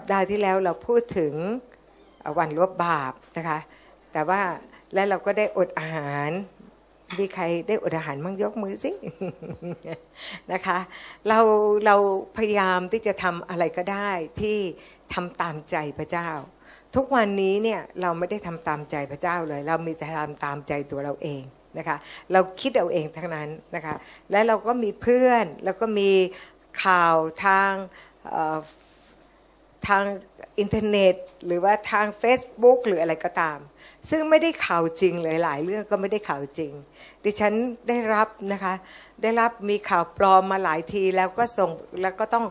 [0.00, 1.34] สัปดาห์ที่แล้วเราพูดถึง
[2.38, 3.58] วันลบบาปนะคะ
[4.12, 4.40] แต่ว่า
[4.94, 6.30] และเราก็ได้อดอาหาร
[7.18, 8.92] มีใครได้อดอาหารมั่งยกมือสิ
[10.52, 10.78] นะคะ
[11.28, 11.38] เรา
[11.86, 11.96] เรา
[12.36, 14.58] พยายามที่จะทำอะไรก็ได้ที่
[15.14, 16.28] ทำตามใจพระเจ้า
[16.96, 21.42] ทุกวันนี้เนี่ยเราไม่ได้ทำตามใจพระเจ้าเลย เรามีแต่ทำตามใจตัวเราเอง
[21.78, 21.96] นะคะ
[22.32, 23.94] เราคิดเอาเองทั้งนั้นนะคะ
[24.30, 26.10] และเราก็มีเพื่อน แล้วก็มี
[26.84, 27.72] ข่าวทาง
[29.86, 30.04] ทาง
[30.58, 31.14] อินเทอร์เน็ต
[31.46, 33.58] หรือว่าทาง Facebook หรืออะไรก็ตาม
[34.10, 36.72] ซึ่งไม่ได้ข่าวจริงเลยหลายเรื่องก็ไม่ได้ข่าวจริง
[37.24, 37.52] ดิฉัน
[37.88, 38.74] ได้รับนะคะ
[39.22, 41.70] ได้รับมีข่าวปลอมมาหลายทีแล้วก็ส่ง
[42.02, 42.46] แล้วก็ต้อง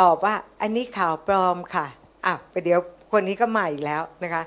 [0.00, 1.86] ตอบว่าอันนี้ข่าวปลอมค่ะ
[2.26, 2.80] อะไปเดี๋ยว
[3.12, 4.42] คนนี้ก็มาอีกแล้วนะคะ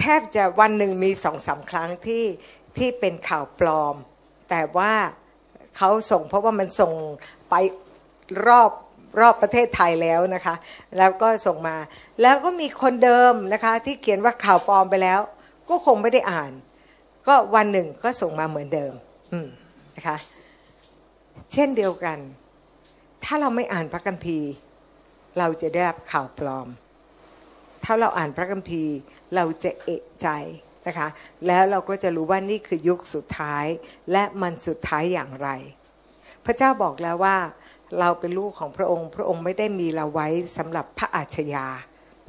[0.00, 2.24] แทบจะวันหนึ่งมีสองสาครั้งที่
[2.78, 3.96] ที่เป็นข่าวปลอม
[4.50, 4.92] แต่ว่า
[5.76, 6.92] เขาส่งเพราะว่ามันส่ง
[7.50, 7.54] ไป
[8.46, 8.70] รอบ
[9.20, 10.54] รอบประเทศไทยแล้วนะคะ
[10.98, 11.76] แล้วก็ส่งมา
[12.22, 15.20] แล้วก็มีคนเดิมนะคะ ที่เขียนว่าข่าวปลอมไปแล้ว
[15.68, 16.52] ก็คงไม่ได้อ่าน
[17.26, 18.92] ก็วันหนึ่งก็ส่งมาเหมือนเดิม
[19.32, 19.48] อืม
[19.96, 20.16] นะคะ
[21.52, 22.18] เช่นเดียวกัน
[23.24, 24.50] ถ้าเราไม่อ่านพระคัมภีร์
[25.38, 26.68] เราจะได้รับข่าวปลอม
[27.84, 28.94] ถ้าเราอ่านพระคัมภีร์
[29.34, 30.28] เราจะเอะใจ
[30.86, 31.08] นะคะ
[31.46, 33.66] แล้วเราก็จะรู้ว่านี่คือยุคสุดท้าย
[34.12, 35.48] และมันสุดท้ายอย่างไร
[36.44, 37.36] พระเจ้าบอกแล้วว่า
[38.00, 41.66] เราเป็นลูกของพระองค์ พระองค์ไม่ได้มีเราไว้สำหรับพระอาชญา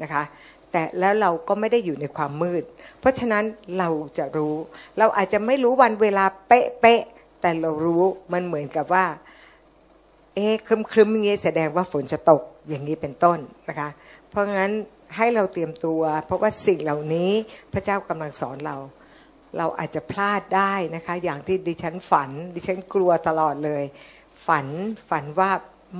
[0.01, 0.23] นะคะ
[0.71, 2.63] แต่แล้วเราก็ไม่ได้อยู่ในความมืด
[2.99, 3.43] เพราะฉะนั้น
[3.77, 4.55] เราจะรู้
[4.99, 8.03] เราอาจจะไม่รู้วันเวลาเป๊ะๆแต่เรารู้
[8.33, 9.05] มันเหมือนกับว่า
[10.35, 13.89] เอ๊ะคลึ้มๆอย่างนี้แสดงว่าฝนจะตกอย่างนี้เป็นต้นนะคะ
[14.29, 14.71] เพราะงั้น
[15.17, 17.31] ให้เราเตรียมตัว เพราะว่าสิ่งเหล่านี้
[17.73, 18.77] พระเจ้ากำลังสอนเรา
[19.57, 23.83] เราอาจจะพลาดได้นะคะ อย่างที่ดิฉันฝัน ดิฉันกลัวตลอดเลย
[24.47, 24.67] ฝัน
[25.09, 25.51] ฝันว่า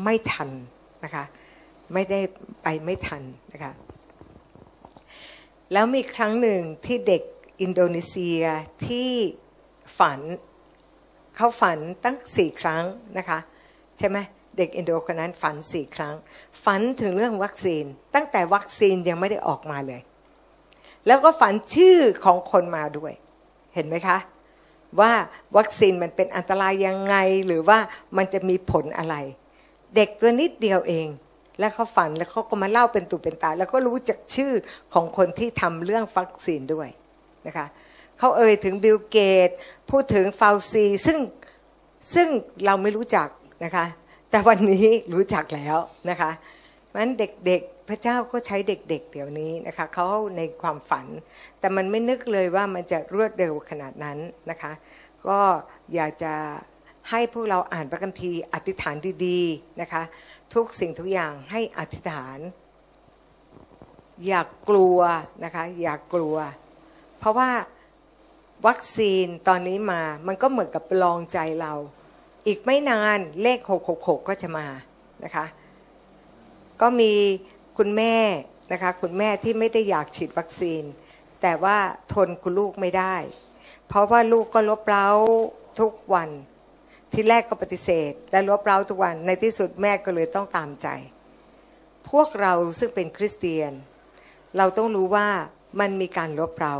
[0.03, 0.49] ไม่ทัน
[1.03, 1.25] นะคะ
[1.93, 2.19] ไม่ได้
[2.63, 3.73] ไปไม่ทันนะคะ
[5.73, 7.23] แล้วมีครั้งหนึ่งที่เด็ก
[7.61, 8.41] อินโดนีเซีย
[8.85, 9.11] ที่
[9.99, 10.19] ฝัน
[11.35, 12.83] เขาฝันตั้งสี่ครั้ง
[13.17, 13.39] นะคะ
[13.97, 14.17] ใช่ไหม
[14.57, 16.15] เด็กอินโดคนนั้นฝันสี่ครั้ง
[16.65, 17.83] ฝันถึงเรื่องวัคซีน
[18.15, 20.01] ตั้งแต่วัคซีนยังไม่ได้ออกมาเลย
[21.07, 23.13] แล้วก็ฝันชื่อของคนมาด้วย
[23.73, 24.17] เห็นไหมคะ
[24.99, 25.13] ว่า
[25.57, 27.15] วัคซีนมันเป็นอันตรายยังไง
[27.45, 27.79] หรือว่า
[28.17, 29.15] มันจะมีผลอะไร
[29.95, 31.07] เด็กตัวนิดเดียวเอง
[31.59, 34.53] แล้วเขาฝันแล้วเขาก็มาเล่าเป็นตุเป็นตา แล้วก็รู้จักชื่อ
[34.93, 36.89] ของคนที่ทำเรื่องวัคซีนด้วย
[37.47, 37.65] นะคะ
[38.19, 39.17] เขาเอ่ยถึงบิลเก
[39.47, 39.49] ต
[39.89, 41.17] พูดถึงฟาวซีซึ่ง
[42.13, 42.27] ซึ่ง
[42.65, 43.27] เราไม่รู้จัก
[43.63, 43.85] นะคะ
[44.29, 45.77] แต่วันนี้รู้จักแล้ว
[46.09, 46.31] นะคะ
[46.93, 50.07] มันเด็กๆ พระเจ้าก็ใช้เด็กๆเเดี๋ยวนี้นะคะเขา
[50.37, 51.07] ในความฝัน
[51.59, 54.17] แต่มันไม่นึกเลยว่ามันจะรวดเร็วขนาดนั้น
[54.49, 54.71] นะคะ
[55.27, 55.39] ก็
[55.95, 56.33] อยากจะ
[57.09, 58.95] ให้พวกเราอ่านพระคัมภีร์อธิษฐาน
[59.25, 60.03] ดีๆนะคะ
[60.53, 62.39] ทุกสิ่งทุกอย่างให้อธิษฐาน
[64.25, 64.97] อย่ากกลัว
[65.43, 66.35] นะคะ อย่ากกลัว
[67.19, 67.49] เพราะว่า
[68.67, 71.73] วัคซีนตอนนี้มามันก็เหมือนกับลองใจเรา
[72.47, 74.67] อีกไม่นานเลข 666 ก็จะมา
[75.23, 75.45] นะคะ
[76.81, 77.13] ก็มี
[77.77, 78.15] คุณแม่
[78.71, 80.83] นะคะคุณแม่ที่ไม่ได้อยากฉีดวัคซีน
[81.41, 81.77] แต่ว่า
[82.13, 83.15] ทนคุณลูกไม่ได้
[83.87, 85.09] เพราะว่าลูกก็ลบเล้า
[85.79, 86.29] ทุกวัน
[87.13, 90.87] ที่แรกก็ปฏิเสธ และลบเล้าทุกวันในที่สุดแม่ก็เลยต้องตามใจ
[92.09, 93.71] พวกเราซึ่งเป็นคริสเตียน
[94.57, 95.27] เราต้องรู้ว่า
[95.79, 96.75] มันมีการลบเล้า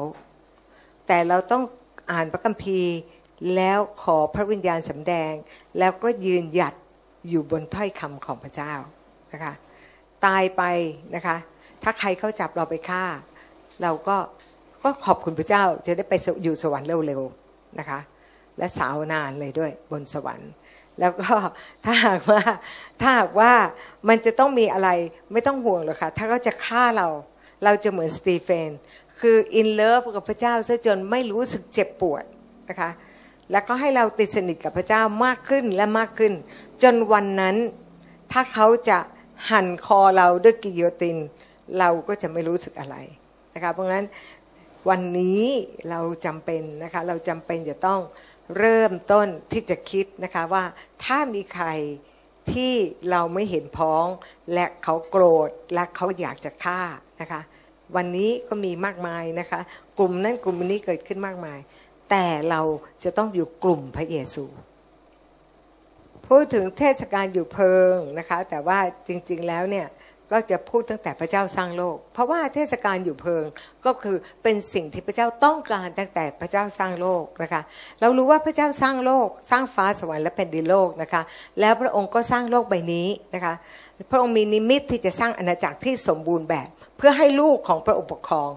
[1.08, 1.64] แต่เราต้อง
[2.12, 2.96] อ่านพระคัมภีร์
[3.56, 5.34] แล้วขอพระวิญญาณสำแดง
[5.80, 6.74] แล้วก็ยืนหยัด
[7.30, 8.74] อยู่บนถ้อยคำของพระเจ้า
[9.34, 9.54] นะคะ
[10.26, 10.64] ตายไป
[11.16, 11.38] นะคะ
[11.84, 13.04] ถ้าใครเขาจับเราไปฆ่า
[13.82, 14.18] เราก็
[14.84, 16.14] ก็ขอบคุณพระเจ้าจะได้ไป
[16.44, 18.00] อยู่สวรรค์เร็วๆนะคะ
[18.58, 20.52] และสาวนานเลยด้วยบนสวรรค์
[21.00, 21.32] แล้วก็
[21.86, 22.42] ถ้าหากว่า
[23.02, 23.54] ถ้าหากว่า
[24.10, 24.90] มันจะต้องมีอะไร
[25.32, 27.08] ไม่ต้องห่วงหรอกค่ะ ถ้าเขาจะฆ่าเรา
[27.64, 28.70] เราจะเหมือนสตีเฟน
[29.20, 32.24] คือ in love กับพระเจ้าซะจนไม่รู้สึกเจ็บปวด
[32.70, 32.90] นะคะ
[33.52, 36.34] แล้วก็ให้เราติดสนิทกับพระเจ้ามากขึ้นและมากขึ้น
[36.84, 37.56] จนวันนั้น
[38.32, 39.00] ถ้าเขาจะ
[39.50, 41.18] หั่นคอเราด้วยกิโยติน
[41.80, 42.98] เราก็จะไม่รู้สึกอะไร
[43.54, 44.06] นะคะเพราะงั้น
[44.90, 45.44] วันนี้
[45.90, 48.02] เราจำเป็นนะคะเราจำเป็นจะต้อง
[48.58, 50.64] เริ่มต้นที่จะคิดนะคะว่า
[51.04, 51.68] ถ้ามีใคร
[52.52, 52.74] ที่
[53.12, 54.06] เราไม่เห็นพ้อง
[54.54, 56.82] และเขาโกรธและเขาอยากจะฆ่า
[57.22, 57.42] นะคะ
[57.96, 59.60] วันนี้ก็มีมากมายนะคะ
[59.98, 61.60] กลุ่มนั้นกลุ่มนี้เกิดขึ้นมากมาย
[62.10, 62.62] แต่เรา
[63.04, 64.46] จะต้องอยู่กลุ่มพระเยซู
[66.28, 69.88] พูดถึงเทศกาลอยู่เพิงนะคะ แต่ว่าจริงๆแล้วเนี่ย
[70.32, 73.44] ก็จะพูดตั้งแต่พระเจ้าสร้างโลก เพราะว่าเทศกาลอยู่เพิง
[73.86, 77.62] ก็คือเป็นสิ่งที่พระเจ้าต้องการตั้งแต่พระเจ้าสร้างโลกนะคะ
[78.02, 81.22] เรารู้ว่าพระเจ้าสร้างโลก สร้างฟ้าสวรรค์และแผ่นดินโลกนะคะ
[81.60, 83.54] แล้วพระองค์ก็สร้างโลกใบนี้นะคะ
[84.12, 86.68] พระองค์มีนิมิตที่จะสร้างอาณาจักรที่สมบูรณ์แบบ
[86.98, 88.52] เพื่อให้ลูกของพระองค์ปกครอง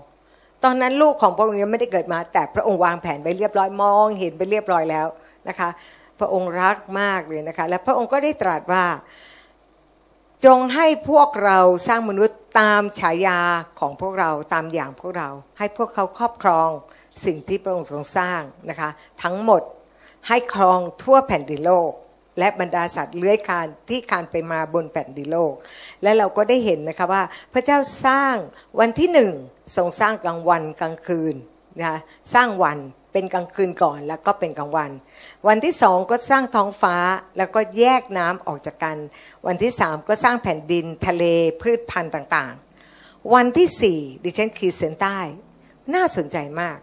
[0.65, 5.07] ตอนนั้นลูกของพระองค์ยังไม่ได้เกิดมา แต่พระองค์วางแผนไว้เรียบร้อยมอง เห็นไปเรียบร้อยแล้ว
[5.49, 5.69] นะคะ
[6.19, 8.85] พระองค์รักมากเลยนะคะ และพระองค์ก็ได้ตรัสว่า
[10.47, 11.59] จงให้พวกเรา
[11.89, 13.41] สร้างมนุษย์ตามฉายา
[13.81, 15.29] ของพวกเราตามอย่างพวกเรา
[15.59, 16.69] ให้พวกเขาครอบครอง
[17.25, 18.41] สิ่งที่พระองค์ทรงสร้าง
[18.71, 18.91] นะคะ
[19.23, 19.63] ทั้งหมด
[20.29, 21.91] ให้ครองทั่วแผ่นดินโลก
[22.39, 25.53] และบรรดาสัตว์เลื้อยคานที่คานไปมาบนแผ่นดินโลก
[26.03, 27.23] และเราก็ได้เห็นนะคะว่า
[27.53, 28.35] พระเจ้าสร้าง
[28.81, 29.33] วันที่หนึ่ง
[29.77, 31.35] ทรงสร้างกลางวันกลางคืน
[31.79, 31.99] นะคะ
[32.35, 32.79] สร้างวัน
[33.19, 34.91] เป็นกลางคืนก่อนแล้วก็เป็นกลางวัน
[35.49, 36.97] วันที่สองก็สร้างท้องฟ้า
[37.37, 38.97] แล้วก็แยกน้ำออกจากกัน
[39.47, 41.25] วันที่สามก็สร้างแผ่นดินทะเล
[41.63, 45.19] พืชพันธุ์ต่างๆ วันที่สี่ดิฉันขีดเส้นใต้
[45.95, 46.79] น่าสนใจมาก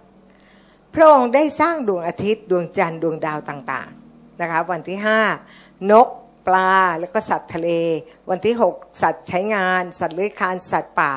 [0.93, 5.19] พระองค์ได้สร้างดวงอาทิตย์ดวงจันทร์ดวงดาวต่างๆนะคะวันที่ห้า
[5.91, 6.07] นก
[6.47, 7.69] ปลาแล้วก็สัตว์ทะเล
[8.29, 11.11] วันที่หกสัตว์ใช้งาน สัตว์เลื้อยคลานสัตว์ป่า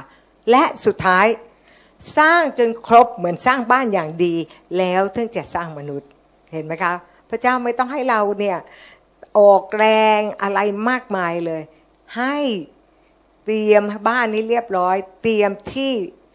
[0.51, 1.27] และสุดท้าย
[2.19, 4.35] สร้างจนครบเหมือนสร้างบ้านอย่างดี
[4.79, 6.09] แล้วถึงจะสร้างมนุษย์
[6.53, 6.95] เห็นไหมคะ
[7.31, 8.59] พระเจ้าไม่ต้องให้เราเนี่ย
[9.39, 9.87] ออกแร
[10.19, 11.63] งอะไรมากมายเลย
[12.17, 12.37] ให้
[13.45, 15.93] เตรียมบ้านนี้เรียบร้อย เตรียมที่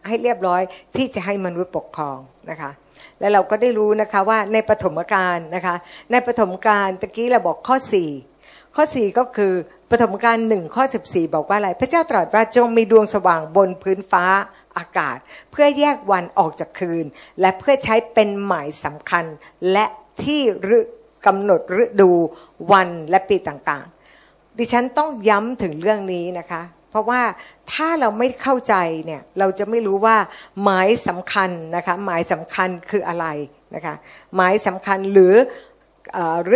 [0.08, 0.62] ให้เรียบร้อย
[0.96, 2.20] ที่จะให้มนุษย์ปกครอง
[2.50, 2.72] นะคะ
[3.20, 5.76] แล้วเราก็ได้รู้นะคะว่าในปฐมกาลนะคะ
[6.12, 7.78] ในปฐมกาลตะกี้เราบอกข้อ
[8.26, 9.54] 4 ข้อ 4 ก็คือ
[9.92, 14.26] ปฐมกาลหนึ่งข้อ 14 บอกว่าอะไร พระเจ้าตรัสว่าจงมีดวงสว่างบนพื้นฟ้า
[14.78, 15.18] อากาศ
[15.52, 17.06] เพื่อแยกวันออกจากคืน
[17.42, 19.26] และเพื่อใช้เป็นหมายสำคัญ
[19.72, 19.86] และ
[20.24, 20.42] ที่
[20.78, 20.80] ฤ
[21.26, 22.12] กำหนดฤดู
[22.72, 27.22] วันและปีต่างๆ ดิฉันต้องย้ำถึงเรื่องนี้นะคะ เพราะว่า
[27.74, 28.76] ถ้าเราไม่เข้าใจ
[29.06, 30.18] เนี่ยเราจะไม่รู้ว่า
[30.64, 33.26] หมายสำคัญนะคะหมายสำคัญคืออะไร
[33.76, 33.96] นะคะ
[34.36, 35.34] หมายสำคัญหรือ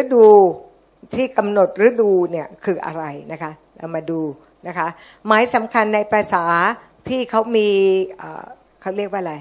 [0.01, 0.25] ฤดู
[1.15, 4.21] ที่กำหนดฤดูเนี่ยคืออะไรนะคะ เรามาดู
[4.68, 4.88] นะคะ
[5.27, 6.45] หมายสำคัญในภาษา
[7.10, 7.69] ที่เขามี
[8.81, 9.36] เขาเรียกว่าอะไร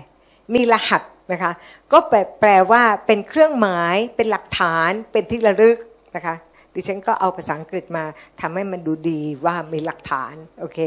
[0.54, 1.02] มีรหัส
[1.32, 1.52] นะคะ
[1.92, 1.98] ก็
[2.40, 5.76] แปลว่าเป็นเครื่องหมายเป็นหลักฐานเป็นที่ระลึก
[6.16, 6.36] นะคะ
[6.74, 8.04] ดิฉันก็เอาภาษาอังกฤษมา
[8.40, 10.78] ทำให้มันดูดีว่ามีหลักฐาน โอเค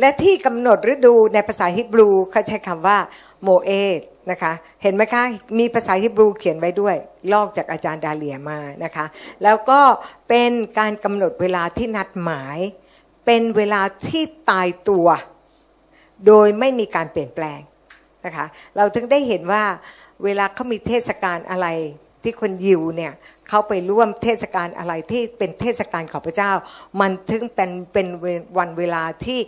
[0.00, 2.98] และที่กำหนดฤดูในภาษาฮิบรูเขาใช้คำว่า
[3.42, 4.00] โมเอต
[4.30, 4.52] นะคะ
[4.82, 5.22] เห็นไหมคะ
[5.58, 6.96] มีภาษาฮิบรูเขียนไว้ด้วย
[7.32, 9.06] ลอกจากอาจารย์ดาเลียมานะคะ
[9.42, 9.80] แล้วก็
[10.28, 12.58] เป็นการกำหนดเวลาที่นัดหมาย
[13.24, 15.06] เป็นเวลาที่ตายตัว
[16.26, 17.60] โดยไม่มีการเปลี่ยนแปลง
[18.26, 19.64] นะคะเราถึงได้เห็นว่า
[20.24, 21.66] เวลาเขามีเทศกาลอะไร
[22.22, 23.12] ที่คนยิวเนี่ย
[23.48, 26.52] เขาไปร่วมเทศกาลอะไรที่เป็นเทศกาลของพระเจ้า
[27.00, 28.08] มันถึงเป็นเป็น
[28.58, 29.38] วันเวลาที่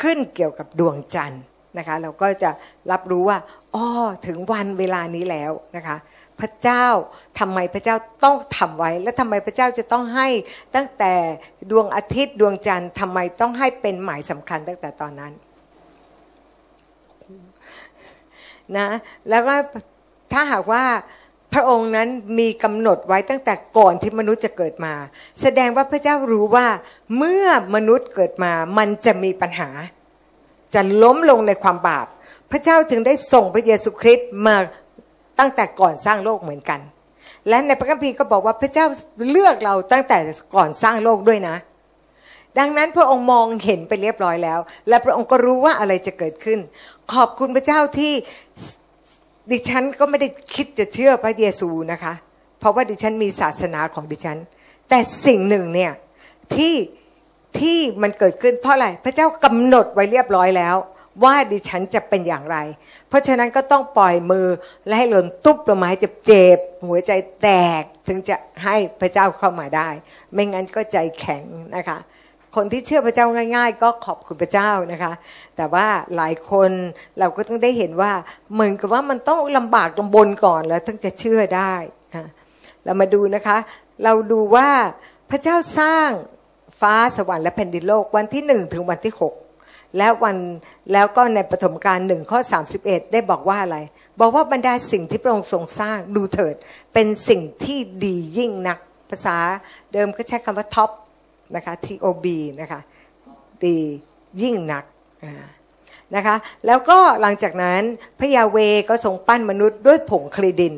[0.00, 1.42] ขึ้นเกี่ยวกับดวงจันทร์
[1.78, 2.50] นะคะเราก็จะ
[2.92, 3.38] รับรู้ว่า
[3.74, 3.86] อ๋อ
[4.26, 5.96] ถึงวันเวลานี้แล้วนะคะ
[6.40, 6.86] พระเจ้า
[7.38, 10.28] ทำไมพระเจ้าต้องทำไว้ และทำไมพระเจ้าจะต้องให้
[10.74, 11.12] ตั้งแต่
[11.70, 15.32] ดวงอาทิตย์ดวงจันทร์ทำไมต้องให้เป็นหมายสำคัญตั้งแต่ตอนนั้น
[18.76, 18.88] นะ
[19.28, 19.54] แล้วก็
[20.32, 20.84] ถ้าหากว่า
[21.52, 24.94] พระองค์นั้นมีกำหนดไว้ตั้งแต่ก่อนที่มนุษย์จะเกิดมา
[25.42, 26.66] แสดงว่าพระเจ้ารู้ว่า
[27.18, 29.70] เมื่อมนุษย์เกิดมามันจะมีปัญหา
[30.74, 32.06] จะล้มลงในความบาป
[32.50, 34.56] พระเจ้าจึงได้ส่งพระเยซูคริสต์มา
[35.38, 36.80] ตั้งแต่ก่อนสร้างโลกเหมือนกัน
[37.48, 38.86] และในพระคัมภีร์ก็บอกว่าพระเจ้า
[39.30, 40.18] เลือกเราตั้งแต่
[40.54, 41.56] ก่อนสร้างโลกด้วยนะ
[42.58, 46.58] ดังนั้นพระองค์มองเห็นไปเรียบร้อยแล้ว และพระองค์ก็รู้ว่าอะไรจะเกิดขึ้น
[47.12, 48.12] ขอบคุณพระเจ้าที่
[49.50, 52.12] ดิฉันก็ไม่ได้คิดจะเชื่อพระเยซูนะคะ
[52.58, 54.38] เพราะว่าดิฉันมีศาสนาของดิฉัน
[54.88, 55.92] แต่สิ่งหนึ่งเนี่ย
[56.54, 56.74] ที่
[57.60, 60.76] ที่มันเกิดขึ้นเพราะอะไร พระเจ้ากำหนดไว้เรียบร้อยแล้ว
[61.24, 62.58] ว่าดิฉันจะเป็นอย่างไร
[63.08, 64.46] เพราะฉะนั้นก็ต้องปล่อยมือ
[64.86, 66.58] และให้หล่นตุ๊บลงมาให้เจ็บ
[66.88, 67.48] หัวใจแต
[67.80, 69.88] กถึงจะให้พระเจ้าเข้ามาได้
[70.32, 71.44] ไม่งั้นก็ใจแข็ง
[71.76, 71.98] นะคะ
[72.56, 75.12] คนที่เชื่อพระเจ้าง่าย ๆ ก็ขอบคุณพระเจ้านะคะ
[75.56, 76.70] แต่ว่าหลายคน
[77.18, 78.12] เราก็ต้องได้เห็นว่า
[78.52, 81.74] เหมือนกับว่ามันต้องลำบากลำบนก่อนแล้วถึงจะเชื่อได้
[82.84, 83.56] เรามาดูนะคะ
[84.04, 84.68] เราดูว่า
[85.30, 86.10] พระเจ้าสร้าง
[86.80, 89.34] ฟ้าสวรรค์และแผ่นดินโลกวันที่หนึ่งถึงวันที่หก
[89.98, 90.36] แล้ววัน
[90.92, 92.38] แล้วก็ในปฐมกาลหนึ่งข้อ
[92.76, 93.78] 31 ได้บอกว่าอะไร
[94.20, 96.54] บอกว่าบรรดาสิ่งที่พระองค์ทรงสร้างดูเถิด
[96.94, 98.78] เป็นสิ่งที่ดียิ่งนัก
[99.10, 99.36] ภาษา
[99.92, 100.90] เดิมก็ใช้คำว่าท็อป
[101.56, 102.26] นะคะ TOB
[102.60, 102.80] นะคะ
[103.64, 103.78] ดี
[104.42, 104.84] ยิ่งนัก
[106.16, 106.36] นะคะ
[106.66, 107.82] แล้วก็หลังจากนั้น
[108.18, 110.74] พระยาเวก็ทรงปั้นมนุษย์ด้วยผงคลีดิน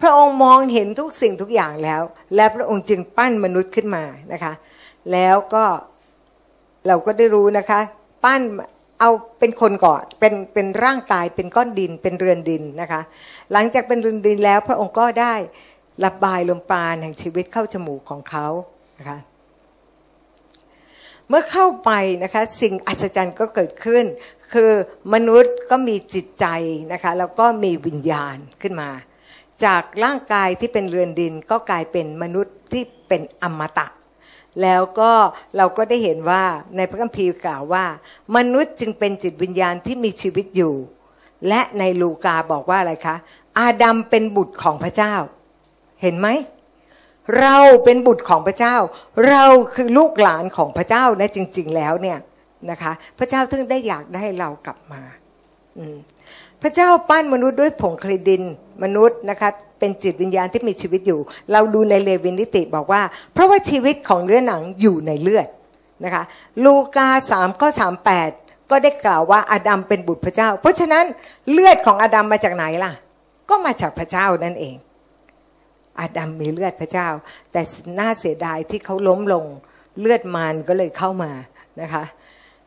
[0.00, 2.02] พระองค์มองเห็นทุกสิ่งทุกอย่างแล้ว
[2.34, 4.52] และพระองค์จึงปั้นมนุษย์ขึ้นมานะคะ
[5.12, 5.64] แล้วก็
[6.86, 7.80] เราก็ได้รู้นะคะ
[8.24, 8.42] ปั้น
[9.00, 13.00] เอาเป็นคนก่อนเป็นเป็นร่างกายเป็นก้อนดินเป็นเรือนดินนะคะ
[13.52, 15.34] หลังจากเป็นเรือนดินแล้วพระองค์ก็ได้
[16.04, 18.46] ระบายลมปราณแห่งชีวิตเข้าจมูกของเขา
[18.98, 19.18] นะคะ
[21.28, 21.90] เมื่อเข้าไป
[22.22, 24.04] นะคะสิ่งอัศจรรย์ก็เกิดขึ้น
[24.52, 24.70] คือ
[25.14, 26.46] มนุษย์ก็มีจิตใจ
[26.92, 28.90] นะคะแล้วก็มีวิญญาณขึ้นมา
[29.64, 33.86] จากร่างกายที่เป็นเรือนดินก็กลายเป็นมนุษย์ที่เป็นอมตะ
[34.62, 35.12] แล้วก็
[35.56, 36.44] เราก็ได้เห็นว่า
[36.76, 37.84] ในพระคัมภีร์กล่าวว่า
[38.36, 40.74] มนุษย์จึงเป็นจิตวิญญาณที่มีชีวิตอยู่
[41.48, 43.16] และในลูกาบอกว่าอะไรคะ
[43.58, 45.14] อาดัมเป็นบุตรของพระเจ้า
[46.02, 46.28] เห็นไหม
[47.40, 48.76] เราเป็นบุตรของพระเจ้า
[49.28, 52.18] เราคือลูกหลานของพระเจ้านะจริง ๆ แล้วเนี่ย
[52.70, 55.02] นะคะ พระเจ้าถึงได้อยากได้เรากลับมา
[56.62, 58.42] พระเจ้าปั้นมนุษย์ด้วยผงคลิดิน
[58.82, 61.20] มนุษย์นะคะเป็นจิตวิญญาณที่มีชีวิตอยู่
[61.52, 63.02] เราดูในเลวินิติบอกว่า
[63.32, 65.48] เพราะว่าชีวิตของเนื้อหนังอยู่ในเลือด
[66.04, 66.22] นะคะ
[66.64, 68.30] ลูกาสามข้อสามแปด
[68.70, 71.04] ก็ได้กล่าวว่าอาดัมเป็นบุตรพระเจ้า เพราะฉะนั้น
[71.50, 72.92] เลือดของอาดัมมาจากไหนล่ะ
[73.48, 74.76] ก็มาจากพระเจ้านั่นเอง
[76.00, 77.08] อาดัมมีเลือดพระเจ้า
[77.52, 77.60] แต่
[77.98, 79.44] น่าเสียดายที่เขาล้มลง
[80.00, 81.32] เลือดมารก็เลยเข้ามา
[81.80, 82.04] นะคะ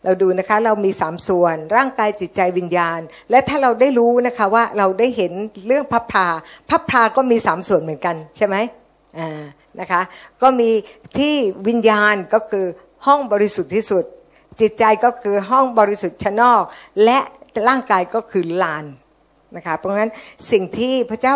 [0.04, 5.32] เราดูนะคะเรามีสามส่วน ร่างกายจิตใจวิญญาณ และถ้าเราได้รู้นะคะว่าเราได้เห็น
[5.68, 6.28] เรื่องพับพา
[6.70, 8.56] พับพาก็มีสามส่วนเหมือนกันใช่ไหม
[9.18, 9.42] อ่า
[9.80, 10.02] นะคะ
[10.42, 10.70] ก็มี
[11.18, 11.34] ที่
[11.68, 12.66] วิญญาณก็คือ
[13.06, 14.04] ห้องบริสุทธิ์ที่สุด
[14.62, 16.64] จิตใจก็คือห้องบริสุทธิ์ชั้นนอก
[17.04, 17.18] และ
[17.68, 18.86] ร่างกายก็คือลาน
[19.56, 20.12] นะคะเพราะงั้น
[20.52, 21.36] สิ่งที่พระเจ้า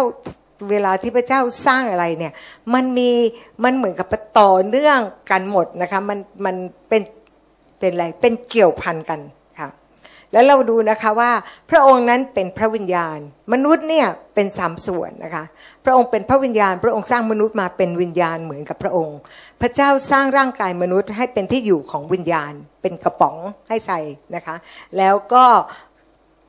[0.69, 2.33] เวลาที่พระเจ้าสร้างอะไรเนี่ย
[2.73, 3.09] มันมี
[3.63, 4.07] มันเหมือนกับ
[4.39, 4.99] ต่อเนื่อง
[5.31, 6.55] กันหมดนะคะมันมัน
[6.89, 7.01] เป็น
[7.79, 9.19] เป็นอะไรเป็นเกี่ยวพันกัน
[9.59, 9.69] ค่ะ
[10.33, 11.31] แล้วเราดูนะคะว่า
[11.69, 13.17] พระองค์นั้นเป็นพระวิญญาณ
[13.53, 15.43] มนุษย์เนี่ยเป็นสามส่วนนะคะ
[15.85, 19.17] พระองค์เป็นพระวิญญาณ พระองค์สร้างมนุษย์มาเป็นวิญญาณเหมือนกับพระองค์
[19.61, 23.35] พระเจ้าสร้างร่างกายมนุษย์ให้เป็นที่อยู่ของวิญญาณ เป็นกระป๋อง
[23.67, 23.99] ให้ใส่
[24.35, 24.55] นะคะ
[24.97, 25.45] แล้วก็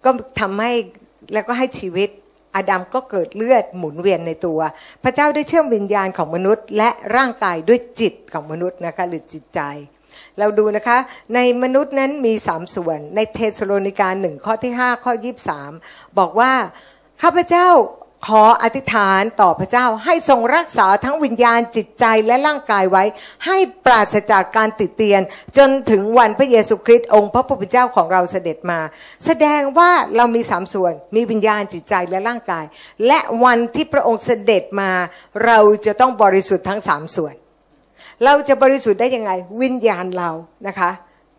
[0.05, 0.73] ก็ทำให้
[1.33, 2.09] แล้วก็ให้ชีวิต
[2.57, 4.61] อาดัมก็เกิดเลือดหมุนเวียนในตัว
[5.05, 9.61] พระเจ้าได้เชื่อมวิญญาณของมนุษย์ และร่างกายด้วยจิตของมนุษย์นะคะหรือจิตใจ
[10.39, 10.99] เราดูนะคะ
[11.35, 15.73] ในมนุษย์นั้นมีสามส่วน ในเทสโลนิกาหนึ่งข้อที่ห้าข้อยีบสาม
[16.19, 16.53] บอกว่า
[17.23, 17.69] ข้าพเจ้า
[18.27, 23.05] ขออธิษฐานต่อพระเจ้าให้ทรงรักษาทั้งวิญญาณจิตใจและร่างกายไว้
[23.47, 25.23] ให้ปราศจากการติดเตียน
[25.59, 28.81] จนถึงวันพระเยซูคริสต์องค์พระผู้เป็นเจ้าของเราเสด็จมา
[29.27, 32.65] แสดงว่าเรามีสามส่วน มีวิญญาณจิตใจและร่างกาย
[33.07, 34.91] และวันที่พระองค์เสด็จมา
[35.45, 37.35] เราจะต้องบริสุทธิ์ทั้งสามส่วน
[38.25, 39.31] เราจะบริสุทธิ์ได้ยังไง
[39.63, 40.31] วิญญาณเรา
[40.69, 40.91] นะคะ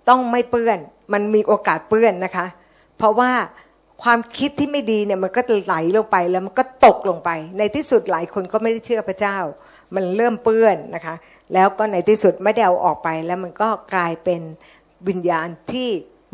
[0.10, 0.78] ต้องไม่เปื้อน
[1.14, 2.46] มันมีโอกาสเปื้อนนะคะ
[2.98, 3.32] เพราะว่า
[4.04, 9.38] ความคิดที่ไม่ดีเนี่ยมันก็ไหลลงไปแล้วมันก็ตกลงไป ในที่สุดหลายคนก็ไม่ได้เชื่อพระเจ้า
[9.96, 11.16] มันเริ่มเปื้อนนะคะ
[11.54, 14.42] แล้วก็ในที่สุดไม่ได้เอาออกไป แล้วมันก็กลายเป็น
[15.08, 15.90] วิญญาณที่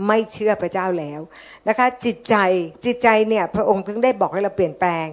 [0.07, 1.21] ไม่เชื่อพระเจ้าแล้ว
[1.67, 2.35] นะคะจิตใจ
[2.85, 5.05] จิตใจเนี่ยพระองค์ถึงได้บอกให้เราเปลี่ยนแปลง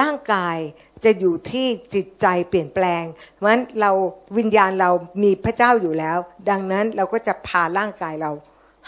[0.00, 0.56] ร่างกาย
[1.04, 3.02] จะอยู่ที่จิตใจเปลี่ยนแปลง
[3.34, 3.90] เพราะฉะนั้นเรา
[4.38, 4.90] วิญญาณเรา
[5.22, 6.18] มีพระเจ้าอยู่แล้ว
[6.50, 8.32] ดังนั้นเราก็จะพาร่างกายเรา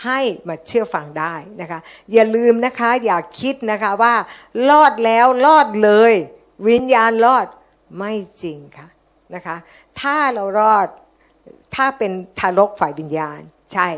[0.04, 1.80] ให้มาเชื่อฟังได้นะคะ
[2.12, 4.14] อย่าลืมนะคะอย่าคิดนะคะว่า
[4.70, 6.12] รอดแล้วรอดเลย
[6.68, 7.46] วิญญาณรอด
[7.98, 8.12] ไม่
[8.42, 8.88] จริงค่ะ
[9.34, 9.56] นะคะ
[10.00, 10.86] ถ้าเรารอด
[11.74, 13.40] ถ้าเป็นทารกฝ่ายวิญญาณ
[13.72, 13.88] ใช่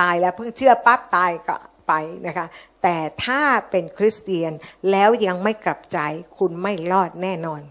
[0.00, 1.56] ตายแล้วเพิ่งเชื่อปั๊บตายก็
[1.88, 1.92] ไป
[2.26, 2.46] นะคะ
[2.82, 4.52] แต่ถ้าเป็นคริสเตียน
[4.90, 5.98] แล้วยังไม่กลับใจ
[6.38, 7.62] คุณไม่รอดแน่นอน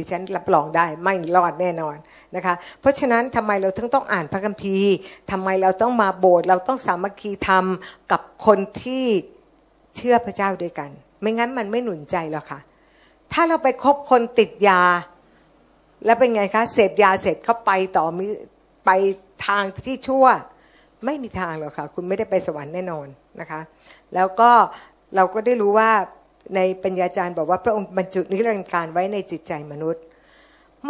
[0.00, 1.96] ดิฉันรับรองได้ไม่รอดแน่นอน
[2.36, 4.94] นะคะ เพราะฉะนั้นทำไมเราถึงต้องอ่านพระคัมภีร์
[5.30, 7.64] ทำไมเราต้องมาโบสถ์เราต้องสามัคคีธรรม
[8.10, 9.04] กับคนที่
[9.96, 10.90] เชื่อพระเจ้าด้วยกัน
[11.20, 12.60] ไม่งั้นมันไม่หนุนใจหรอกค่ะ
[13.32, 14.82] ถ้าเราไปคบคนติดยา
[16.04, 18.26] แล้วเป็นไงคะเสพยาเสร็จเขาไปต่อมี
[18.86, 18.90] ไป
[19.46, 20.26] ทางที่ชั่ว
[21.04, 23.06] ไม่มีทางหรอกค่ะ คุณไม่ได้ไปสวรรค์แน่นอน
[23.40, 23.60] นะคะ
[24.14, 24.50] แล้วก็
[25.16, 25.90] เราก็ได้รู้ว่า
[26.56, 30.02] ในปัญญาจารย์บอกว่าพระองค์บรรจุนิรันดร์การไว้ในจิตใจมนุษย์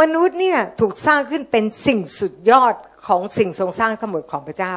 [0.01, 2.75] มนุษย์เนี่ยถูกสร้างขึ้นเป็นสิ่งสุดยอด
[3.07, 4.77] ของสิ่งทรงสร้างทั้งหมดของพระเจ้า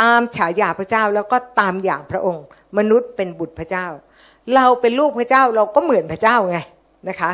[0.00, 2.44] ตามฉายาพระเจ้าแล้วก็ตามอย่างพระองค์
[2.78, 3.86] มนุษย์เป็นบุตรพระเจ้า
[4.54, 6.58] เราเป็นลูกพระเจ้าเราก็เหมือนพระเจ้าไง
[7.08, 7.30] นะคะ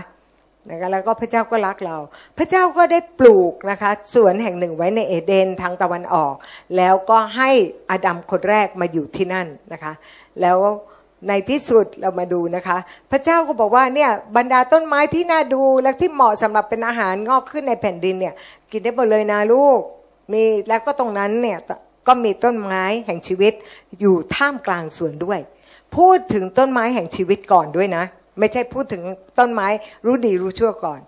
[0.68, 1.96] นะคะแล้วก็พระเจ้าก็รักเรา
[2.38, 6.34] พระเจ้าก็ได้ปลูกนะคะสวนแห่งหนึ่งไว้ในเอเดนทางตะวันออก
[6.76, 7.50] แล้วก็ให้
[7.90, 9.92] อดัมคนแรกมาอยู่ที่นั่นนะคะ
[10.40, 10.58] แล้ว
[11.28, 12.76] ในที่สุดเรามาดูนะคะ
[13.10, 18.34] พระเจ้าก็บอกว่าเนี่ยบรรดาต้นไม้ที่น่าดูและที่เหมาะสำหรับเป็นอาหารงอกขึ้นในแผ่นดินเนี่ย
[18.70, 19.80] กินได้หมดเลยนะลูก
[20.32, 21.58] มีแล้วก็ตรงนั้นเนี่ย
[22.06, 23.52] ก็มีต้นไม้แห่งชีวิต
[24.00, 25.40] อยู่ท่ามกลางสวนด้วย
[25.96, 28.04] พูดถึงต้นไม้แห่งชีวิตก่อนด้วยนะ
[28.40, 29.02] ไม่ใช่พูดถึง
[29.38, 29.68] ต้นไม้
[30.06, 31.00] รู้ดีรู้ชั่วก่อน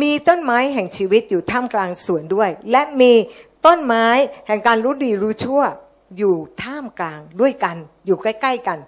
[0.00, 3.12] มีต้นไม้แห่งชีวิตอยู่ท่ามกลางสวนด้วย และมี
[3.66, 4.06] ต้นไม้
[4.46, 5.62] แห่งการรู้ดีรู้ชั่ว
[6.18, 8.78] อยู่ท่ามกลางด้วยกัน อยู่ใกล้ ๆกัน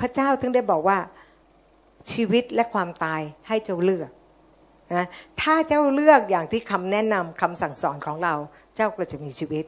[0.00, 0.98] พระเจ้าถึงได้บอกว่า
[2.12, 4.10] ชีวิตและความตายให้เจ้าเลือก
[4.94, 5.06] นะ
[5.40, 8.34] ถ้าเจ้าเลือกอย่างที่คำแนะนำคำสั่งสอนของเรา
[8.76, 9.64] เจ้าก็จะมีชีวิต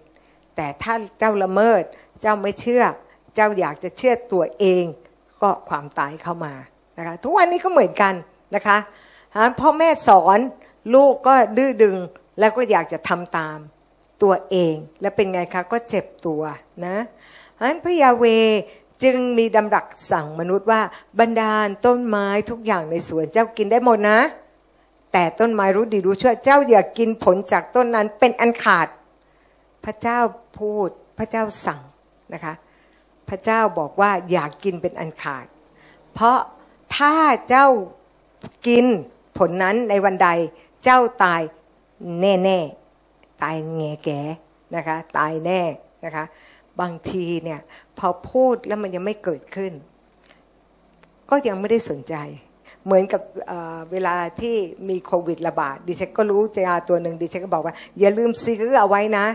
[0.57, 1.83] แต่ถ้าเจ้าละเมิด
[2.23, 2.85] เจ้าไม่เชื่อ
[3.35, 4.85] เจ้าอยากจะเชื่อตัวเอง
[5.42, 6.54] ก็ความตายเข้ามา
[6.99, 8.15] นะคะทุกวันนี้ก็เหมือนกัน
[8.55, 8.77] นะคะ
[9.61, 10.39] พ่อแม่สอน
[10.95, 11.97] ลูกก็ดื้อดึง
[12.39, 13.59] แล้วก็อยากจะทำตาม
[14.23, 16.43] ตัวเอง แล้วเป็นไงคะก็เจ็บตัว
[16.87, 16.97] นะ
[17.59, 18.25] ฉะนั้นพระยาเว
[19.03, 20.81] จึงมีดำรัสสั่งมนุษย์ว่า
[21.21, 24.19] บรรดาลต้นไม้ทุกอย่างในสวนเจ้ากินได้หมดนะ
[25.13, 28.87] แต่ต้นไม้รู้ดีรู้ชั่วเจ้าอย่ากกินผลจากต้นนั้นเป็นอันขาด
[29.85, 30.19] พระเจ้า
[30.59, 31.81] พูดพระเจ้าสั่ง
[32.35, 32.55] นะคะ
[33.29, 35.47] พระเจ้าบอกว่าอยากกินเป็นอันขาด
[36.15, 36.39] เพราะ
[36.97, 37.15] ถ้า
[37.49, 37.69] เจ้า
[38.67, 38.87] กิน
[39.39, 40.29] ผลนั้นในวันใด
[40.85, 41.43] เจ้าตาย
[42.21, 44.11] แน่ๆ ตายแงแก
[44.75, 45.61] นะคะ ตายแน่
[46.05, 46.25] นะคะ
[46.81, 47.61] บางทีเนี่ย
[47.99, 49.73] พอพูดแล้วมันยังไม่เกิดขึ้น
[51.31, 52.15] ก็ยังไม่ได้สนใจ
[52.85, 54.57] เหมือนกับเเวลาที่
[54.89, 59.27] มีโควิดระบาดดิฉันก็รู้ยาตัวหนึ่งดิฉันก็บอกว่า อย่าลืมซื้อเอาไว้นะ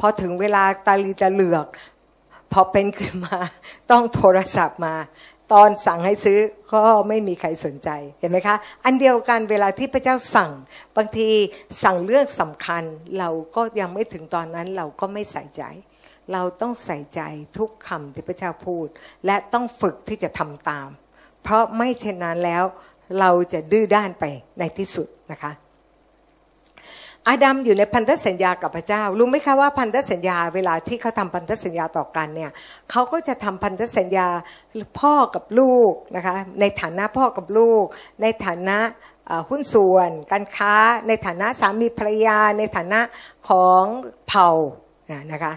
[0.00, 1.66] พอถึงเวลาตาลีตาเหลือก
[2.52, 3.36] พอเป็นขึ้นมา
[3.90, 4.94] ต้องโทรศัพท์มา
[5.52, 6.38] ตอนสั่งให้ซื้อ
[6.72, 7.88] ก็ไม่มีใครสนใจ
[8.20, 10.50] เห็นไหมคะอันเดียวกันเวลาที่พระเจ้าสั่ง
[10.96, 11.28] บางที
[11.82, 12.82] สั่งเรื่องสำคัญ
[13.18, 15.62] เราก็ยังไม่ถึงตอนนั้นเราก็ไม่ใส่ใจ
[16.32, 17.20] เราต้องใส่ใจ
[17.58, 18.86] ทุกคำที่พระเจ้าพูด
[19.26, 20.88] และต้องฝึกที่จะทำตาม
[21.42, 22.64] เพราะไม่เช่นนั้นแล้ว
[23.20, 24.24] เราจะดื้อด้านไป
[24.58, 25.52] ในที่สุดนะคะ
[27.28, 32.50] อาดัมอยู่ในพันธสัญญากับพระเจ้า รู้ไหมคะว่าพันธสัญญาเวลาที่เขาทำพันธสัญญาต่อกันเนี่ย
[32.90, 34.28] เขาก็จะทำพันธสัญญา
[35.00, 37.84] พ่อกับลูกนะคะในฐานะพ่อกับลูก
[38.22, 38.78] ในฐานะ
[39.48, 40.74] หุ้นส่วน การค้า
[41.08, 43.00] ในฐานะสามีภรรยา ในฐานะ
[43.48, 43.84] ของ
[44.28, 44.50] เผ่า
[45.32, 45.52] นะคะ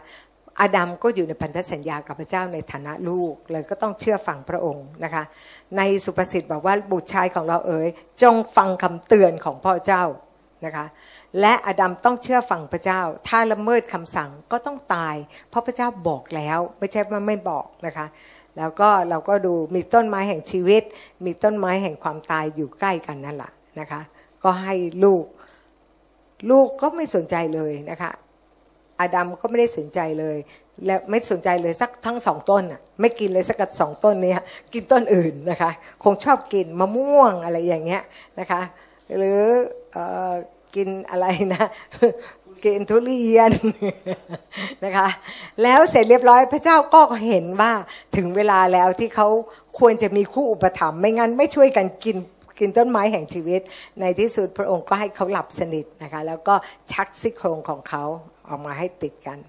[0.61, 5.23] อาดัมก็อยู่ในพันธสัญญากับพระเจ้าในฐานะลูกเลยก็ต้องเชื่อฟังพระองค์นะคะ
[5.77, 7.87] ในสุภาษิตบอกว่าบุตรชายของเราเอ๋ย
[8.23, 10.03] จงฟังคำเตือนของพ่อเจ้า
[10.65, 10.85] นะคะ
[11.39, 15.15] และอดัมต้องเชื่อฟังพระเจ้า ถ้าละเมิดคำสั่งก็ต้องตาย
[15.49, 18.07] เพราะพระเจ้าบอกแล้วไม่ใช่ว่าไม่บอกนะคะ
[18.57, 20.83] แล้วก็เราก็ดูมีต้นไม้แห่งชีวิต
[21.25, 24.01] มีต้นไม้แห่งความตายอยู่ใกล้กันนั่นแหละนะคะ
[24.43, 25.25] ก็ให้ลูก
[26.49, 28.11] ลูกก็ไม่สนใจเลยนะคะ
[28.99, 30.37] อาดัมก็ไม่ได้สนใจเลย
[30.85, 34.33] และไม่สนใจเลยสักทั้งสองต้นอะไม่กินเลยสักสองต้นนี้
[34.73, 35.71] กินต้นอื่นนะคะ
[36.03, 38.03] คงชอบกินมะม่วงอะไรอย่างเงี้ย
[38.39, 38.61] นะคะ
[39.17, 39.41] หรือ
[40.75, 41.65] กินอะไรนะ
[42.65, 43.51] กินทุเรียน
[44.85, 45.07] นะคะ
[45.63, 47.71] แล้วเสร็จเรียบร้อยพระเจ้าก็เห็นว่า
[48.15, 49.27] ถึงเวลาแล้วที่เขา
[49.79, 52.17] ควรจะมีคู่อุปถัมภ์ไม่งั้นไม่ช่วยกันกิน
[52.59, 53.61] กินต้นไม้แห่งชีวิต
[53.99, 56.55] ในที่สุดพระองค์ก็ให้เขาหลับสนิทนะคะ แล้วก็
[56.91, 58.03] ชักซี่โครงของเขา
[58.47, 59.39] ออกมาให้ติดกัน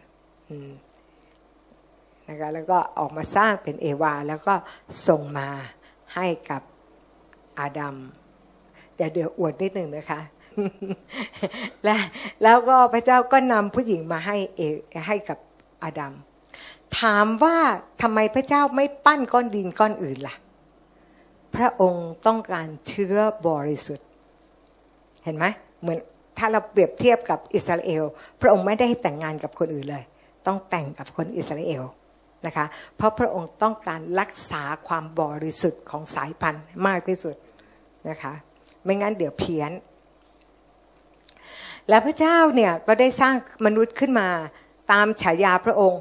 [2.28, 4.54] นะคะแล้วก็ออกมาสร้างเป็นเอวา แล้วก็
[5.08, 5.48] ส่งมา
[6.14, 6.62] ให้กับ
[7.58, 7.96] อาดัม
[8.96, 10.20] เดี๋ยวเดี๋ยวอวดนิดหนึ่งนะคะ
[11.84, 11.96] และ
[12.42, 14.60] แล้วก็พระเจ้าก็นำผู้หญิงมาให้เอ
[15.06, 15.38] ให้กับ
[15.82, 16.12] อาดัม
[17.00, 17.56] ถามว่า
[18.02, 20.34] ทำไมพระเจ้าไม่ปั้นก้อนดินก้อนอื่นล่ะ
[21.56, 23.16] พระองค์ต้องการเชื้อ
[23.48, 24.06] บริสุทธิ์
[25.24, 25.44] เห็นไหม
[25.80, 25.98] เหมือน
[26.38, 28.04] ถ้าเราเปรียบเทียบกับอิสราเอล
[28.40, 30.04] พระองค์ไม่ได้แต่งงานกับคนอื่นเลย
[30.46, 31.84] ต้องแต่งกับคนอิสราเอล
[32.46, 32.66] นะคะ
[32.96, 37.34] เพราะพระองค์ต้องการรักษาความบริสุทธิ์ของสายพันธุ์มากที่สุด
[38.08, 38.32] นะคะ
[38.84, 39.70] ไม่งั้นเดี๋ยวเพี้ยน
[41.88, 44.28] และพระเจ้าเนี่ยก็ได้สร้างมนุษย์ขึ้นมา
[44.92, 46.00] ตามฉายาพระองค์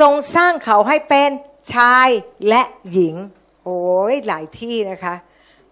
[0.00, 1.30] ทรงสร้างเขาให้เป็น
[1.74, 2.08] ชาย
[2.48, 3.14] และหญิง
[3.64, 3.80] โอ้
[4.12, 5.14] ยหลายที่นะคะ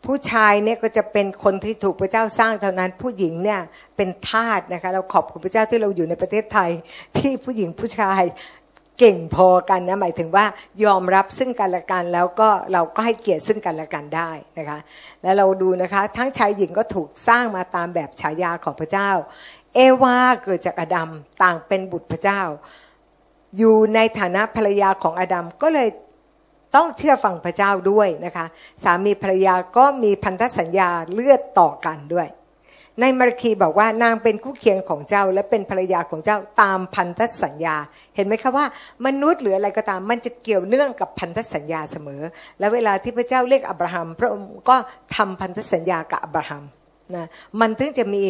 [0.04, 3.60] ผู้ชายเนี่ยก็จะเป็นคนที่ถูกพระเจ้าสร้างเท่านั้น ผู้หญิงเนี่ย
[3.96, 6.70] เป็นทาสนะคะ เราขอบคุณพระเจ้าที่เราอยู่ในประเทศไทย
[7.16, 8.22] ที่ผู้หญิงผู้ชาย
[8.98, 10.44] เก่งพอกันนะหมายถึงว่า
[10.84, 14.78] ยอมรับซึ่งกันและกัน แล้วก็เราก็ให้เกียรติซึ่งกันและกันได้นะคะ
[15.22, 19.10] แล้วเราดูนะคะทั้งชายหญิงก็ถูกสร้างมาตามแบบฉายาของพระเจ้า
[19.74, 21.10] เอวาเกิดจากอดัม
[21.42, 22.40] ต่างเป็นบุตรพระเจ้า
[23.58, 25.88] อยู่ในฐานะภรรยาของอดัมก็เลย
[26.74, 28.46] ต้องเชื่อฟังพระเจ้าด้วยนะคะ
[28.84, 32.28] สามีภรรยาก็มีพันธสัญญาเลือดต่อกันด้วย
[33.00, 37.76] ในมารีคีบอกว่านางเป็นคู่เคียงของเจ้า และเป็นภรรยาของเจ้าตามพันธสัญญา
[38.16, 38.66] เห็นไหมคะว่า
[39.06, 42.22] มนุษย์หรืออะไรก็ตามมันจะเกี่ยวเนื่องกับพันธสัญญาเสมอ
[42.58, 44.76] และเวลาที่พระเจ้าเรียกอับราฮัม พระองค์ก็
[45.16, 46.64] ทำพันธสัญญากับอับราฮัม
[47.14, 47.26] นะ
[47.60, 48.22] มันถึงจะมี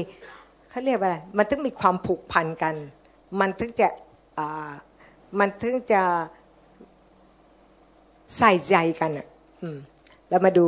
[0.71, 2.75] เขาเรียกว่าอะไรมันถึงมีความผูกพันกัน
[3.41, 3.89] มันถึงจะ
[5.39, 6.03] มันถึงจะ
[8.39, 9.27] ใส่ใจกันอะ
[10.29, 10.67] แล้วมาดู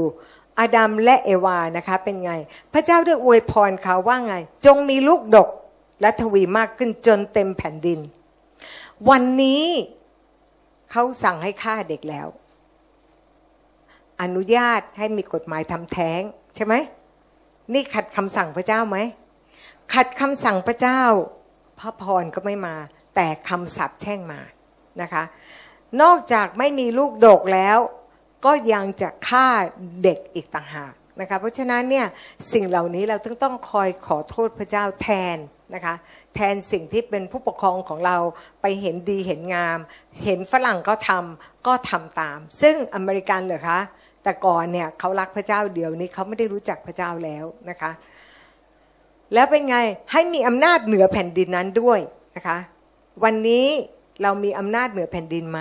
[0.61, 2.33] อาดัมและเอวานะคะ เป็นไง
[2.73, 4.35] พระเจ้าได้อวยพรเขาว่าไง
[4.67, 5.49] จงมีลูกดก
[6.01, 8.01] และทวีมากขึ้นจนเต็มแผ่นดิน
[9.11, 9.65] วันนี้
[10.91, 12.29] เขาสั่งให้ฆ่าเด็กแล้ว
[14.23, 16.21] อนุญาตให้มีกฎหมายทำแท้ง
[16.55, 16.75] ใช่ไหม
[17.73, 18.97] นี่ขัดคำสั่งพระเจ้าไหม
[19.95, 21.03] ขัดคำสั่งพระเจ้า
[21.79, 22.77] พระพรก็ไม่มา
[23.15, 24.41] แต่คำสับแช่งมา
[25.03, 25.23] นะคะ
[26.03, 27.79] นอกจากไม่มีลูกดกแล้ว
[28.47, 29.49] ก็ยังจะฆ่า
[30.03, 32.07] เด็กอีกต่างหากนะคะเพราะฉะนั้นเนี่ย
[32.53, 35.37] สิ่งเหล่านี้เราต้องต้องคอยขอโทษพระเจ้าแทน
[35.75, 35.95] นะคะ
[36.35, 38.17] แทนสิ่งที่เป็นผู้ปกครองของเรา
[38.61, 39.79] ไปเห็นดีเห็นงาม
[40.25, 43.81] เห็นฝรั่งก็ทำก็ทำตาม ซึ่งอเมริกันเหรอคะ
[44.23, 47.91] แต่ก่อนเนี่ยเขารักพระเจ้าเดียวนี้เขาไม่ได้รู้จักพระเจ้าแล้วนะคะ
[49.35, 49.77] แล้วเป็นไง
[50.13, 52.01] ให้มีอำนาจเหนือแผ่นดินนั้นด้วย
[52.37, 52.59] นะคะ
[53.25, 53.67] วันนี้
[54.23, 55.61] เรามีอำนาจเหนือแผ่นดินไหม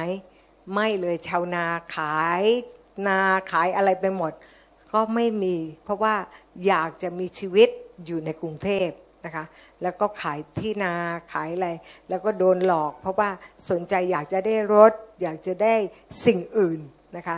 [0.73, 2.43] ไม่เลยชาวนาขาย
[3.07, 3.19] นา
[3.51, 4.31] ขายอะไรไปหมด
[4.93, 6.15] ก็ไม่มี เพราะว่า
[6.67, 7.69] อยากจะมีชีวิต
[8.05, 8.89] อยู่ในกรุงเทพ
[9.25, 9.45] นะคะ
[9.81, 10.93] แล้วก็ขายที่นา
[11.33, 11.69] ขายอะไร
[12.09, 13.29] แล้วก็โดนหลอก เพราะว่า
[13.69, 15.73] สนใจอยากจะได้รถ อยากจะได้
[16.25, 16.79] สิ่งอื่น
[17.17, 17.37] นะคะ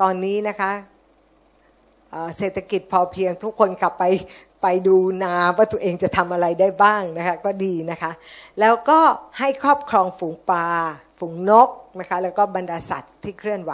[0.00, 0.72] ตอนนี้นะคะ
[2.36, 4.04] เศรษฐกิจพอเพียงทุกคนกลับไป
[4.62, 8.12] ไปดูนาว่าตัวเองจะทำอะไรได้บ้างนะคะก็ดีนะคะ
[8.60, 9.00] แล้วก็
[9.38, 10.66] ให้ครอบครองฝูงปลา
[11.18, 11.68] ฝูงนก
[12.00, 13.72] นะคะแล้วก็บรรดาสัตว์ที่เคลื่อนไหว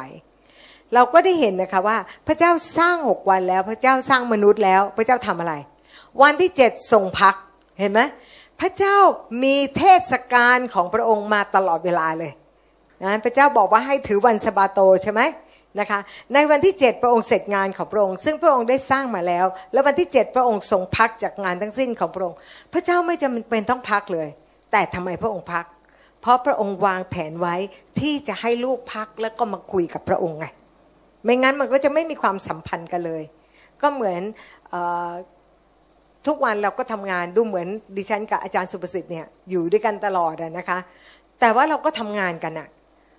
[0.94, 5.55] เราก็ได้เห็นนะคะว่าพระเจ้าสร้างหกวันแล้ว พระเจ้าสร้างมนุษย์แล้ว พระเจ้าทำอะไร
[6.22, 7.35] วันที่เจ็ดทรงพัก
[7.79, 8.01] เห็นไหม
[8.61, 8.96] พระเจ้า
[9.42, 12.33] มีเทศกาลของพระองค์มาตลอดเวลาเลย
[13.03, 15.22] นะพระเจ้าบอกว่าให้ถือวันสบาโตใช่ไหม
[15.81, 16.01] นะคะ
[16.35, 22.37] ในวันที่ 7 พระองค์เสร็จงานของพระองค์ ซึ่งพระองค์ได้สร้างมาแล้ว แล้ววันที่ 7 พระองค์ทรงพักจากงานทั้งสิ้นของพระองค์
[22.72, 24.29] พระเจ้าไม่จำเป็นต้องพักเลย
[24.72, 25.64] แต่ทำไมพระองค์พัก
[26.20, 27.55] เพราะพระองค์วางแผนไว้
[28.01, 30.46] ที่จะให้ลูกพักแล้วก็มาคุยกับพระองค์ไง
[31.26, 33.22] ไม่งั้นมันก็จะไม่มีความสัมพันธ์กันเลย
[33.82, 34.22] ก็เหมือน
[36.26, 40.78] ทุกวันเราก็ทำงานดูเหมือนดิฉันกับอาจารย์สุประสิทธิ์เนี่ยอยู่ด้วยกันตลอดนะคะ
[41.40, 42.68] แต่ว่าเราก็ทำงานกันอะ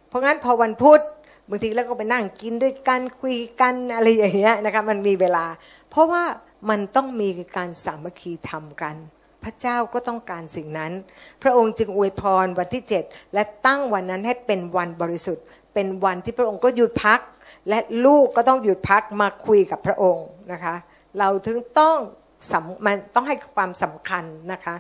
[0.08, 1.02] เพราะงั้นพอวันพุธ
[1.50, 5.46] บางทีแล้วก็ไปนั่งกินด้วยกันคุยกันอะไรอย่างเงี้ยนะคะมันมีเวลา
[5.90, 6.24] เพราะว่า
[6.70, 8.96] มันต้องมีการสามัคคีทำกัน
[9.44, 10.92] พระเจ้าก็ต้องการสิ่งนั้น
[11.44, 15.44] พระองค์จึงอวยพรวันที่ 7 และตั้งวันนั้นให้เป็นวันบริสุทธิ์
[15.74, 17.20] เป็นวันที่พระองค์ก็หยุดพัก
[17.70, 20.76] และลูกก็ต้องหยุดพักมาคุยกับพระองค์นะคะ
[21.20, 21.98] เราถึงต้อง
[22.86, 24.76] มันต้องให้ความสำคัญนะคะ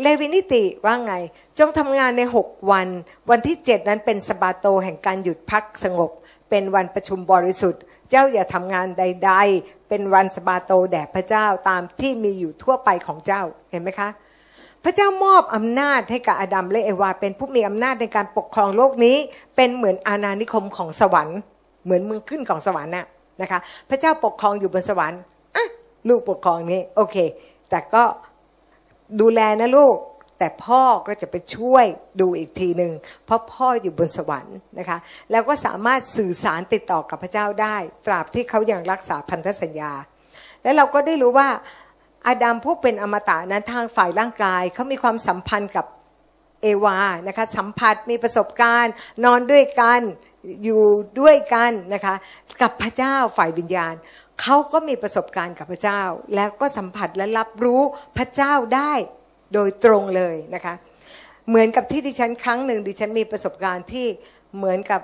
[0.00, 1.14] เลวินิติว่าไง
[1.58, 2.88] จงทำงานในหกวัน
[3.30, 6.10] วันที่เจ็ดนั้นเป็นสบาโตแห่งการหยุดพักสงบ
[6.50, 14.08] เป็นวันประชุมบริสุทธิ์ เจ้าอย่าทำงานใด ๆ เป็นวันสบาโตแด่พระเจ้าตามที่มีอยู่ทั่วไปของเจ้าเห็นไหมคะ
[14.84, 19.16] พระเจ้ามอบอำนาจให้กับอาดัมและเอวา เป็นผู้มีอำนาจในการปกครองโลกนี้
[19.56, 21.40] เป็นเหมือนอาณานิคมของสวรรค์
[21.86, 23.06] เหมือนมืองขึ้นของสวรรค์น่ะ
[23.42, 23.58] นะคะ
[23.90, 25.20] พระเจ้าปกครองอยู่บนสวรรค์
[25.56, 25.66] อะ
[26.08, 27.16] ลูกปกครองนี้โอเค
[27.70, 28.04] แต่ก็
[29.20, 29.96] ดูแลนะลูก
[30.38, 31.84] แต่พ่อก็จะไปช่วย
[32.20, 32.92] ดูอีกทีหนึ่ง
[33.24, 34.98] เพราะพ่ออยู่บนสวรรค์นะคะ
[35.30, 39.92] แล้วก็สามารถสื่อสารติดต่อกับพระเจ้าได้ ตราบที่เขายัางรักษาพันธสัญญา
[40.62, 41.48] และเราก็ได้รู้ว่า
[42.26, 45.86] อาดัมผู้เป็นอมตะนั้นทางฝ่ายร่างกายเขามีความสัมพันธ์กับ
[46.62, 48.92] เอวานะคะสัมผัสมีประสบการณ์
[49.24, 50.00] นอนด้วยกัน
[50.64, 50.82] อยู่
[51.20, 52.14] ด้วยกันนะคะ
[52.62, 53.94] กับพระเจ้าฝ่ายวิญญาณ
[54.42, 56.02] เขาก็มีประสบการณ์กับพระเจ้า
[56.34, 57.80] แล้วก็สัมผัสและรับรู้
[58.16, 58.92] พระเจ้าได้
[59.54, 60.74] โดยตรงเลยนะคะ
[61.48, 64.06] เหมือนกับที่ดิฉันครั้งหนึ่งดิฉันมีประสบการณ์ที่
[64.56, 65.00] เหมือนกับ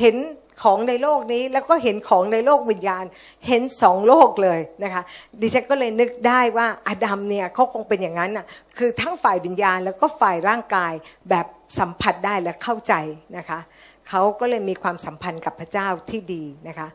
[0.00, 0.16] เห็น
[0.62, 3.04] ของในโลกนี้แล้วก็เห็นของในโลกวิญญาณ
[3.46, 5.02] เห็นสองโลกเลยนะคะ
[5.40, 8.46] ดิฉันก็เลยนึกได้ว่าอาดัมเนี่ยเขาคงเป็นอย่างนั้นน่ะ
[8.78, 10.92] คือทั้งฝ่ายวิญญาณแล้วก็ฝ่ายร่างกาย
[11.30, 11.46] แบบ
[11.78, 12.94] สัมผัสได้และเข้าใจ
[13.36, 13.60] นะคะ
[14.08, 16.88] เขาก็เลยมีความสัมพันธ์กับพระเจ้าที่ดีนะคะ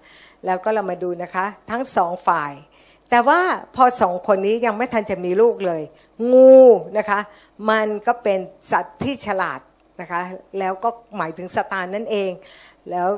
[0.46, 2.54] แล้วก็เรามาดูนะคะ ทั้งสองฝ่าย
[3.10, 3.42] แต่ว่า
[3.76, 5.82] พอสองคนนี้ยังไม่ทันจะมีลูกเลย
[6.34, 6.56] งู
[6.98, 7.20] นะคะ
[7.70, 8.40] มันก็เป็น
[8.72, 9.60] สัตว์ที่ฉลาด
[10.02, 10.22] นะคะ
[10.60, 12.32] แล้วก็หมายถึงสตานนั่นเอง
[12.90, 13.10] แล้ว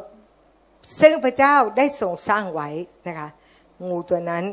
[0.99, 2.69] ซึ่งพระเจ้าได้ทรงสร้างไว้
[3.07, 3.27] นะคะ
[3.87, 4.43] งูตัวนั้น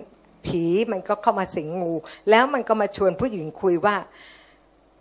[0.47, 1.93] ผีมันก็เข้ามาสิงงู
[2.31, 3.97] แล้วมันก็มาชวนผู้หญิงคุยว่า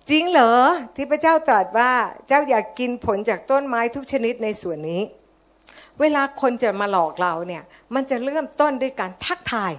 [0.09, 0.53] จริงเหรอ
[0.95, 1.91] ที่พระเจ้าตรัสว่า
[2.27, 5.01] เจ้าอยากกินผลจากต้นไม้ทุกชนิดในส่วนนี้
[5.99, 7.63] เวลาคนจะมาหลอกเราเนี่ย
[7.95, 9.73] มันจะเริ่มต้นด้วยการทักทาย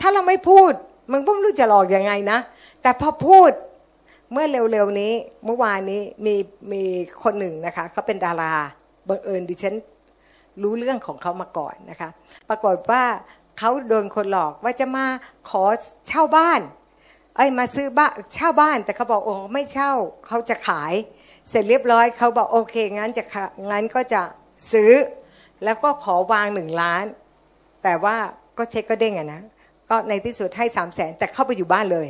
[0.00, 0.72] ถ้าเราไม่พูด
[1.12, 2.38] มันก็ไม่รู้จะหลอกยังไงนะ
[2.82, 3.50] แต่พอพูด
[4.32, 5.12] เมื่อเร็วๆนี้
[5.44, 6.34] เมื่อวานนี้มี
[6.72, 6.82] มี
[7.22, 8.52] คนหนึ่งนะคะเขาเป็นดารา
[9.08, 9.74] บังเอิญดิฉัน
[10.62, 12.08] รู้เรื่องของเขามาก่อนนะคะ
[12.48, 13.02] ปรากฏว่า
[13.58, 15.06] เขาโดนคนหลอกว่าจะมา
[15.48, 15.64] ขอ
[16.08, 16.60] เช่าบ้าน
[17.36, 19.92] ไอ้มาซื้อบ้านเช่าบ้านแต่เขาบอกโอ้ไม่เช่า
[20.26, 20.94] เขาจะขาย
[21.50, 23.24] เสร็จเรียบร้อยเขาบอกโอเคงั้นจะ
[23.70, 24.22] งั้นก็จะ
[24.72, 24.92] ซื้อ
[25.64, 27.04] แล้วก็ขอวางหนึ่งล้าน
[27.82, 28.16] แต่ว่า
[28.58, 29.42] ก็เช็คก็เด้งอะนะ
[29.90, 32.08] ก็ในที่สุดให้สามแสนแต่เข้าไปอยู่บ้านเลย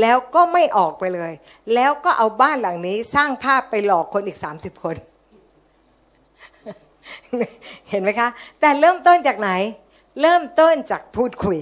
[0.00, 1.32] แล้วก็ไม่ออกไปเลย
[1.74, 4.96] แล้วก็เอาบ้านหลังนี้สร้างภาพไปหลอกคนอีกสามสิบคน
[7.90, 8.28] เห็นไหมคะ
[8.60, 9.50] แต่เริ่มต้นจากไหน
[10.20, 11.58] เริ่มต้นจากพูดคุย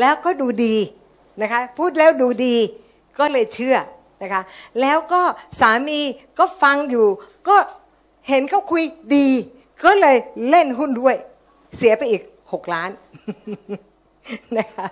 [0.00, 0.76] แล้วก็ดูดี
[1.42, 2.56] นะคะพูดแล้วดูดี
[3.18, 3.76] ก็เลยเชื่อ
[4.22, 4.42] นะคะ
[4.80, 5.22] แล้วก็
[5.60, 6.00] สามี
[6.38, 7.06] ก็ฟังอยู่
[7.48, 7.56] ก็
[8.28, 8.82] เห็นเขาคุย
[9.16, 9.28] ดี
[9.84, 10.16] ก็เลย
[10.48, 11.16] เล่นหุ้นด้วย
[11.76, 12.90] เสียไปอีกหกล้าน
[14.58, 14.86] นะคะ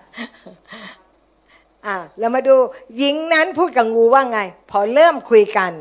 [1.87, 2.57] อ่าเรามาดู
[2.96, 5.72] หญิงนั้นพูดกับงูว่าไง พอเริ่มคุยกัน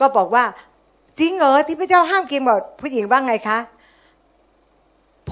[0.00, 0.44] ก็บอกว่า
[1.18, 3.58] จริงเหรอที่พระเจ้าห้ามกินหมดผู้หญิงว่าไงคะ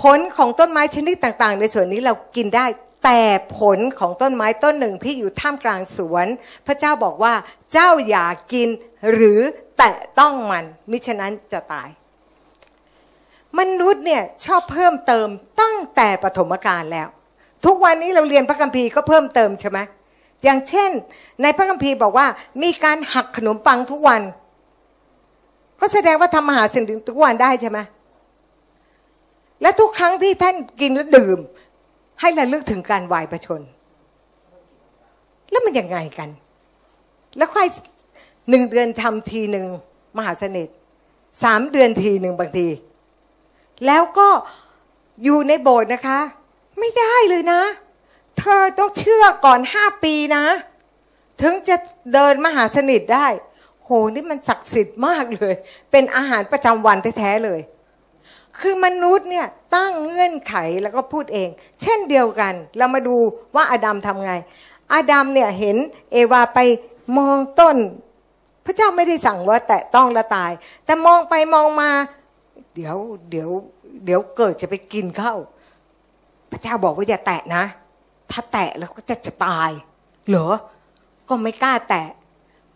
[0.00, 2.66] ผลของต้นไม้ชนิดต่าง ๆ ในส่วนนี้เรากินได้
[3.04, 3.20] แต่
[3.58, 6.26] ผลของต้นไม้ต้นหนึ่งที่อยู่ท่ามกลางสวน
[6.66, 7.34] พระเจ้าบอกว่า
[7.72, 8.68] เจ้าอย่ากิน
[9.12, 9.40] หรือ
[9.78, 11.88] แตะต้องมัน มิฉะนั้นจะตาย
[13.58, 15.28] มนุษย์เนี่ยชอบเพิ่มเติม
[15.60, 17.08] ตั้งแต่ปฐมกาลแล้ว
[17.66, 19.78] ทุกวันนี้เราเรียนพระคัมภีร์ก็เพิ่มเติมใช่ไหม
[20.44, 20.90] อย่างเช่น
[21.42, 22.26] ในพระคัมภีร์บอกว่า
[22.62, 24.22] มีการหักขนมปังทุกวัน
[25.80, 27.78] ก็แสดงว่าทำมหาสิ่งทุกวันได้ใช่ไหม
[29.62, 31.38] และทุกครั้งที่ท่านกินและดื่ม
[32.20, 33.62] ให้ระลึกถึงการวายประชน
[35.50, 36.28] แล้วมันยังไงกัน
[37.36, 37.66] แล้วค่อย
[38.50, 39.64] หนึ่งเดือนทำทีหนึ่ง
[40.16, 40.72] มหาเสน่ห์
[41.42, 42.68] สามเดือนทีหนึ่งบางที
[43.86, 44.28] แล้วก็
[45.22, 46.18] อยู่ในโบสถ์นะคะ
[46.78, 47.60] ไม่ได้เลยนะ
[48.38, 50.44] เธอต้องเชื่อก่อนห้าปีนะ
[51.42, 51.76] ถึงจะ
[52.12, 53.26] เดินมหาสนิทได้
[53.84, 55.54] โหนี่มันศักดิ์สิทธิ์มากเลย
[55.90, 57.60] เป็นอาหารประจำวันแท้ๆเลย
[58.58, 61.48] คือมนุษย์เนี่ยตั้งเงื่อนไขแล้วก็พูดเอง
[61.82, 63.16] เช่นเดียวกัน เรามาดู
[63.54, 64.34] ว่าอาดัมทำไง
[64.92, 65.76] อาดัมเนี่ยเห็น
[66.12, 66.58] เอวาไป
[67.18, 67.76] มองต้น
[68.64, 70.52] พระเจ้าไม่ได้สั่งว่าแตะต้องละตาย
[70.84, 71.90] แต่มองไปมองมา
[72.74, 72.96] เดี๋ยว
[73.30, 73.50] เดี๋ยว
[74.04, 75.34] เดี๋ยวเกิดจะไปกินเข้า
[76.50, 77.64] พระเจ้าบอกว่าอย่าแตะนะ
[78.30, 79.70] ถ้าแตะแล้วก็จะจะตาย
[80.28, 80.48] เหรอ
[81.28, 82.08] ก็ไม่กล้าแตะ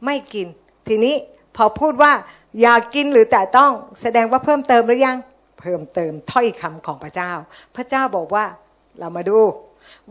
[0.04, 0.46] ไม่กิน
[0.88, 1.14] ทีนี้
[1.56, 2.12] พอพูดว่า
[2.60, 5.16] อยากกินหรือแตะต้อง แสดงว่าเพิ่มเติมหรือยัง
[5.62, 7.32] เพิ่มเติมถ้อยคำของพระเจ้า
[7.76, 8.44] พระเจ้าบอกว่า
[8.98, 9.38] เรามาดู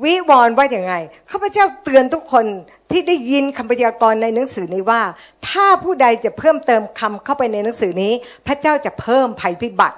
[0.03, 0.93] วิวรณ์ว่าอย่างไง
[1.29, 2.45] ข้าพเจ้าเตือนทุกคน
[2.91, 5.01] ที่ได้ยินคำพยากรณ์ในหนังสือนี้ว่า
[5.49, 8.13] ถ้าผู้ใดจะเพิ่มเติมคำเข้าไปในหนังสือนี้
[8.47, 9.97] พระเจ้าจะเพิ่มภัยพิบัติ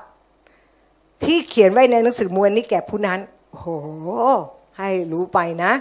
[1.23, 3.19] ที่เขียนไว้ในหนังสือมวลนี้แก่ผู้นั้น
[3.51, 3.67] โอ้โห
[4.79, 5.73] ให้รู้ไปนะ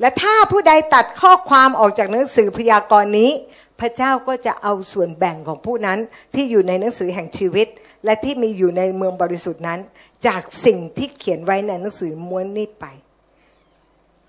[0.00, 3.30] และถ้าผู้ใดตัดข้อความออกจากหนังสือพยากรณ์นี้
[3.80, 5.98] พระเจ้าก็จะเอาส่วนแบ่งของผู้นั้น
[6.34, 7.68] ที่อยู่ในหนังสือแห่งชีวิต
[8.04, 9.80] และที่มีอยู่ในเมืองบริสุทธิ์นั้น
[10.26, 12.84] จากสิ่งที่เขียนไว้ในหนังสือม้วนนี้ไป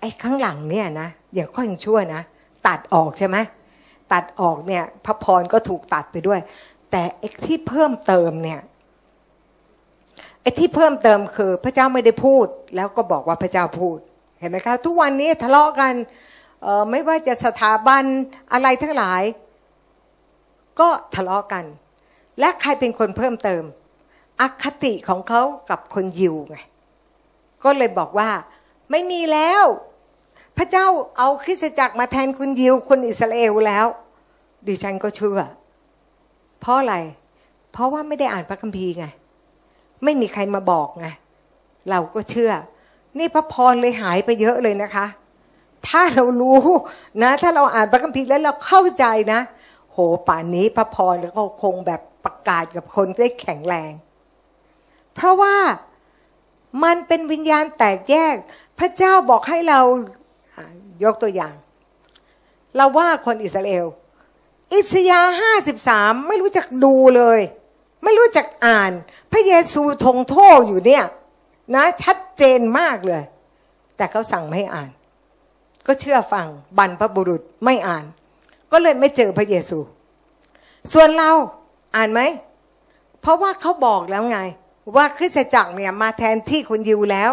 [0.00, 2.22] ไอ้ข้างหลังเนี่ยนะอย่าค่อยชั่วนะ
[2.66, 3.36] ตัดออกใช่ไหม
[4.12, 6.40] ตัดออกเนี่ยพระพรก็ถูกตัดไปด้วย
[6.90, 8.60] แต่ไอ้ที่เพิ่มเติมเนี่ย
[10.42, 13.98] ไอ้ที่เพิ่มเติมคือ พระเจ้าไม่ได้พูด แล้วก็บอกว่าพระเจ้าพูด
[14.40, 15.92] เห็นไหมคะ ทุกวันนี้ทะเลาะกัน
[16.90, 18.04] ไม่ว่าจะสถาบัน
[18.52, 19.22] อะไรทั้งหลาย
[20.80, 21.64] ก็ทะเลาะกัน
[22.40, 23.62] และใครเป็นคนเพิ่มเติม
[24.40, 26.56] อคติของเขากับคนยิวไง
[27.64, 28.30] ก็เลยบอกว่า
[28.90, 29.64] ไม่มีแล้ว
[30.56, 30.86] พระเจ้า
[31.18, 33.86] เอาคริสตจักรมาแทนคนยิวคนอิสราเอลแล้ว
[34.66, 35.40] ดิฉันก็เชื่อ
[36.60, 36.96] เพราะอะไร
[37.72, 39.06] เพราะว่าไม่ได้อ่านพระคัมภีร์ไง
[40.04, 41.06] ไม่มีใครมาบอกไง
[41.90, 42.52] เราก็เชื่อ
[43.18, 45.06] นี่พระพรเลยหายไปเยอะเลยนะคะ
[45.88, 46.60] ถ้าเรารู้
[47.22, 49.40] นะ ถ้าเราอ่านพระคัมภีร์แล้วเราเข้าใจนะ
[49.92, 53.92] โหป่านนี้พระพรแล้วก็คงแบบประกาศกับคนได้แข็งแรง
[55.14, 55.56] เพราะว่า
[56.84, 58.34] มันเป็นวิญญาณแตกแยก
[58.78, 59.80] พระเจ้าบอกให้เรา
[61.04, 61.54] ยกตัวอย่าง
[62.76, 63.86] เราว่าคนอิสราเอล
[64.74, 67.40] อิสยาห้าสิบสามไม่รู้จักดูเลย
[68.04, 68.92] ไม่รู้จักอ่าน
[69.32, 71.04] พระเยซูทงโทษอยู่เนี่ย
[71.74, 73.22] นะชัดเจนมากเลย
[73.96, 74.90] แต่เขาสั่งไม่ให้อ่าน
[75.86, 76.46] ก็เชื่อฟัง
[76.78, 78.04] บรรพบุรุษไม่อ่าน
[78.72, 79.78] ก็เลยไม่เจอพระเยซู
[80.92, 81.30] ส่วนเรา
[81.96, 82.20] อ่านไหม
[83.20, 84.40] เพราะว่าเขาบอกแล้วไง
[84.96, 87.32] ว่าคริสตจักรเนี่ยมาแทนที่คนยิวแล้ว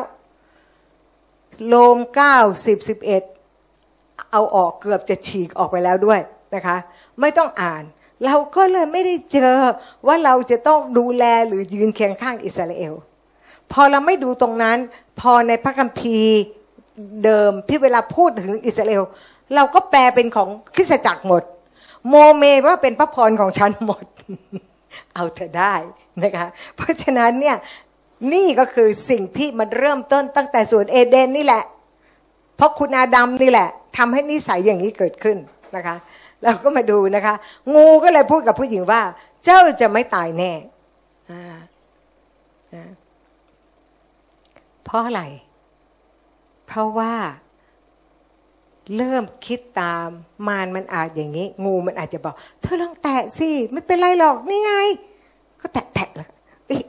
[1.68, 3.24] โลมเก้าสิบสิบเอ็ด
[4.32, 6.20] เอาออกเกือบจะฉีกออกไปแล้วด้วย
[6.56, 6.78] นะคะ
[7.20, 7.84] ไม่ต้องอ่าน
[8.26, 9.56] เราก็เลยไม่ได้เจอ
[10.08, 12.94] ว่าเราจะต้องดูแลหรือยืนเคียงข้างอิสราเอล
[13.72, 14.78] พอเราไม่ดูตรงนั้น
[15.20, 16.38] พอในพระคัมภีร์
[17.24, 19.04] เดิมที่เวลาพูดถึงอิสราเอล
[19.56, 21.44] เราก็แปลเป็นของคริสตจักรหมด
[22.10, 24.06] โมเมว่าเป็นพระพรของฉันหมด
[25.14, 25.74] เอาเธอได้
[26.24, 27.58] นะคะ เพราะฉะนั้นเนี่ย
[28.34, 31.64] นี่ก็คือสิ่งที่มันเริ่มต้นตั้งแต่สวนเอเดนนี่แหละ
[32.56, 35.38] เพราะคุณอาดัมนี่แหละทำให้นิสัยอย่างนี้เกิดขึ้น
[35.76, 35.96] นะคะ
[36.44, 37.34] เราก็มาดูนะคะ
[37.74, 39.02] งูก็เลยพูดกับผู้หญิงว่า
[39.46, 40.52] เจ้าจะไม่ตายแน่
[44.86, 45.22] เพราะอะไร
[46.76, 47.14] เพราะว่า
[48.96, 50.08] เริ่มคิดตาม
[50.48, 54.74] มารมันอาจอย่างนี้ งูมันอาจจะบอก เธอลองแตะสิ ไม่เป็นไรหรอกนี่ไง
[55.62, 56.30] ก็แตะแตะแล้ว
[56.68, 56.82] เอ้ย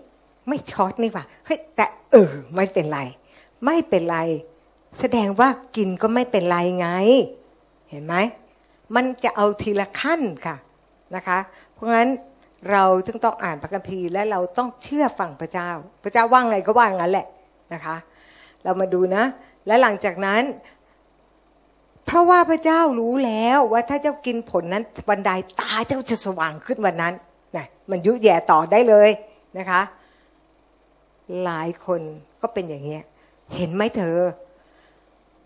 [0.49, 3.01] ไม่ช็อตนี่ว่าเฮ้ยแต่เออ ไม่เป็นไร
[3.65, 4.19] ไม่เป็นไร
[4.99, 6.89] แสดงว่ากินก็ไม่เป็นไรไง
[7.91, 8.15] เห็นไหม
[8.95, 10.57] มันจะเอาทีละขั้นค่ะ
[11.15, 11.39] นะคะ
[11.73, 12.09] เพราะงั้น
[12.71, 15.71] เราจึงต้องอ่านพระคัมภีร์และเราต้องเชื่อฟังพระเจ้า
[16.03, 17.27] พระเจ้าว่างไงก็ว่างงั้นแหละ
[17.73, 17.97] นะคะ
[18.65, 19.25] เรามาดูนะ
[19.67, 20.43] และหลังจากนั้น
[22.07, 27.15] เพราะว่าพระเจ้ารู้แล้วว่าถ้าเจ้ากินผลนั้นวันใดตาเจ้าจะสว่างขึ้นวันนั้น
[27.57, 29.11] นะมันยุแย่ต่อได้เลย
[29.59, 29.81] นะคะ
[31.45, 32.01] หลายคน
[32.43, 33.03] ก็เป็นอย่างเงี้ย
[33.57, 34.19] เห็นไหมเธอ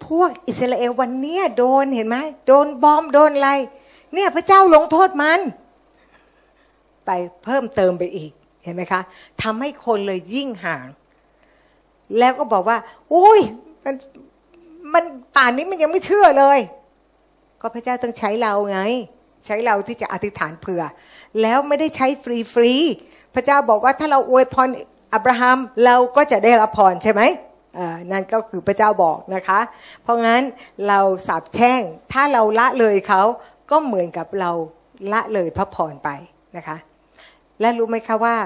[0.07, 3.50] พวกอิสราเอลวันเนี้ยโดนเห็นไหมโดนบอมโดนอะไร
[4.14, 5.40] เนี่ยพระเจ้าลงโทษมัน
[7.07, 7.11] ไป
[7.44, 8.33] เพิ่มเติมไปอีก
[8.64, 9.00] เห็นไหมคะ
[9.42, 10.87] ทำให้คนเลยยิ่งห่าง
[12.18, 12.78] แล้วก็บอกว่า
[13.11, 13.40] โอ้ย
[13.84, 13.94] มัน
[14.94, 15.04] มัน
[15.36, 16.58] ป่านนี้มันยังไม่เชื่อเลย
[17.60, 18.80] ก็พระเจ้าต้องใช้เราไง
[19.46, 20.82] ใช้เราที่จะอธิษฐานเผื่อ
[21.42, 22.72] แล้วไม่ได้ใช้ฟรีฟรี
[23.34, 24.68] พระเจ้าบอกว่าถ้าเราอวยพร
[25.14, 27.22] อับราฮัมเราก็จะได้รับพรใช่ไหม
[28.12, 29.60] นั่นก็คือพระเจ้าบอกนะคะ
[30.02, 30.42] เพราะงั้น
[30.88, 31.80] เราสาบแช่ง
[32.12, 33.22] ถ้าเราละเลยเขา
[33.70, 34.50] ก็เหมือนกับเรา
[35.12, 36.08] ละเลยพระพรไป
[36.56, 36.76] นะคะ
[37.60, 38.36] และรู้ไหมคะว่า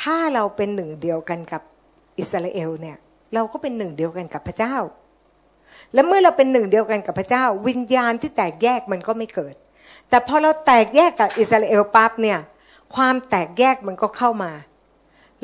[0.00, 1.62] ถ้าเราเป็นหนึ่งเดียวกันกับ
[2.18, 2.96] อิสราเอลเนี่ย
[3.34, 4.76] เราก็เป็นหนึ่งเดียวกันกับพระเจ้า
[5.94, 9.54] และเมื่อเราเป็นหนึ่งเดียวกันกับพระเจ้า วิญญาณที่แตกแยกมันก็ไม่เกิด
[10.08, 12.38] แต่พอเราแตกแยกกับอิสราเอลปั๊บเนี่ย
[12.94, 14.52] ความแตกแยกมันก็เข้ามา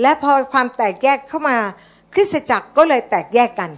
[0.01, 1.57] และพอความแตกแยกเข้ามา
[2.14, 3.70] คริสตจักรก็เลยแตกแยกกัน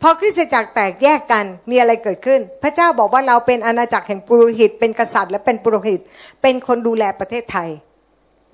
[0.00, 6.00] พอคริสตจักรแตกแยกกันมีอะไรเกิดขึ้น พระเจ้าบอกว่าเราเป็นอาณาจักรแห่งปุโรหิต เป็นกษัตริย์และเป็นปุโรหิต
[6.42, 7.68] เป็นคนดูแลประเทศไทย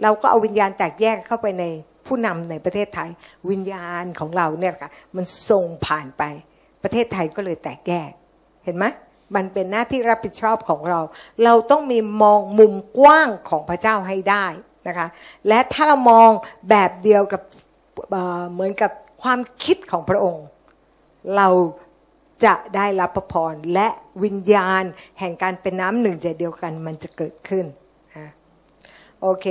[0.02, 1.64] เราก็เอาวิญญาณแตกแยกเข้าไปใน
[2.08, 3.10] ผู้นำในประเทศไทย
[3.50, 6.22] วิญญาณของเราเนี่ยค่ะมันส่งผ่านไป
[6.82, 8.10] ประเทศไทยก็เลยแตกแยก
[8.64, 8.84] เห็นไหม
[9.34, 11.00] มันเป็นหน้าที่รับผิดชอบของเรา
[11.44, 14.46] เราต้องมีมองมุมกว้างของพระเจ้าให้ได้
[14.88, 15.08] นะคะ
[15.48, 16.30] และถ้าเรามอง
[16.70, 17.42] แบบเดียวกับ
[18.52, 18.90] เหมือนกับ
[19.22, 20.46] ความคิดของพระองค์
[21.36, 21.48] เรา
[22.44, 23.88] จะได้รับพระพรและ
[24.24, 24.82] วิญญาณ
[25.18, 27.66] แห่งการเป็นน้ำหนึ่งใจเดียวกันมันจะเกิดขึ้น
[29.22, 29.46] โอเค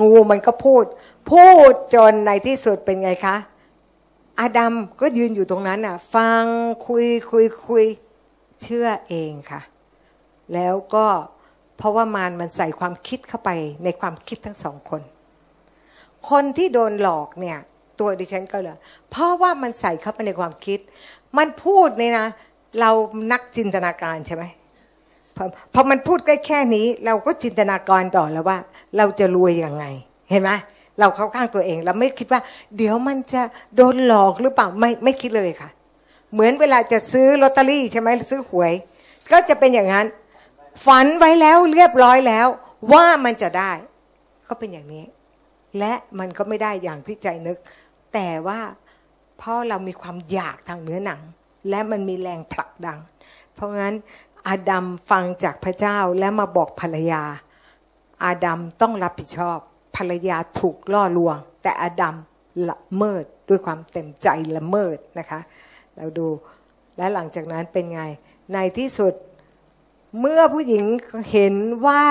[0.00, 0.84] งูมันก็พูด
[1.30, 3.36] พูดจนในที่สุดเป็นไงคะ
[4.40, 6.44] อาดัมก็ยืนอยู่ตรงนั้นอะ ฟัง
[6.86, 7.84] คุยคุยคุย
[8.62, 9.60] เชื่อเองค่ะ
[10.54, 11.06] แล้วก็
[11.76, 13.50] เพราะว่ามารมันใส่ความคิดเข้าไป
[13.84, 15.02] ในความคิดทั้งสองคน
[16.30, 17.58] คนที่โดนหลอกเนี่ย
[18.00, 18.78] ตัวดิฉันก็เลย
[19.10, 20.78] เพราะว่ามันใส่เข้าไปในความคิด
[21.38, 22.28] มันพูดเนี่ยนะ
[22.80, 22.90] เรา
[23.32, 24.44] นักจินตนาการใช่ไหม
[25.36, 28.58] พอพอมันพูดแค่แค่นี้ เราก็จินตนาการต่อแล้วว่า
[28.96, 29.84] เราจะรวยยังไง
[30.30, 30.50] เห็นไหม
[31.00, 32.40] เราเข้าข้างตัวเองเราไม่คิดว่า
[32.76, 33.42] เดี๋ยวมันจะ
[33.76, 35.70] โดนหลอกหรือเปล่าไม่ไม่คิดเลยค่ะ
[36.32, 38.72] เหมือนเวลาจะซื้อลอตเตอรี่ใช่ไหมซื้อหวย
[39.32, 40.06] ก็จะเป็นอย่างนั้น
[40.86, 42.46] ฝันไว้แล้วเรียบร้อยแล้ว
[42.92, 43.72] ว่ามันจะได้
[44.46, 45.04] ก็เป็นอย่างนี้
[45.78, 47.58] และมันก็ไม่ได้อย่างที่ใจนึก
[48.14, 48.60] แต่ว่า
[49.38, 51.20] เพราะเรามีความอยากทางเนื้อหนัง
[51.70, 52.98] และมันมีแรงผลักดัน
[53.54, 53.94] เพราะงั้น
[54.48, 57.22] อาดัมฟังจากพระเจ้าและมาบอกภรรยา
[58.24, 59.58] อาดัมต้องรับผิดชอบ
[59.98, 62.16] ภรรยาถูกล่อลวง แต่อดัม
[62.70, 65.40] ละเมิดด้วยความเต็มใจละเมิดนะคะ
[65.96, 66.28] เราดู
[66.96, 68.02] และหลังจากนั้นเป็นไง
[68.52, 69.14] ในที่สุด
[70.20, 70.84] เมื่อผู้หญิง
[71.32, 71.54] เห็น
[71.86, 72.02] ว่า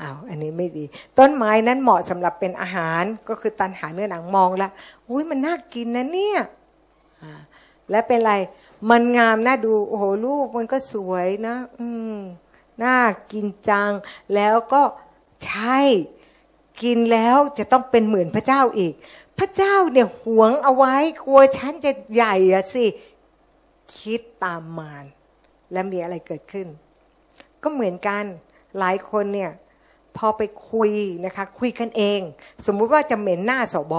[0.00, 0.84] อ้าวอันนี้ไม่ดี
[1.18, 4.72] ต้นไม้นั้นเหมาะสำหรับเป็นอาหารก็คือตันหาเนื้อหนังมองแล้ว
[5.08, 6.40] อุ้ยมันน่ากินนะเนี่ย
[7.90, 8.34] และเป็นไร
[8.90, 12.18] มันงามน่าดู โอ้โหลูกมันก็สวยนะ อืม
[12.82, 12.96] น่า
[13.32, 13.90] กินจัง
[14.34, 14.82] แล้วก็
[15.46, 15.78] ใช่
[16.82, 18.92] กินแล้วจะต้องเป็นเหมือนพระเจ้าอีก
[19.38, 22.84] พระเจ้าเนี่ยหวงเอาไว้กลัวฉันจะใหญ่อะสิ
[23.96, 25.04] คิดตามมาร
[25.72, 26.68] และมีอะไรเกิดขึ้น
[27.62, 28.24] ก็เหมือนกัน
[28.78, 29.52] หลายคนเนี่ย
[30.16, 30.90] พอไปคุย
[31.24, 32.20] นะคะคุยกันเอง
[32.66, 33.94] สมมุติว่าจะเหม็นหน้าสบ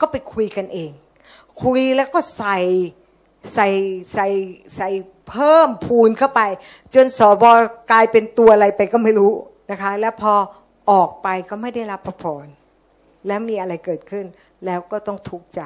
[0.00, 0.90] ก็ไปคุยกันเอง
[1.62, 2.58] คุยแล้วก็ใส่
[3.54, 3.68] ใส่
[4.12, 4.26] ใส่
[4.76, 4.88] ใส่
[5.28, 6.40] เพิ่มพูนเข้าไป
[6.94, 7.52] จนสบอ
[7.92, 9.32] กลายเป็นตัวอะไรไปก็ไม่รู้
[9.70, 10.34] นะคะ แล้วพอ
[10.90, 12.46] ออกไปก็ไม่ได้รับพระพร
[13.26, 14.26] แล้วมีอะไรเกิดขึ้น
[14.66, 15.62] แล้วก็ต้องทุกข์ใจ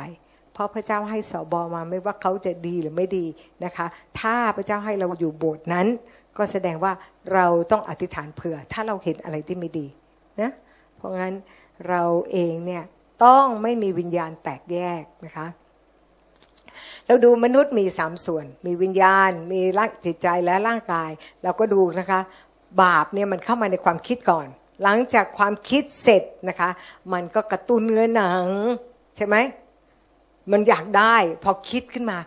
[0.52, 3.26] เพราะพระเจ้าให้สอบอมาไม่ว่าเขาจะดีหรือไม่ดี
[3.64, 3.86] นะคะ
[4.20, 5.86] ถ้าพระเจ้าให้เราอยู่โบสถ์นั้น
[6.36, 6.92] ก็แสดงว่า
[7.34, 9.86] เราต้องอธิษฐานเผื่อ ถ้าเราเห็นอะไรที่ไม่ดี
[10.40, 10.50] นะ
[10.96, 11.34] เพราะงั้น
[11.88, 12.82] เราเองเนี่ย
[13.24, 15.46] ต้องไม่มีวิญญาณแตกแยกนะคะ
[17.06, 21.10] เราดูมนุษย์มีสามส่วน มีวิญญาณ มีร่างจิตใจและร่างกาย
[21.42, 22.20] เราก็ดูนะคะ
[22.82, 24.48] บาปเนี่ยมันเข้ามาในความคิดก่อน
[24.82, 26.70] หลังจากความคิดเสร็จนะคะ
[27.12, 28.46] มันก็กระตุ้นเนื้อหนัง
[29.16, 29.36] ใช่ไหม
[30.52, 32.18] มันอยากได้พอคิดขึ้นมา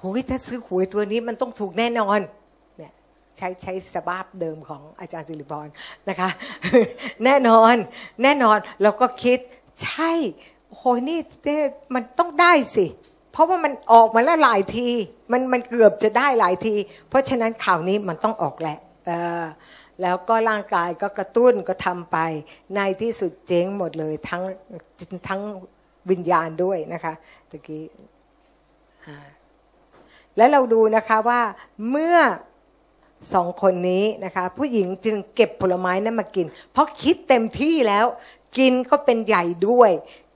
[0.00, 2.20] หุยถ้าซื้อหวยตัวนี้มันต้องถูกแน่นอน
[2.78, 2.92] เนี่ย
[3.36, 5.66] ใช้ใช้สภาพเดิมของอาจารย์สิริพร
[6.08, 6.30] นะคะ
[7.24, 7.74] แน่นอน
[8.22, 9.38] แน่นอนเราก็คิด
[9.82, 10.12] ใช่
[10.74, 11.18] โหนี่
[11.94, 12.86] มันต้องได้สิ
[13.32, 14.88] เพราะว่ามันออกมาแล้วหลายที
[15.32, 16.74] มันมันเกือบจะได้หลายที
[17.08, 19.10] เพราะฉะนั้นข่าวนี้มันต้องออกแหละเอ
[19.42, 19.44] อ
[20.02, 22.18] แล้วก็ร่างกายก็กระตุ้นก็ทำไป
[22.74, 24.42] ในที่สุดเจ๊งหมดเลยทั้ง
[25.28, 25.40] ทั้ง
[26.10, 27.14] วิญญาณด้วยนะคะ
[27.50, 27.84] ตะกี้
[30.36, 31.40] แล้วเราดูนะคะว่า
[31.90, 32.16] เมื่อ
[33.34, 38.06] สองคนนี้นะคะผู้หญิงจึงเก็บผลไม้นั้นมากิน เพราะคิดเต็มที่แล้ว
[38.58, 39.90] กินก็เป็นใหญ่ด้วย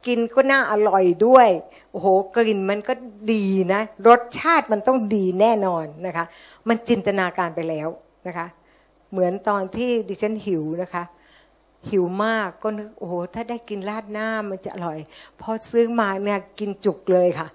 [0.07, 1.49] กินก็น่าอร่อยด้วย
[1.91, 2.95] โอ้โหกลิ่นมันก็
[3.33, 6.25] ดีนะ รสชาติมันต้องดีแน่นอนนะคะ
[6.69, 7.89] มันจินตนาการไปแล้ว
[8.27, 8.47] นะคะ
[9.11, 11.05] เหมือนตอนที่ดิฉันหิวนะคะ
[11.91, 14.99] หิวมากก็นึกโอ้โหถ้าได้กินราดหน้ามันจะอร่อย
[15.41, 17.49] พอซื้อมาเนี่ยกินจุกเลยค่ะ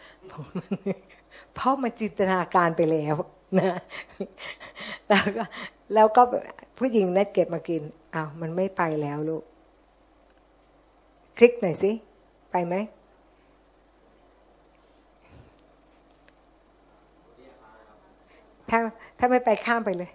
[1.54, 3.16] เพราะมันจินตนาการไปแล้ว
[3.58, 3.78] นะ
[5.10, 5.44] แล้วก็
[5.94, 6.22] แล้วก็
[6.78, 7.82] ผู้หญิงนัดเก็บมากิน
[8.14, 9.44] อ้าวมันไม่ไปแล้วลูก
[11.38, 11.92] คลิกหน่อยสิ
[12.52, 12.76] ไปไหม
[18.70, 18.80] ถ้า
[19.18, 20.12] ถ้าไม่ไปข้ามไปเลย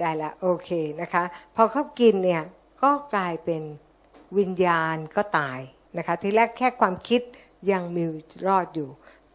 [0.00, 0.70] ได้ละโอเค
[1.00, 1.24] นะคะ
[1.56, 2.42] พอเขากินเนี่ย
[2.82, 3.62] ก็กลายเป็น
[4.38, 5.60] วิญญาณก็ตาย
[5.98, 7.20] นะคะทีแรกแค่ความคิด
[7.70, 8.04] ยังมี
[8.48, 8.88] รอดอยู่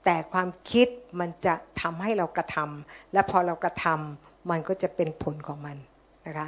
[0.06, 0.88] แต่ความคิด
[1.20, 5.78] มันจะทำให้เรากระทำและพอเรากระทำมันก็จะเป็นผลของมัน
[6.28, 6.48] นะคะ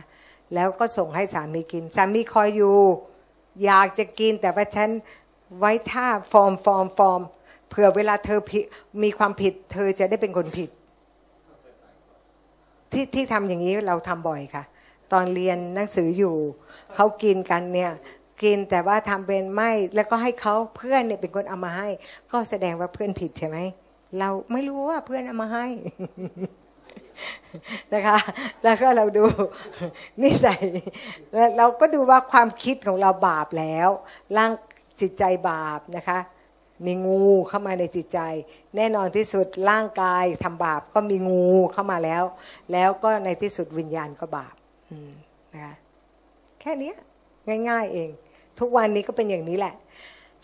[0.53, 2.77] แล้วก็ส่งให้สามีกิน สามีคอยอยู่
[3.63, 4.89] อยากจะกินแต่ว่าฉัน
[5.59, 7.21] ไว้ท่าฟอร์มฟอร์มฟอร์ม
[7.69, 8.39] เผื่อเวลาเธอ
[9.03, 10.69] มีความผิด เธอจะได้เป็นคนผิด
[12.91, 14.63] ที่ที่ทำอย่างนี้เราทำบ่อยค่ะ
[15.13, 16.35] ตอนเรียนหนังสืออยู่
[16.95, 17.91] เขากินกันเนี่ย
[18.43, 21.87] กินแต่ว่าทำเป็นไม่แล้วก็ให้เขาเพื่อนเนี่ยเป็นคนเอามาให้
[22.31, 23.57] ก็แสดงว่าเพื่อนผิดใช่ไหม
[24.19, 25.65] เราไม่รู้ว่าเพื่อนเอามาให้
[27.93, 28.17] นะคะ
[28.63, 29.23] แล้วก็เราดู
[30.21, 30.63] นิสัย
[31.33, 33.89] แล้วเราก็ดูว่าความคิดของเราบาปแล้ว
[34.37, 34.51] ร่าง
[34.99, 36.19] จิตใจบาปนะคะ
[36.85, 38.19] มีงูเข้ามาในจิตใจ
[38.75, 42.23] แน่นอนที่สุดร่างกายทำบาปก็มีงูเข้ามาแล้ว
[42.71, 44.55] แล้วก็ในที่สุดวิญญาณก็บาป
[45.53, 45.75] นะคะ
[46.61, 46.91] แค่นี้
[47.69, 48.09] ง่าย ๆเอง
[48.59, 49.75] ทุกวันนี้ก็เป็นอย่างนี้แหละ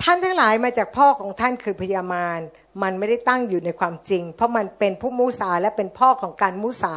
[0.02, 2.40] ท่านทั้งหลายมาจากพ่อของท่านคือพญามาร
[2.84, 6.96] มันไม่ได้ตั้งอยู่ในความจริง เพราะมันเป็นผู้มุสาและเป็นพ่อของการมุสา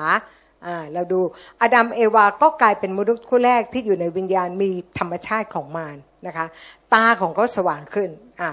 [0.92, 1.20] เราดู
[1.60, 6.46] อดัมเอวาก็กลายเป็นมนุษย์คู่แรกที่อยู่ในวิญญาณมีธรรมชาติของมารนะคะ
[6.94, 8.10] ตาของเขาสว่างขึ้น
[8.40, 8.50] อ่า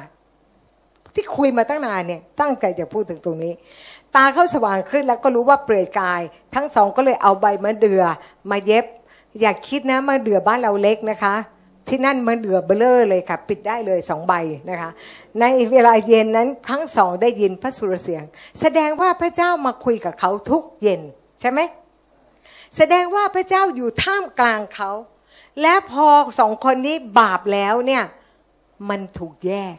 [1.16, 3.53] ที่คุยมาตั้งนานเนี่ยตั้งใจจะพูดถึงตรงนี้
[4.16, 6.22] ตาเขาสว่างขึ้นแล้วก็รู้ว่าเปลือยกาย
[6.55, 8.03] ทั้งสองก็เลยเอาใบมะเดื่อ
[8.51, 8.86] มาเย็บ
[9.41, 11.36] อยากคิดนะมะเดื่อบ้านเราเล็กนะคะ
[11.89, 14.34] ที่นั่นมันเดือเบลอเลยค่ะ ปิดได้เลยสองใบ
[14.70, 14.89] นะคะ
[15.39, 18.24] ในเวลาเย็นนั้นทั้งสองได้ยินพระสุรเสียง
[18.61, 21.01] แสดงว่าพระเจ้ามาคุยกับเขาทุกเย็น
[21.41, 21.59] ใช่ไหม
[22.78, 24.91] แสดงว่าพระเจ้าอยู่ท่ามกลางเขา
[25.61, 26.07] และพอ
[26.39, 28.03] สองคนนี้บาปแล้วเนี่ย
[28.89, 29.76] มันถูกแยก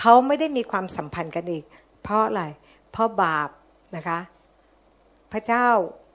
[0.00, 1.64] เขาไม่ได้มีความสัมพันธ์กันอีก
[2.02, 2.44] เพราะอะไร
[2.92, 3.48] เพราะบาป
[3.96, 4.18] นะคะ
[5.32, 5.68] พระเจ้า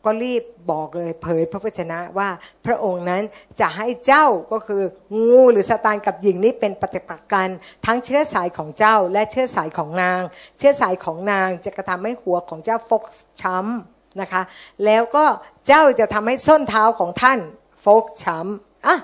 [0.06, 2.30] ก็รีบบอกเลยเผยพระวจนะว่า
[2.66, 3.24] พระองค์นั้น
[3.60, 4.82] จะให้เจ้าก็คือ
[5.28, 7.50] งูหรือสตานกับหญิงนี้เป็นปฏิปักษ์กัน
[7.86, 10.22] ทั้งเชื้อสายของเจ้าและเชื้อสายของนาง
[10.58, 13.04] เชื้อสายของนางจะกระทำให้หัวของเจ้าฟก
[13.42, 14.42] ช้ำนะคะ
[14.86, 15.26] แล้วก็
[15.68, 17.40] เจ้าจะทำให้ส้นเท้าของท่าน
[17.84, 18.98] ฟกช้ำอะ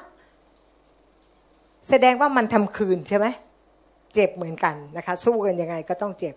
[1.89, 3.27] แสดงว่ามันทำคืนใช่ไหม
[4.13, 6.35] เจ็บเหมือนกันนะคะสู้กันยังไงก็ต้องเจ็บ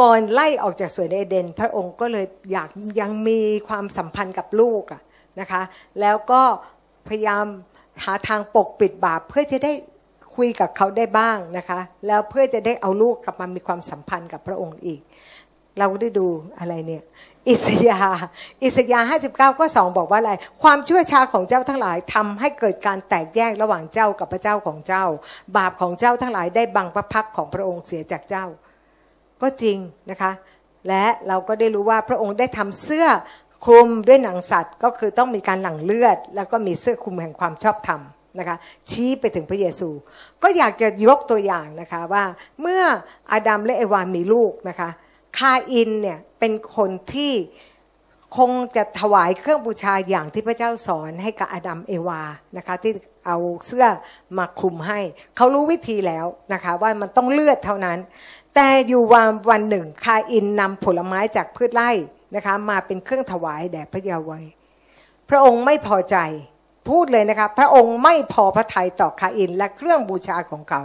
[0.00, 2.68] ก่อนไล่ออกจากสวนเอเดน พระองค์ก็เลยอยาก
[3.00, 3.38] ยังมี
[3.68, 5.02] ความสัมพันธ์กับลูกอะ
[5.40, 5.62] นะคะ
[6.00, 6.42] แล้วก็
[7.08, 7.44] พยายาม
[8.04, 9.72] หาทางปกปิดบาปเพื่อจะได้
[10.36, 15.00] คุยกับเขาได้บ้างนะคะแล้วเพื่อจะได้เอาลูกกลับมามีความสัมพันธ์กับพระองค์อีก
[15.78, 16.26] เราได้ดู
[16.58, 17.02] อะไรเนี่ย
[17.48, 18.00] อิสยา
[18.64, 20.32] อิสยาห้าสิบเก้าก็สองบอกว่าอะไร
[20.62, 25.04] ความชั่วช้าของเจ้าทั้งหลายทำให้เกิดการแตกแยกระหว่างเจ้ากับพระเจ้าของเจ้า
[25.56, 28.44] บาปของเจ้าทั้งหลายได้บังพระพักของพระองค์เสียจากเจ้า
[29.42, 29.78] ก็จริง
[30.10, 30.32] นะคะ
[30.88, 33.06] และเราก็ได้รู้ว่าพระองค์ได้ทำเสื้อ
[33.64, 38.00] คลุมด้วยหนังสัตว์ ก็คือต้องมีการหลั่งเลือด แล้วก็มีเสื้อคลุมแห่งความชอบธรรม
[38.38, 38.56] นะคะ
[38.90, 39.88] ชี้ไปถึงพระเยซู
[40.42, 42.24] ก็อยากจะยกตัวอย่างนะคะว่า
[42.60, 42.82] เมื่อ
[43.32, 44.90] อาดัมและเอวามีลูกนะคะ
[45.38, 47.32] คาอินเนี่ยเป็นคนที่
[48.36, 52.22] คงจะถวายเครื่องบูชาอย่างที่พระเจ้าสอนให้กับอาดัมเอวา
[52.56, 52.92] นะคะที่
[53.26, 53.86] เอาเสื้อ
[54.38, 55.00] มาคลุมให้
[55.36, 57.98] เขารู้วิธีแล้วนะคะว่ามันต้องเลือดเท่านั้น
[58.54, 61.90] แต่อยู่วันวันหนึ่งคาอินนำผลไม้จากพืชไร่
[62.36, 64.30] นะคะมาเป็นเครื่องถวายแด่พระยาเว
[65.28, 66.16] พระองค์ไม่พอใจ
[66.88, 70.82] พูดเลยนะคะพระองค์ไม่พอพระทัยต่อคาอินและเครื่องบูชาของเขา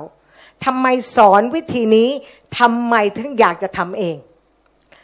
[0.66, 2.10] ทำไมสอนวิธีนี้
[2.60, 4.18] ทำไมถึงอยากจะทำเอง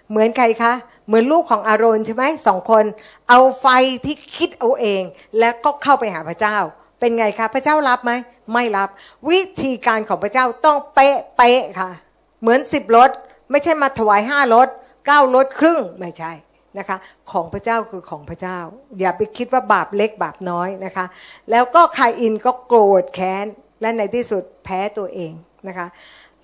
[0.09, 0.73] เหมือนใครคะ
[1.07, 2.85] เหมือนลูกของอารอนใช่ไหมสองคน
[3.29, 3.67] เอาไฟ
[4.05, 5.03] ที่คิดเอาเอง
[5.39, 6.57] แล้วก็เข้าไปหาพระเจ้า
[6.99, 8.11] เป็นไงคะ พระเจ้ารับไหม
[8.53, 8.89] ไม่รับ
[9.29, 11.89] วิธีการของพระเจ้าต้องเป๊ะเป๊ะค่ะ
[12.41, 13.09] เหมือนสิบรถ
[13.51, 14.67] ไม่ใช่มาถวายห้ารถ
[15.05, 16.31] เก้ารถครึ่งไม่ใช่
[16.77, 16.97] นะคะ
[17.31, 18.57] ของพระเจ้าคือของพระเจ้า
[18.99, 21.05] อย่าไปคิดว่าบาปเล็กบาปน้อยนะคะ
[21.51, 23.45] แล้วก็คายอินก็โกรธแค้น
[23.81, 25.31] และในที่สุดแพ้ตัวเอง
[25.67, 25.87] นะคะ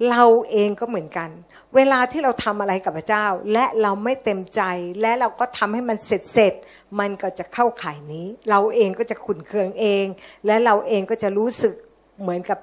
[0.09, 1.29] เราเองก็เหมือนกัน
[1.75, 4.61] เวลาที่เราทำอะไรกับพระเจ้า และเราไม่เต็มใจ
[5.01, 6.53] และเราก็ทำให้มันเสร็จเสร็จ
[6.99, 10.05] มันก็จะเข้าข่ายนี้ เราเองก็จะขุนเคืองเอง
[10.45, 11.73] และเราเองก็จะรู้สึก
[12.21, 12.59] เหมือนกับ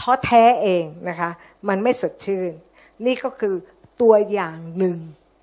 [0.00, 1.30] ท้อแท้เองนะคะ
[1.68, 2.52] มันไม่สดชื่น
[3.06, 3.54] นี่ก็คือ
[4.00, 4.98] ตัวอย่างหนึ่ง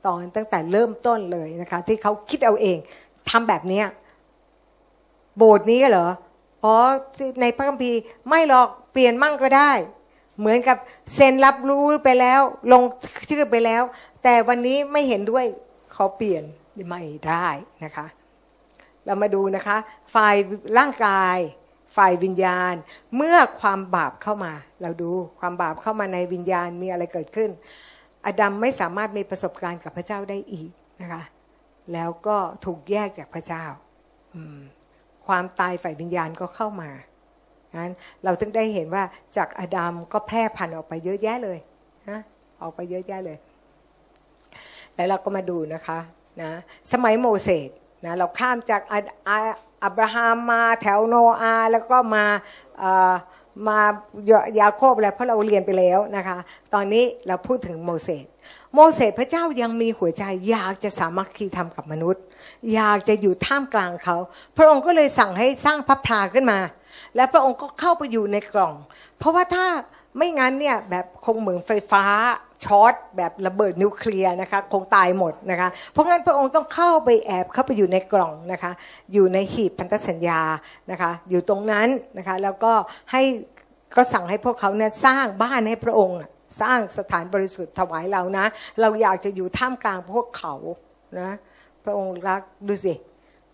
[0.08, 2.78] ตอนตั้งแต่เริ่มต้นเลยนะคะ ที่เขาคิดเอาเอง
[3.30, 3.86] ทำแบบเนี้ย
[5.38, 6.10] โบสถ์นี้เหรอ
[6.64, 6.76] อ๋อ
[7.42, 8.00] ในพระคัมภีร์
[8.30, 9.72] ไม่หรอกเปลี่ยนมั่งก็ได้
[10.40, 10.78] เหมือนกับ
[11.14, 12.84] เซ็นรับรู้ไปแล้ว ลง
[13.30, 13.84] ชื่อไปแล้ว
[14.24, 15.46] แต่วันนี้ไม่เห็นด้วย
[15.96, 16.44] ขอเปลี่ยน
[16.90, 17.48] ไม่ได้
[17.84, 18.08] นะคะ
[19.06, 19.78] เรามาดูนะคะ
[20.16, 20.36] ฝ่าย
[20.78, 21.38] ร่างกาย
[21.98, 22.74] ฝ่ายวิญญาณ
[23.16, 27.50] เมื่อความบาปเข้ามา เราดูความบาปเข้ามาในวิญญาณมีอะไรเกิดขึ้น
[28.26, 30.70] อดัมไม่สามารถมีประสบการณ์กับพระเจ้าได้อีก
[31.02, 31.24] นะคะ
[31.94, 33.66] แล้วก็ถูกแยกจากพระเจ้า
[35.28, 36.90] ความตายฝ่ายวิญญาณก็เข้ามา
[37.78, 37.90] นั้น
[38.24, 39.04] เราถึงได้เห็นว่า
[39.38, 41.58] จากอดัมก็แพร่พันธุ์ออกไปเยอะแยะเลย
[42.10, 42.20] นะ
[42.62, 43.38] ออกไปเยอะแยะเลย
[44.96, 46.00] แล้วเราก็มาดูนะคะ
[46.42, 46.52] นะ
[46.92, 47.70] สมัยโมเสส
[48.06, 48.82] นะเราข้ามจาก
[49.84, 52.26] อับราฮัมมาแถวโนอาแล้วก็มา
[53.68, 53.80] มา
[54.60, 56.38] ยาโคบแล้วเพราะเราเรียนไปแล้วนะคะ
[56.74, 58.26] ตอนนี้เราพูดถึงโมเสส
[58.74, 62.24] โมเสสพระเจ้ายังมีหัวใจอยากจะสามัคคีทำกับมนุษย์
[62.74, 64.18] อยากจะอยู่ท่ามกลางเขา
[64.58, 66.60] พระองค์ก็เลยสั่งให้สร้างพระพลาขึ้นมา
[67.16, 68.74] และพระองค์ก็เข้าไปอยู่ในกล่อง
[69.18, 69.68] เพราะว่าถ้า
[70.18, 72.04] ไม่งั้นเนี่ยแบบคงเหมือนไฟฟ้า
[72.66, 78.72] ช็อตแบบระเบิดนิวเคลียร์นะคะคงตายหมดนะคะเพราะงั้นพระองค์ต้องเข้าไปแอบเข้าไปอยู่ในกล่องนะคะ
[79.14, 80.42] อยู่ในหีบพันธสัญญา
[80.92, 81.88] นะคะอยู่ตรงนั้น
[82.18, 82.74] นะคะแล้วก็
[83.12, 83.22] ให้
[83.96, 86.18] ก็สั่งให้พวกเขาเนี่ยสร้างบ้านให้พระองค์
[86.62, 88.46] สร้างสถานบริสุทธิ์ถวายเรานะ
[88.82, 90.54] เราอยากจะอยู่ท่ามกลางพวกเขา
[91.20, 91.32] นะ
[91.84, 92.94] พระองค์รักดูสิ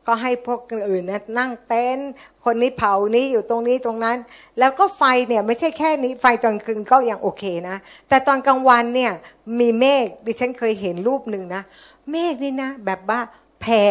[0.08, 2.00] ก็ให้พวกอื่นนะนั่งเต้น
[2.46, 4.18] คนนี้เผานี้อยู่ตรงนี้ตรงนั้น
[4.60, 7.76] แล้วก็ไฟเนี่ยไม่ใช่แค่นี้ไฟตอนคืนก็ยังโอเคนะ
[8.10, 9.12] แต่ตอนกลางวันเนี่ย
[9.60, 11.62] มีเมฆดิฉันเคยเห็นรูปหนึ่งนะ
[12.12, 13.20] เมฆนี่นะ แบบว่า
[13.62, 13.84] แผ่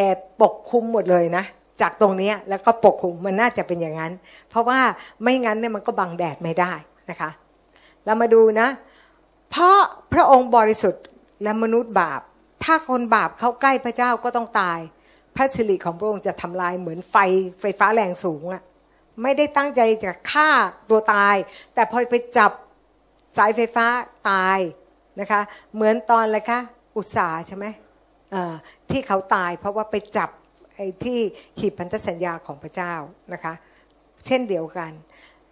[0.43, 1.45] ปกคลุมหมดเลยนะ
[1.81, 4.13] จากตรงนี้แล้วก็ปกคลุมมันน่าจะเป็นอย่างนั้น
[4.51, 4.81] เพราะว่า
[5.23, 6.73] ไม่งั้นเนี่ยมันก็บังแดดไม่ได้
[7.11, 7.31] นะคะ
[8.05, 8.69] เรามาดูนะ
[9.51, 9.79] เพราะ
[10.13, 11.05] พระองค์บริสุทธิ์
[11.43, 12.21] และมนุษย์บาป
[12.65, 14.79] ถ้าคนบาปเข้าใกล้พระเจ้าก็ต้องตาย
[15.37, 17.17] พระสิริของพระองค์จะทำลายเหมือนไฟ
[17.61, 18.63] ไฟฟ้าแรงสูงอะ
[19.23, 20.49] ไม่ได้ตั้งใจจะฆ่า
[20.91, 21.37] ตัวตาย
[21.75, 22.51] แต่พอไปจับ
[23.37, 23.87] สายไฟฟ้า
[24.31, 24.59] ตาย
[25.21, 25.41] นะคะ
[25.75, 26.61] เหมือนตอนอะไรคะ
[26.97, 27.67] อุตสาใช่ไหม
[28.91, 30.31] ที่เขาตายเพราะว่าไปจับ
[30.77, 31.19] ไอ้ที่
[31.59, 32.95] หีบพันธสัญญาของพระเจ้า
[33.33, 33.55] นะคะ
[34.27, 34.93] เช่นเดียวกัน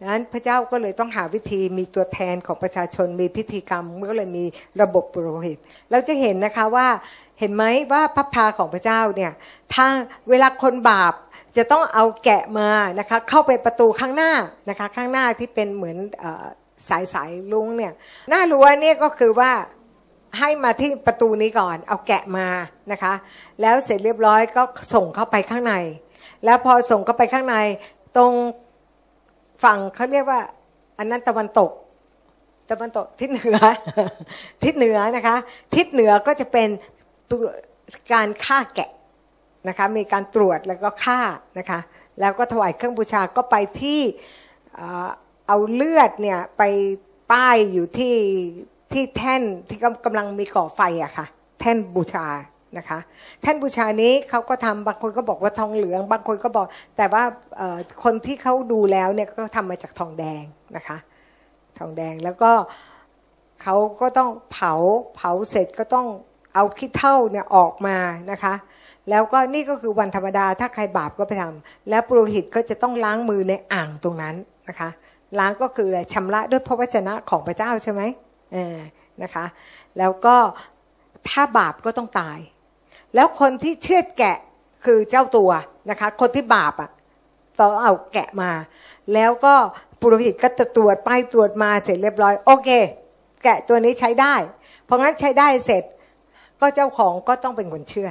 [0.00, 4.44] ดังนั้นพระเจ้าก็เลยต้องหาวิธีมีตัวแทนของประชาชนมีพิธีกรรมก็เลยมี
[4.82, 5.58] ระบบปุโรหิต
[5.90, 6.88] เราจะเห็นนะคะว่า
[7.38, 9.32] เห็นไหมว่าพระพาของพระเจ้าเนี่ย
[9.74, 9.94] ทาง
[10.28, 11.14] เวลาคนบาป
[11.56, 14.32] จะต้องเอาแกะมานะคะเข้าไปประตูข้างหน้า
[14.70, 15.96] นะคะข้างหน้าที่เป็นเหมือน
[16.88, 17.92] สายสายลุงเนี่ย
[18.28, 19.52] หน้ารั้วเนี่ยก็คือว่า
[20.38, 22.48] ให้มาที่ประตูนี้ก่อน เอาแกะมา
[22.92, 23.14] นะคะ
[23.60, 24.62] แล้วเสร็จเรียบร้อยก็
[24.94, 25.74] ส่งเข้าไปข้างใน
[26.44, 27.56] แล้วพอส่งเข้าไปข้างใน
[28.16, 28.32] ตรง
[29.62, 30.40] ฝั่งเขาเรียกว่า
[30.98, 31.70] อันนั้นตะวันตก
[32.70, 33.58] ตะวันตกทิศเหนือ
[34.64, 35.36] ทิศเหนือนะคะ
[35.76, 36.68] ทิศเหนือก็จะเป็น
[37.30, 37.42] ตัว
[38.12, 38.90] การฆ่าแกะ
[39.68, 41.20] นะคะ มีการตรวจแล้วก็ฆ่า
[41.58, 41.80] นะคะ
[42.20, 44.00] แล้วก็ถวายเครื่องบูชาก็ไปที่
[45.48, 46.62] เอาเลือดเนี่ยไป
[47.32, 48.16] ป้ายอยู่ที่
[48.92, 51.26] ที่แท่นที่กำลังมีก่อไฟอะค่ะ
[51.60, 52.26] แท่นบูชา
[52.78, 52.98] นะคะ
[53.40, 56.66] แท่นบูชานี้เขาก็ทำบางคนก็บอกว่าทองเหลือง บางคนก็บอก
[56.96, 57.22] แต่ว่า
[58.04, 60.42] คนที่เขาดูแล้วเนี่ยก็ทำมาจากทองแดง
[60.76, 60.96] นะคะ
[61.78, 62.52] ทองแดงแล้วก็
[63.62, 64.74] เขาก็ต้องเผา
[65.16, 66.06] เผาเสร็จก็ต้อง
[66.54, 67.96] เอาขี้เท่าเนี่ยออกมา
[68.30, 68.54] นะคะ
[69.10, 74.34] แล้วก็นี่ก็คือวันธรรมดาถ้าใครบาปก็ไปทำแล้วปุโรหิตก็จะต้องล้างมือในอ่างตรงนั้น
[74.68, 74.90] นะคะ
[75.38, 78.02] ล้างก็คืออะไรชำระด้วยพระวจนะของพระเจ้าใช่ไหม
[78.52, 78.78] เออ
[79.22, 79.44] นะคะ
[79.98, 80.36] แล้วก็
[81.28, 82.38] ถ้าบาปก็ต้องตาย
[83.14, 84.36] แล้วคนที่เชื่อแกะ
[84.84, 85.50] คือเจ้าตัว
[85.90, 86.90] นะคะ คนที่บาปอะ
[87.60, 88.50] ต้องเอาแกะมา
[89.14, 89.54] แล้วก็
[90.00, 92.70] ปุโรหิตก็จะตรวจไปตรวจมาเสร็จเรียบร้อย โอเค
[93.44, 94.34] แกะตัวนี้ใช้ได้
[94.84, 95.84] เพราะงั้นใช้ได้เสร็จ
[96.60, 98.10] ก็เจ้าของก็ต้องเป็นคนเชื่อ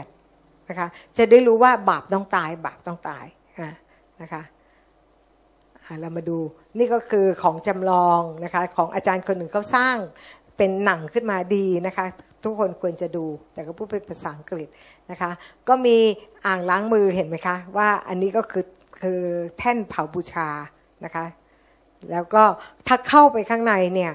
[0.69, 0.87] นะคะ
[1.17, 3.25] จะได้รู้ว่าบาปต้องตาย บาปต้องตาย
[4.21, 4.43] นะคะ
[6.01, 6.37] เรามาดู
[6.77, 9.95] นี่ก็คือของจำลองนะคะ ของอาจารย์คนหนึ่งเขาสร้าง
[10.57, 12.05] เป็นหนังขึ้นมาดีนะคะ
[12.43, 14.67] ทุกคนควรจะดู แต่ก็พูดเป็นภาษาอังกฤษ
[15.11, 15.31] นะคะ
[15.67, 15.97] ก็มี
[16.45, 18.65] อ่างล้างมือเห็นไหมคะ ว่าอันนี้ก็คือ
[19.01, 19.21] คือ
[19.57, 20.49] แท่นเผาบูชา
[21.05, 21.25] นะคะ
[22.11, 22.43] แล้วก็
[22.87, 24.13] ถ้าเข้าไปข้างในเนี่ย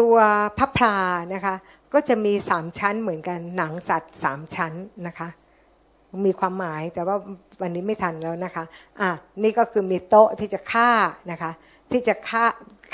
[0.00, 0.16] ตัว
[0.58, 0.96] พระพลา
[1.34, 1.54] นะคะ
[1.92, 4.72] ก็จะมีสามชั้นเหมือนกันหนังสัตว์สามชั้น
[5.06, 5.28] นะคะ
[6.26, 7.16] มีความหมายแต่ว่า
[7.60, 8.64] วันนี้ไม่ทันแล้วนะคะ
[9.00, 9.10] อะ
[9.42, 10.90] นี่ก็คือมีโต๊ะที่จะฆ่า
[11.30, 11.50] นะคะ
[11.92, 12.44] ที่จะฆ่า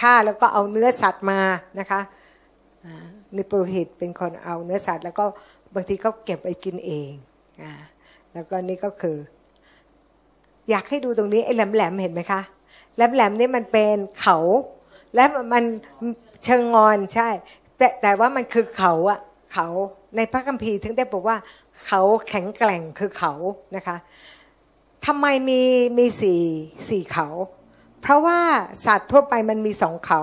[0.00, 1.40] ฆ่าแล้วก็เอาเนื้อสัตว์มา
[1.80, 2.00] นะคะ
[3.34, 5.24] นี่ปุโรหิตเป็นคนเอาเนื้อสัตว์แล้วก็
[5.74, 7.10] บางทีก็เก็บไปกินเอง
[7.62, 7.64] อ
[8.32, 9.16] แล้วก็นี่ก็คือ
[10.70, 12.40] อยากให้ดูตรงนี้ไอ้แหลมๆเห็นไหมคะ
[12.96, 14.38] แหลมๆนี่มันเป็นเขา
[15.14, 15.64] และมัน
[16.44, 17.28] เชิงงอนใช่
[17.76, 19.20] แต่แต่ว่ามันคือเขาอะ
[19.52, 19.66] เขา
[20.16, 21.36] ในพระคัมภีร์ถึงได้บอกว่า
[21.86, 23.32] เขาแข็งแกร่งคือเขา
[23.76, 23.96] นะคะ
[25.06, 25.60] ทำไมมี
[25.98, 26.42] มีสี่
[26.88, 27.28] สี่เขา
[28.00, 28.38] เพราะว่า
[28.86, 30.22] สัตว์ทั่วไปมันมีสองเขา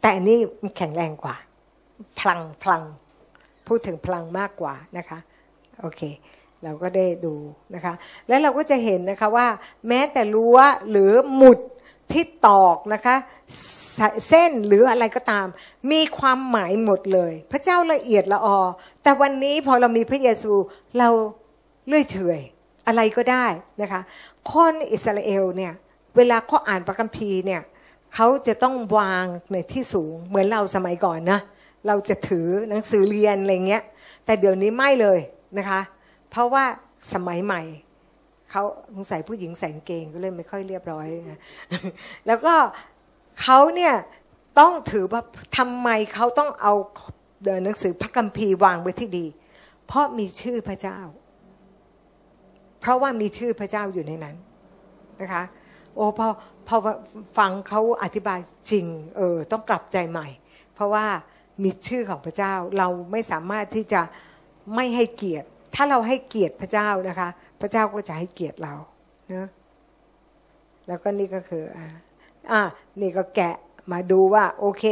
[0.00, 1.36] แต่อันนี้มันแข็งแรงกว่า
[2.20, 2.82] พลังพลัง
[3.66, 5.18] พูดถึงพลังมากกว่านะคะ
[5.80, 6.02] โอเค
[6.64, 7.34] เราก็ได้ดู
[7.74, 7.94] นะคะ
[8.28, 9.48] แล้วเราก็จะเห็นนะคะว่า
[9.88, 10.58] แม้แต่รั้ว
[10.90, 11.58] หรือหมุด
[12.12, 13.16] ที่ตอกนะคะ
[14.28, 15.46] เส้นหรืออะไรก็ตาม
[15.90, 18.58] มีความหมายหมดเลย พระเจ้าละเอียดละออ
[19.02, 20.52] แต่วันนี้พอเรามีพระเยซู
[20.98, 21.08] เรา
[21.86, 22.40] เลื่อยเฉย
[22.86, 23.46] อะไรก็ได้
[23.82, 24.00] นะคะ
[24.50, 25.72] คนอิสราเอลเนี่ย
[26.16, 27.62] เวลาเขาอ่านพระคัมภีร์เนี่ย
[28.14, 31.40] เขาจะต้องวางในที่สูงเหมือนเราสมัยก่อนนะ
[31.86, 33.82] เราจะถือหนังสือเรียนอะไรเงี้ย
[34.24, 35.18] แต่เดี๋ยวนี้ไม่เลย
[35.58, 35.80] นะคะ
[36.30, 36.64] เพราะว่า
[37.12, 37.62] สมัยใหม่
[38.50, 38.62] เขา
[39.08, 41.40] ใส่ผู้หญิงใส่เกงก็เลยไม่ค่อยเรียบร้อยนะ
[42.26, 42.54] แล้วก็
[43.42, 43.94] เขาเนี่ย
[44.58, 45.22] ต้องถือว่า
[45.58, 46.74] ทำไมเขาต้องเอา
[47.42, 49.26] เหนังสือพระคัมภีร์วางไว้ที่ดี
[49.86, 50.98] เพราะมีชื่อพระเจ้า
[52.80, 54.36] เพราะว่ามีชื่อพระเจ้าอยู่ในนั้น
[55.20, 55.42] นะคะ
[55.94, 56.28] โอ้พอ
[56.68, 56.76] พอ
[57.38, 58.38] ฟังเขาอธิบาย
[58.70, 60.26] จริง เออต้องกลับใจใหม่
[60.74, 61.06] เพราะว่า
[61.62, 64.02] มีชื่อของพระเจ้า เราไม่สามารถที่จะ
[64.74, 67.28] ไม่ให้เกียรติ ถ้าเราให้เกียรติพระเจ้านะคะ
[67.60, 68.74] พระเจ้าก็จะให้เกียรติเรา
[69.34, 69.48] นะ
[70.86, 71.86] แล้วก็นี่ก็คืออ่า
[72.50, 72.62] อะ
[73.00, 73.54] นี่ก็แกะ
[73.92, 74.84] มาดูว่า โอเค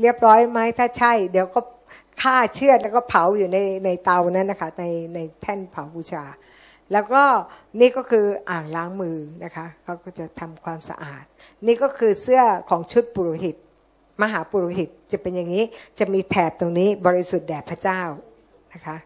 [0.00, 1.60] เรียบร้อยไหมถ้าใช่ เดี๋ยวก็
[2.22, 4.84] ฆ่าเชือดแล้วก็เผาอยู่ในในเตานั้นนะคะใน
[5.14, 6.24] ในแท่นเผาบูชา
[6.92, 7.22] แล้วก็
[7.80, 11.24] นี่ก็คืออ่างล้างมือนะคะเขาก็จะทำความสะอาด
[11.66, 13.56] นี่ก็คือเสื้อของชุดปุโรหิต
[14.22, 15.64] มหาปุโรหิตจะเป็นอย่างนี้
[15.98, 18.02] จะมีแถบตรงนี้บริสุทธิ์แด่พระเจ้า
[18.74, 18.96] นะคะ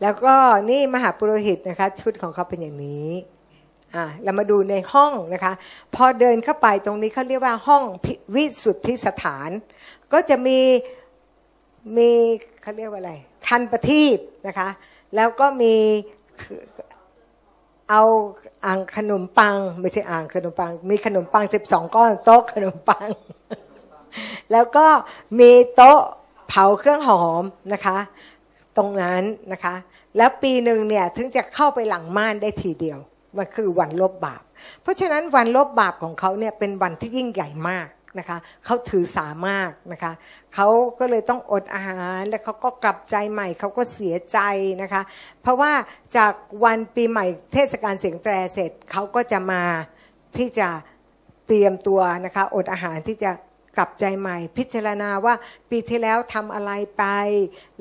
[0.00, 0.34] แล้วก็
[0.70, 3.10] นี่มหาปุโรหิตนะคะ ชุดของเขาเป็นอย่างนี้
[3.94, 5.52] อ่าเรามาดูในห้องนะคะ
[5.94, 7.84] พอเดินเข้าไปตรงนี้เขาเรียกว่าห้อง
[8.34, 9.50] วิสุทธิสถาน
[10.12, 10.58] ก็จะมี
[11.96, 12.10] มี
[12.62, 13.12] เขาเรียกว่าอะไร
[13.46, 14.68] คันประทีปนะคะ
[15.16, 15.74] แล้วก็มี
[17.92, 18.04] เอา
[18.66, 23.08] อ่างขนมปัง ไม่ใช่อ่างขนมปัง มีขนมปังสิบสองก้อนโต๊ะขนมปัง
[24.52, 24.86] แล้วก็
[25.38, 26.00] มีโต๊ะ
[26.48, 27.98] เผาเครื่องหอมนะคะ
[28.76, 29.22] ตรงนั้น
[29.52, 29.74] นะคะ
[30.16, 32.98] แล้วปีหนึ่งเนี่ยถึงจะเข้าไปหลังม่านได้ทีเดียว
[33.36, 34.42] มันคือวันลบบาป
[34.82, 37.86] เพราะฉะนั้นวันลบบาปของเขาเนี่ยเป็นวันที่ยิ่งใหญ่มาก
[38.18, 40.12] นะคะเขาถือสามากนะคะ
[40.54, 44.38] เขาก็เลยต้องอดอาหารและเขาก็กลับใจใหม่เขาก็เสียใจ
[44.82, 45.02] นะคะ
[45.42, 45.72] เพราะว่า
[46.16, 46.32] จาก
[46.64, 49.62] วันปีใหม่เทศกาลเสียงแตรเสร็จเขาก็จะมา
[50.38, 50.68] ที่จะ
[51.46, 53.32] เตรียมตัวนะคะอดอาหารที่จะ
[53.76, 55.34] กลับใจใหม่ พิจารณาว่า
[55.70, 57.04] ปีที่แล้วทำอะไรไป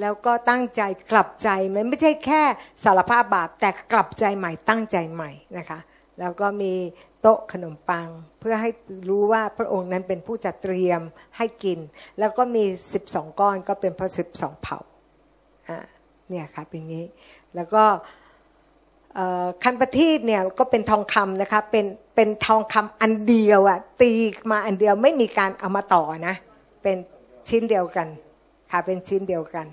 [0.01, 2.43] แล้วก็ตั้งใจกลับใจมันไม่ใช่แค่
[2.83, 5.79] สารภาพบาปแต่กลับใจใหม่ตั้งใจใหม่นะคะ
[6.19, 6.73] แล้วก็มี
[7.21, 8.07] โต๊ะขนมปัง
[8.39, 8.69] เพื่อให้
[9.09, 11.01] รู้ว่าพระองค์นั้นเป็นผู้จัดเตรียม
[11.37, 11.79] ให้กิน
[12.19, 12.63] แล้วก็มี
[13.01, 14.79] 12 ก้อนก็เป็นพระสิบสองเผ่า
[15.67, 15.77] อ่า
[16.29, 17.05] เนี่ยค่ะเป็นงี้
[17.55, 17.83] แล้วก็
[19.63, 21.85] คันประทีปเนี่ยก็เป็นทองคำนะคะเป็น
[22.15, 24.11] เป็นทองคำอันเดียวอะตี
[24.51, 26.35] มาอันเดียวไม่มีการเอามาต่อนะ
[26.83, 26.97] เป็น
[27.49, 28.07] ชิ้นเดียวกัน
[28.71, 29.65] ค่ะเป็นชิ้นเดียวกัน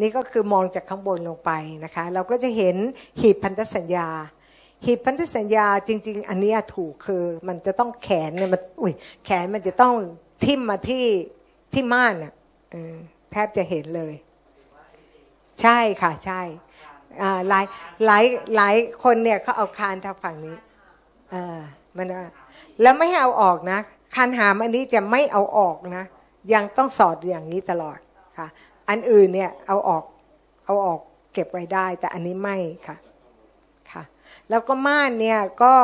[0.00, 1.50] นี่ก็คือมองจากข้างบนลงไป
[1.84, 2.76] นะคะ เราก็จะเห็น
[3.20, 4.08] หีบพันธสัญญา
[4.84, 9.94] หีบพันธสัญญาจริง ๆ อันนี้ถูกคือมันจะต้องแขนเนี่ยมันอุ้ยแขนมันจะต้อง
[10.44, 11.04] ทิ่มมาที่
[11.72, 12.32] ที่ม่านอะ
[13.32, 14.14] แทบจะเห็นเลย
[15.62, 16.40] ใช่ค่ะ ใช่
[17.48, 17.64] หลาย
[18.06, 18.24] หลาย
[18.56, 20.56] หลายคนเนี่ยเขาเอาคานทางฝั่งนี้
[21.30, 21.58] เออ
[21.96, 22.06] มัน
[22.82, 23.78] แล้วไม่ให้เอาออกนะ
[24.14, 26.04] คานหามอันนี้จะไม่เอาออกนะ
[26.54, 27.98] ยังต้องสอดอย่างนี้ตลอด
[28.38, 28.46] ค่ะ
[28.88, 30.04] อันอื่นเนี่ยเอาออก
[30.64, 31.00] เอาออก
[31.32, 32.56] เก็บไว้ได้ แต่อันนี้ไม่
[32.86, 33.07] ค่ะค่ะ
[34.50, 35.74] แล้วก็ม่านเนี่ยก็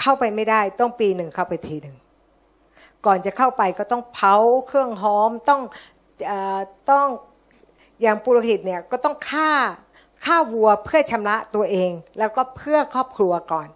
[0.00, 1.96] เข้าไปไม่ได้ต้องปีหนึ่งเข้าไปทีหนึ่ง
[3.06, 4.36] ก่อนจะเข้าไปก็ต้องเผา
[4.66, 5.60] เครื่องหอมต้อง
[6.30, 6.32] อ
[6.90, 7.06] ต้อง
[8.02, 9.52] อย่างปุโรหิตเนี่ยก็ต้องฆ่า
[10.24, 13.68] ฆ่าวัวเพื่อชำระตัวเอง แล้วก็เพื่อครอบครัวก่อน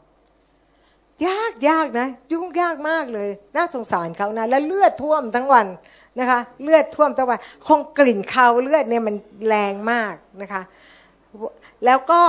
[1.26, 5.66] ยากยากนะ ยุ่งยากมากเลย น่าสงสารเขานะ แล้วเลือดท่วมทั้งวัน
[6.18, 9.16] นะคะ เลือดท่วมทั้งวันคงกลิ่นคาวเลือดเนี่ยมัน
[9.48, 10.62] แรงมากนะคะ
[11.84, 12.22] แล้วก็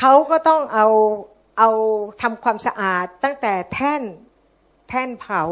[0.00, 0.86] เขาก็ต้องเอา
[1.58, 1.70] เอา
[2.22, 4.02] ทำความสะอาดตั้งแต่แท่น
[4.88, 5.42] แท่นเผา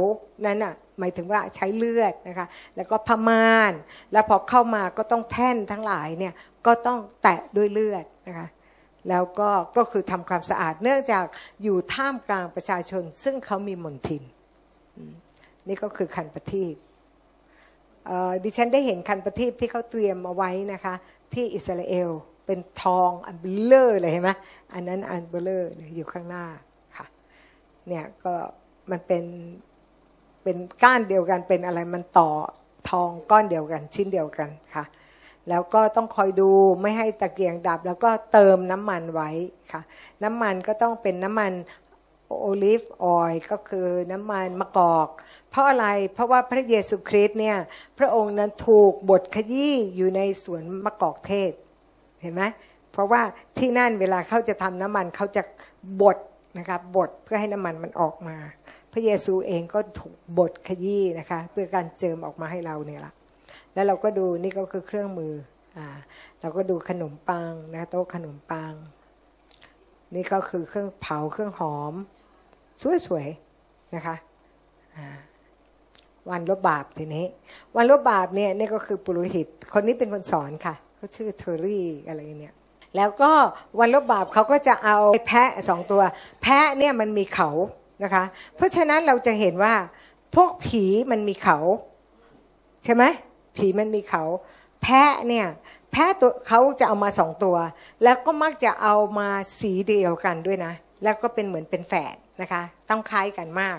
[0.46, 2.46] นั้นอะหมายถึงว่าใช้เลือดนะคะ
[2.76, 3.72] แล้วก็ผ้าม่าน
[4.12, 6.34] แล้วพอเข้ามาก็ต้องแท่นทั้งหลายเนี่ย
[6.66, 8.48] ก็ต้องแตะด้วยเลือดนะคะ
[9.08, 11.24] แล้วก็ก็คือทำความสะอาดเนื่องจาก
[11.62, 14.22] อยู่ท่ามกลางประชาชน ซึ่งเขามีมลทิน
[15.68, 16.74] นี่ก็คือคันประทีป
[18.44, 20.94] ดิฉันได้เห็นคันประทีปที่เขาเตรียมเอาไว้นะคะ
[21.34, 22.10] ที่อิสราเอล
[22.48, 24.30] เป็นทองอันเบ้อเร่อเลยเห็นไหม
[24.72, 26.44] อันนั้นอันเบ้อเร่ออยู่ข้างหน้า
[26.96, 27.06] ค่ะ
[27.86, 28.34] เนี่ยก็
[28.90, 29.24] มันเป็น
[30.42, 32.30] เป็นก้านเดียวกันเป็นอะไรมันต่อ
[32.90, 34.84] ทองก้อนเดียวกันชิ้นเดียวกันค่ะ
[35.48, 39.30] แล้วก็ต้องคอยดูไม่ให้ตะเกียงดับ แล้วก็เติมน้ำมันไว้
[39.72, 39.80] ค่ะ
[40.22, 41.52] น้ำมันก็ต้องเป็นน้ำมัน
[42.28, 45.08] olive oil ก็คือน้ำมันมะกอก
[45.50, 47.56] เพราะอะไรเพราะว่าพระเยซูคริสต์เนี่ย
[47.98, 51.52] พระองค์นั้นถูกบดขยี้อยู่ในสวนมะกอกเทศ
[52.22, 52.42] เห็นไหม
[52.92, 53.22] เพราะว่า
[53.58, 55.42] ที่นั่นเวลาเขาจะทำน้ำมันเขาจะ
[56.02, 56.18] บด
[56.58, 58.36] นะคะบดเพื่อให้น้ำมันมันออกมา
[58.92, 63.12] พระเยซูเองก็ถูกบดขยี้นะคะเพื่อการเจิมออกมาให้เราเนี่ยละ
[63.74, 65.34] แล้วเราก็ดูนี่ก็คือเครื่องมือ
[65.76, 65.86] อ่า
[66.40, 68.72] เราก็ดูขนมปังนะโต๊ะขนมปัง
[70.14, 71.94] นี่ก็คือเครื่องเผาเครื่องหอม
[73.06, 74.16] สวยๆนะคะ
[76.30, 77.26] วันลบบาปทีนี้
[77.76, 82.54] วันลบบาปเนี่ยนี่ก็คือปุโรหิต คนนี้เป็นคนสอนค่ะ เขาชื่อเทอรี่อะไรเนี่ย
[82.96, 83.32] แล้วก็
[83.78, 86.02] วันลบบาปเขาก็จะเอาแพะสองตัว
[86.42, 87.50] แพะเนี่ยมันมีเขา
[88.02, 88.24] นะคะ
[88.56, 89.74] เพราะฉะนั้นเราจะเห็นว่า
[90.34, 91.58] พวกผีมันมีเขา
[92.84, 93.04] ใช่ไหม
[93.56, 94.24] ผีมันมีเขา
[94.82, 95.46] แพะเนี่ย
[95.92, 97.56] แพะตัวเขาจะเอามาสองตัว
[98.02, 99.28] แล้วก็มักจะเอามา
[99.60, 100.72] สีเดียวกันด้วยนะ
[101.02, 103.78] แล้วก็เป็นเหมือนเป็นแฝดนะคะ ต้องคล้ายกันมาก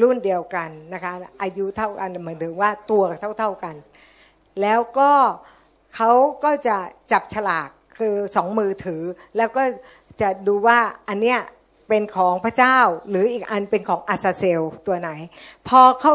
[0.00, 3.02] รุ่นเดียวกันนะคะ อายุเท่ากันเหมือนถึงว่าตัว
[3.38, 3.74] เท่าๆกัน
[4.62, 5.12] แล้วก็
[5.96, 6.10] เขา
[6.44, 6.76] ก็จะ
[7.12, 7.68] จับฉลาก
[7.98, 9.02] คือสองมือถือ
[9.36, 9.62] แล้วก็
[10.20, 10.78] จะดูว่า
[11.08, 11.40] อันเนี้ย
[11.88, 12.78] เป็นของพระเจ้า
[13.10, 15.10] หรืออีกอันเป็นของอาซาเซลตัวไหน
[15.68, 16.12] พอเขา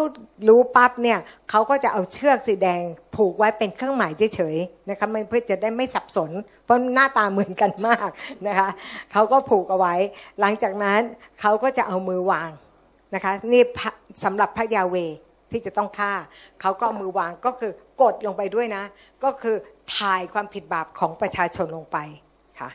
[0.47, 1.19] รู้ปั๊บเนี่ย
[1.49, 2.82] เขาก็จะเอาเชือกสีแดง
[3.15, 6.32] ผูกไว้เป็นเครื่องหมายเฉยๆนะคะเพื่อจะได้ไม่สับสน
[6.63, 8.09] เพราะหน้าตาเหมือนกันมาก
[8.47, 8.69] นะคะ
[9.11, 9.95] เขาก็ผูกเอาไว้
[10.39, 11.01] หลังจากนั้น
[11.41, 12.49] เขาก็จะเอามือวาง
[13.15, 13.61] นะคะนี่
[14.23, 14.95] สำหรับพระยาเว
[15.51, 16.13] ที่จะต้องฆ่า
[16.61, 17.71] เขาก็มือวางก็คือ
[18.01, 18.83] กดลงไปด้วยนะ
[19.23, 19.55] ก็คือ
[19.97, 21.97] ถ่ายความผิดบาปของประชาชนลงไป
[22.59, 22.69] ค่ะ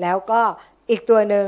[0.00, 0.40] แล้วก็
[0.90, 1.46] อีกตัวหนึ่ง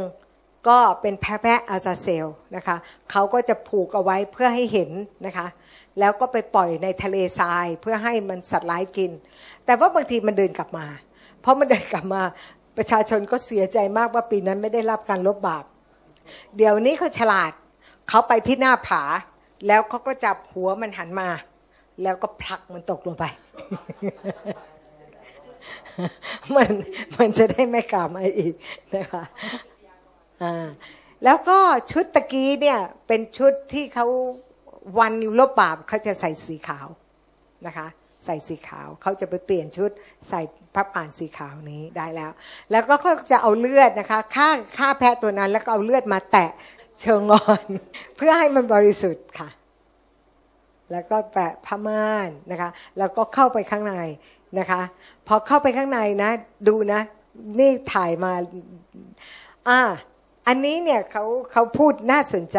[0.68, 2.76] ก็เป็นแพะแพะอาซาเซลนะคะ
[3.10, 4.90] เขาก็จะผูกเอาไว้เพื่อให้เห็น
[5.26, 5.46] นะคะ
[5.98, 9.10] แล้วก็ไปปล่อยในทะเลทรายเพื่อให้มันสัตว์ร้ายกิน
[9.64, 10.86] แต่ว่าบางทีมันเดินกลับมา
[11.40, 12.22] เพราะมันเดินกลับมา
[12.76, 15.64] ประชาชนก็เสียใจมากว่าปีนั้นไม่ได้รับการลบบาป
[16.56, 17.52] เดี๋ยวนี้เขาฉลาด
[18.08, 19.02] เขาไปที่หน้าผา
[19.66, 21.28] แล้วเขาก็จับหัวมันหันมา
[22.02, 23.24] แล้วก็ผลักมันตกลงไป
[26.56, 26.70] มัน
[27.18, 28.54] มันจะได้ไม่กลับมาอีก
[28.96, 29.24] นะคะ
[30.42, 30.66] อ่า
[31.24, 31.58] แล้วก็
[31.90, 34.06] ชุดตะกี้เนี่ยเป็นชุดที่เขา
[34.98, 36.86] วันลบบาปเขาจะใส่สีขาว
[37.66, 37.86] นะคะ
[38.24, 39.90] ใส่สีขาวเขาจะไปเปลี่ยนชุด
[40.28, 40.40] ใส่
[40.74, 42.30] พระป่านสีขาวนี้ได้แล้ว
[42.70, 46.50] แล้วก็เขาจะเอาเลือดนะคะฆ่าฆ่าแพะตัวนั้นแล้วก็เอาเลือดมาแตะ
[47.00, 47.64] เชิงงอน
[48.16, 49.48] เพื่อให้มันบริสุทธิ์ค่ะ
[50.90, 53.94] แล้วก็แปะผ้าม่านนะคะ แล้วก็เข้าไปข้างใน
[54.58, 54.82] นะคะ
[55.26, 56.30] พอเข้าไปข้างในนะ
[56.68, 57.00] ดูนะ
[57.58, 58.32] นี่ถ่ายมา
[59.68, 59.80] อ่า
[60.46, 62.58] อันนี้เนี่ยเขาเขาพูดน่าสนใจ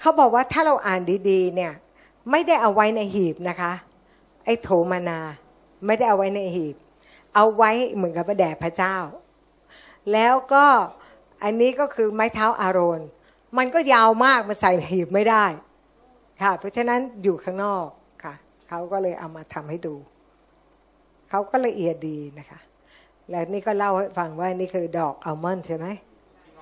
[0.00, 1.72] เขาบอกว่าถ้าเราอ่านดีๆ เนี่ย
[2.30, 3.72] ไม่ได้เอาไว้ในหีบนะคะ
[4.44, 5.20] ไอ้โถมานา
[5.86, 6.76] ไม่ได้เอาไว้ในหีบ
[7.34, 8.96] เอาไว้เหมือนกับแด่พระเจ้า
[10.12, 10.64] แล้วก็
[11.42, 13.00] อันนี้ก็คือไม้เท้าอารอน
[13.58, 15.44] มันก็ยาวมากมันใส่หีบไม่ได้
[16.42, 17.86] ค่ะ เพราะฉะนั้นอยู่ข้างนอก
[18.24, 18.34] ค่ะ
[18.68, 19.94] เขาก็เลยเอามาทำให้ดู
[21.30, 22.60] เขาก็ละเอียดดีนะคะ
[23.30, 25.86] แล้วนี่ก็เล่าให้ฟังว่านี่คือดอกอัลมอนด์ใช่ไหม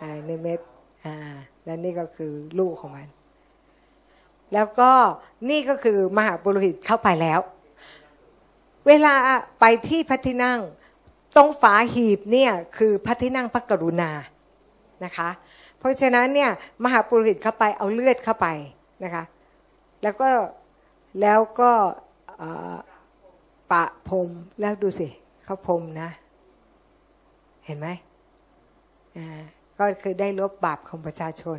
[0.01, 0.61] อ่าในเม็ด
[1.05, 1.15] อ่า
[1.65, 3.09] แล้วนี่ก็คือลูกของมัน
[4.55, 4.91] แล้วก็
[5.51, 7.41] นี่ก็คือมหาบุรุษเข้าไปแล้ว
[8.87, 9.15] เวลา
[9.61, 10.61] ไปที่พระที่นั่ง
[11.37, 14.11] ตรงฝาหีบเนี่ยคือพระที่นั่งพระกรุณา
[15.05, 15.29] นะคะ
[15.79, 16.51] เพราะฉะนั้นเนี่ย
[16.85, 18.47] มหาปุโรหิตเข้าไปเอาเลือดเข้าไป
[19.05, 19.25] นะคะ
[20.05, 20.31] แล้วก็
[21.21, 21.73] แล้วก็
[23.73, 24.31] ปะพรม
[24.61, 25.09] แล้วดูสิ
[25.45, 26.11] เขาพรมนะ
[27.67, 27.89] เห็นไหม
[29.17, 29.43] อ่า
[29.79, 31.59] ก็คือได้ลบบาปของประชาชน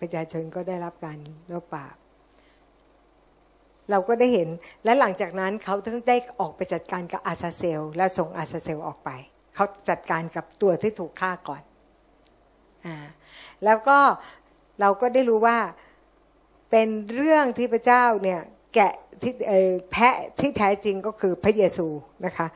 [0.00, 1.18] ประชาชนก็ได้รับการ
[1.52, 1.96] ลบบาป
[3.90, 4.48] เราก็ได้เห็น
[4.84, 9.10] และหลังจากนั้นเขาถึงได้ออกไปจัดการกับอาซาเซล และส่งอาซาเซลออกไป
[9.54, 11.62] เขาจัดการกับตัวที่ถูกฆ่าก่อน
[12.86, 12.96] อ่า
[13.64, 13.98] แล้วก็
[14.80, 15.58] เราก็ได้รู้ว่า
[16.74, 18.40] เป็นเรื่องที่พระเจ้าเนี่ย
[18.74, 18.92] แกะ
[19.22, 19.32] ที่
[19.92, 21.86] แพะที่แท้จริงก็คือพระเยซู
[22.26, 22.46] นะคะ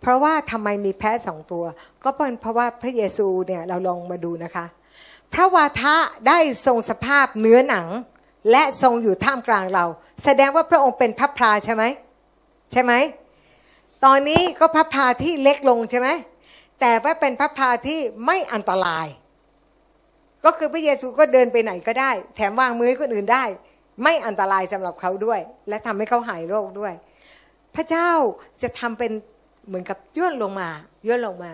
[0.00, 1.64] เพราะว่าทำไมมีแพะสองตัว
[2.04, 4.66] ก็เป็นเพราะว่าพระเยซูเนี่ยเราลองมาดูนะคะ
[5.32, 5.96] พระวาทะ
[6.28, 7.86] ได้ทรงสภาพเนื้อหนัง
[8.50, 9.84] และทรงอยู่ท่ามกลางเรา
[10.24, 11.84] แสดงว่าพระองค์เป็นพระพลาใช่ไหม
[12.72, 12.92] ใช่ไหม
[14.04, 16.08] ตอนนี้ก็พระพลาที่เล็กลงใช่ไหม
[16.80, 19.06] แต่ว่าเป็นพระพลาที่ไม่อันตราย
[20.44, 23.44] ก็คือพระเยซูก็เดินไปไหนก็ได้ แถมวางมือให้คนอื่นได้
[24.02, 26.92] ไม่อันตรายสำหรับเขาด้วย และทำให้เขาหายโรคด้วย
[27.76, 28.10] พระเจ้า
[28.62, 29.12] จะทำเป็น
[29.66, 30.68] เหมือนกับย่นลงมา
[31.08, 31.52] ย่นลงมา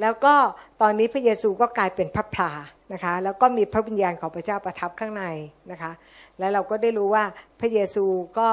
[0.00, 0.34] แล้วก็
[0.82, 2.50] ตอนนี้พระเยซูก็กลายเป็นพระพลา
[2.92, 5.24] นะคะ แล้วก็มีพระวิญญาณของพระเจ้าประทับข้างใน
[5.70, 5.92] นะคะ
[6.38, 7.24] แล้วเราก็ได้รู้ว่า
[7.60, 8.04] พระเยซู
[8.38, 8.48] ก็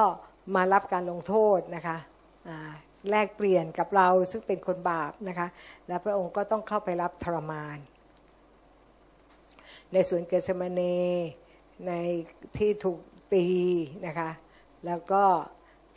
[0.54, 1.96] มารับการลงโทษนะคะ
[3.10, 5.48] แลกเปลี่ยนกับเราซึ่งเป็นคนบาปนะคะ
[5.88, 7.76] และพระองค์ก็ต้องเข้าไปรับทรมาน
[9.92, 10.80] ในสวนเกสมาเน
[11.86, 11.92] ใน
[12.58, 12.98] ที่ถูก
[13.32, 13.46] ตี
[14.06, 14.30] นะคะ
[14.86, 15.24] แล้วก็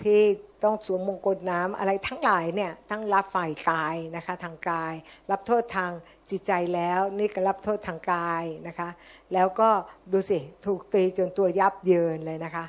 [0.04, 0.22] ที่
[0.64, 4.94] ต้องสวมมงกุฎน้ำอะไรทั้งหลายเนี่ยทั้งรับฝ่ายกายนะคะทางกาย
[5.32, 5.92] รับโทษทาง
[6.30, 8.90] จิตใจแล้วนี่ก็รับโทษทางกายนะคะ
[9.34, 9.70] แล้วก็
[10.12, 12.66] ดูสิถูกตีจนตัวยับเยินเลยนะคะ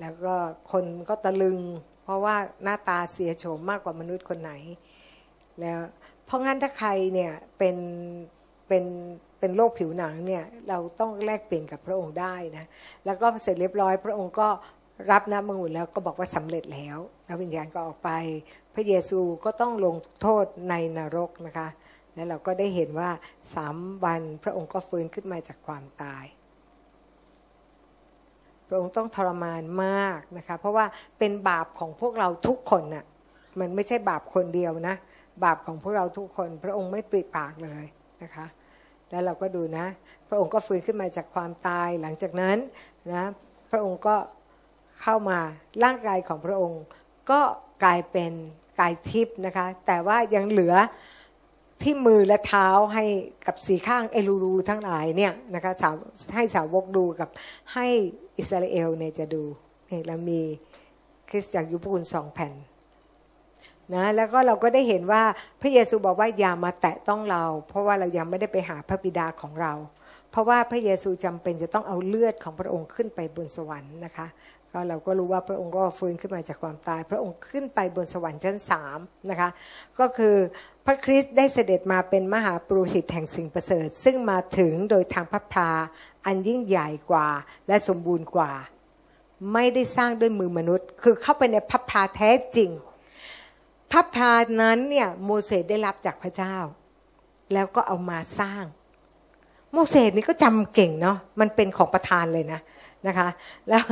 [0.00, 0.34] แล้วก็
[0.72, 1.58] คนก็ตะลึง
[2.04, 4.52] เพราะว่าหน้าตาเสียโฉมมากกว่ามนุษย์คนไหน
[5.60, 5.80] แล้ว
[6.24, 7.76] เพราะงั้นถ้าใครเนี่ยเป็น
[8.70, 8.84] เป็น
[9.38, 12.66] เป็นโรคผิวหนังเนี่ยเราต้องแลกเปลี่ยนกับพระองค์ได้นะ
[13.04, 14.48] แล้วก็เสร็จเรียบร้อย พระองค์ก็
[15.10, 18.10] รับน้ำมงุนแล้วก็บอกว่าสำเร็จแล้วแล้ววิญญาณก็ออกไป
[18.74, 21.68] พระเยซูก็ต้องลงโทษในนรกนะคะ
[22.14, 23.10] แล้วเราก็ได้เห็นว่า
[23.54, 26.24] สามวันพระองค์ก็ฟื้นขึ้นมาจากความตาย
[28.68, 30.86] พระองค์ต้องทรมานมากนะคะ เพราะว่า
[31.18, 33.04] เป็นบาปของพวกเราทุกคนน่ะ
[33.60, 34.94] มันไม่ใช่บาปคนเดียวนะ
[35.44, 37.84] บาปของพวกเราทุกคน พระองค์ไม่ปริปากเลย
[38.22, 38.46] นะคะ
[39.10, 39.86] แล้วเราก็ดูนะ
[40.28, 42.56] พระองค์ก็ฟื้นขึ้นมาจากความตายหลังจากนั้น
[43.12, 43.24] นะ
[43.70, 44.16] พระองค์ก็
[45.02, 45.38] เข้ามา
[45.84, 46.82] ร่างกายของพระองค์
[47.30, 47.40] ก็
[47.84, 48.32] กลายเป็น
[48.80, 50.74] กายทิพย์นะคะ แต่ว่ายังเหลือ
[51.82, 53.04] ที่มือและเท้าให้
[53.46, 55.94] กับสีข้างเอลูรูทั้งหลายเนี่ยนะคะสาว
[56.34, 57.28] ให้สาวกดูกับ
[57.74, 57.86] ให้
[58.38, 59.42] อิสราเอลเนี่ยจะดู
[59.88, 60.40] เนี่ยเรามี
[61.30, 62.52] คริสตจักรยุพคุณสองแผ่น
[63.94, 65.22] นะแล้วก็เราก็ได้เห็นว่า
[65.60, 69.72] พระเยซูบอกว่าอย่ามาแตะต้องเรา เพราะว่าเรายังไม่ได้ไปหาพระบิดาของเรา
[70.30, 74.26] เพราะว่าพระเยซูจำเป็นจะต้องเอาเลือดของพระองค์ขึ้นไปบนสวรรค์นะคะ
[74.72, 78.98] ก็เราก็รู้ว่าพระองค์ก็ฟื้นขึ้นมาจากความตาย พระองค์ขึ้นไปบนสวรรค์ชั้นสาม
[79.30, 79.50] นะคะ
[79.98, 80.36] ก็คือ
[80.86, 85.70] พระคริสต์ได้เสด็จมาเป็นมหาปรุหิตแห่งสิ่งประเสริฐ ซึ่งมาถึงโดยทางพระพรา
[86.26, 87.28] อันยิ่งใหญ่กว่า
[87.68, 88.52] และสมบูรณ์กว่า
[89.52, 92.70] ไม่ได้สร้างด้วยมือมนุษย์ คือเข้าไปในพระพราแท้จริง
[93.90, 96.56] พระพรานั้นเนี่ยโมเสสได้รับจากพระเจ้า
[97.52, 98.64] แล้วก็เอามาสร้าง
[99.72, 102.60] โมเสสนี่ก็จำเก่งเนาะมันเป็นของประธานเลยนะ
[103.06, 103.28] นะคะ
[103.68, 103.82] แล้ว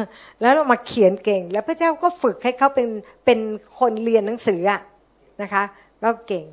[0.41, 2.89] แล้วเรามาเขียนเก่ง แล้วพระเจ้าก็ฝึกให้เขาเป็น
[3.25, 3.39] เป็น
[3.79, 4.81] คนเรียนหนังสืออะ
[5.43, 5.63] นะคะ
[6.03, 6.47] ก็เก่ง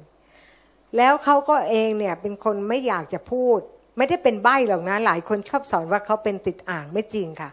[0.98, 3.60] แล้วเขาก็เองเนี่ยเป็นคนไม่อยากจะพูด
[3.98, 7.50] ไม่ได้เป็นใบ้หรอกนะ หลายคนชอบสอนว่าเขาเป็นติดอ่างไม่จริงค่ะ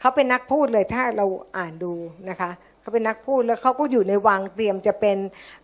[0.00, 1.26] เขาเป็นนักพูดเลยถ้าเรา
[1.56, 1.92] อ่านดู
[2.30, 2.50] นะคะ
[2.90, 5.16] เขาเป็นนักพูดแล้วเขาก็อยู่ในวังเตรียมจะเป็น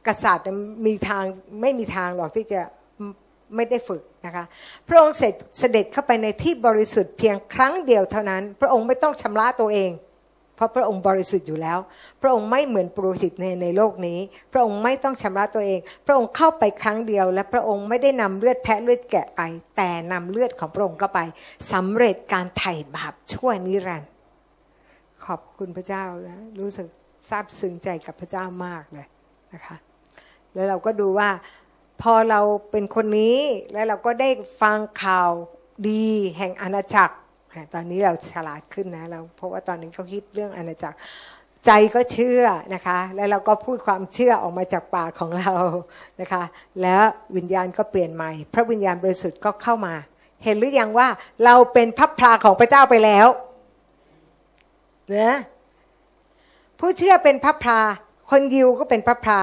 [0.07, 0.47] กษัตริย์
[0.87, 1.25] มีทาง
[1.61, 2.61] ไม่มีทางหรอกที่จะ
[3.55, 4.45] ไม่ได้ฝึกนะคะ
[4.89, 9.91] พระองค์เสร็จเสด็จเข้าไปในที่บริสุทธิ์เพียงครั้งเดียวเท่านั้น พระองค์ไม่ต้องชำระตัวเอง
[10.57, 11.79] เพราะพระองค์บริสุทธิ์อยู่แล้ว
[12.23, 14.19] พระองค์ไม่เหมือนปุโรหิตในในโลกนี้
[14.53, 19.41] พระองค์ไม่ต้องชำระตัวเอง พระองค์เข้าไปครั้งเดียว และพระองค์ไม่ได้นำเลือดแพะเลือดแกะไป
[19.77, 21.21] แต่นำเลือดของพระองค์เข้าไป
[21.73, 24.11] สำเร็จการไถ่บาปชั่วนิรันดร์
[25.25, 26.89] ขอบคุณพระเจ้านะรู้สึก
[27.29, 29.07] ซาบซึ้งใจกับพระเจ้ามากเลย
[29.55, 29.77] นะคะ
[30.55, 31.31] แล้วเราก็ดูว่า
[32.03, 33.39] พอเราเป็นคนนี้
[33.73, 34.31] แล้วเราก็ได้
[34.63, 35.31] ฟังข่าว
[35.91, 36.07] ดี
[36.37, 37.17] แห่งอาณาจักร
[37.75, 40.97] ตอนนี้เราฉลาดขึ้นนะเราเพราะว่าตอนนี้เขาคิดเรื่องอาณาจักร
[41.67, 42.43] ใจก็เชื่อ
[42.75, 45.53] นะคะ แล้วเราก็พูดความเชื่อออกมาจากปากของเรา
[46.21, 46.43] นะคะ
[46.83, 47.03] แล้ว
[47.37, 49.95] วิญญาณก็เปลี่ยนใหม่ พระวิญญาณบริสุทธิ์ก็เข้ามา
[50.45, 51.09] เห็นหรือยังว่า
[51.45, 53.27] เราเป็นพระพลาของพระเจ้าไปแล้ว
[55.15, 55.37] นะ
[56.79, 57.81] ผู้เชื่อเป็นพระพรา
[58.31, 59.41] คนยิวก็เป็นพระพรา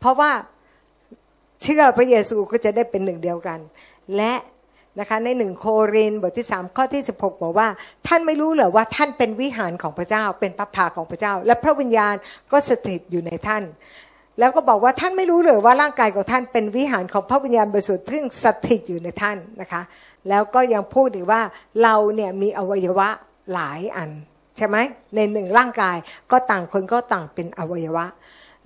[0.00, 0.30] เพราะว่า
[1.62, 3.58] เชื่อพระเยซูก็จะได้เป็นหนึ่งเดียวกัน
[4.16, 4.34] และ
[5.00, 7.68] นะคะในหนึ่งโครินบทที่สามข้อที่สิบหกบอกว่า
[8.06, 12.14] ท่านไม่รู้เหรอว่าท่านเป็นวิหารของพระเจ้า เป็นพระพราของพระเจ้า และพระวิญญาณ
[12.52, 13.62] ก็สถิตอยู่ในท่าน
[14.38, 19.82] แล้วก็บอกว่าท่านไม่รู้เหรอว่าร่างกายของท่านเป็นวิหารของพระวิญญาณบริสุทธิ์ซึ่งสถิตอยู่ในท่านนะคะ
[20.28, 21.42] แล้วก็ยังพูดอีกว่า
[21.82, 23.08] เราเนี่ยมีอวัยวะ
[23.52, 24.10] หลายอัน
[24.56, 24.76] ใช่ไหม
[25.14, 25.96] ในหนึ่งร่างกาย
[26.30, 28.06] ก็ต่างคนก็ต่างเป็นอวัยวะ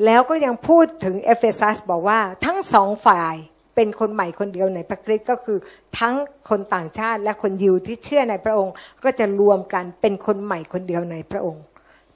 [0.05, 3.35] แล้วก็ยังพูดถึงเอเฟซัสบอกว่าทั้งสองฝ่าย
[3.75, 5.59] เป็นคนใหม่คนเดียวในพระคริสต์ก็คือ
[5.99, 6.15] ทั้ง
[6.49, 8.75] คนต่างชาติและคนยิวที่เชื่อในพระองค์
[9.05, 11.63] ก็จะรวมกันเป็นคนใหม่คนเดียวในพระองค์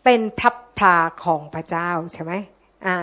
[0.05, 2.33] เป็นพระพลาของพระเจ้าใช่ไหม
[2.87, 2.97] อ่า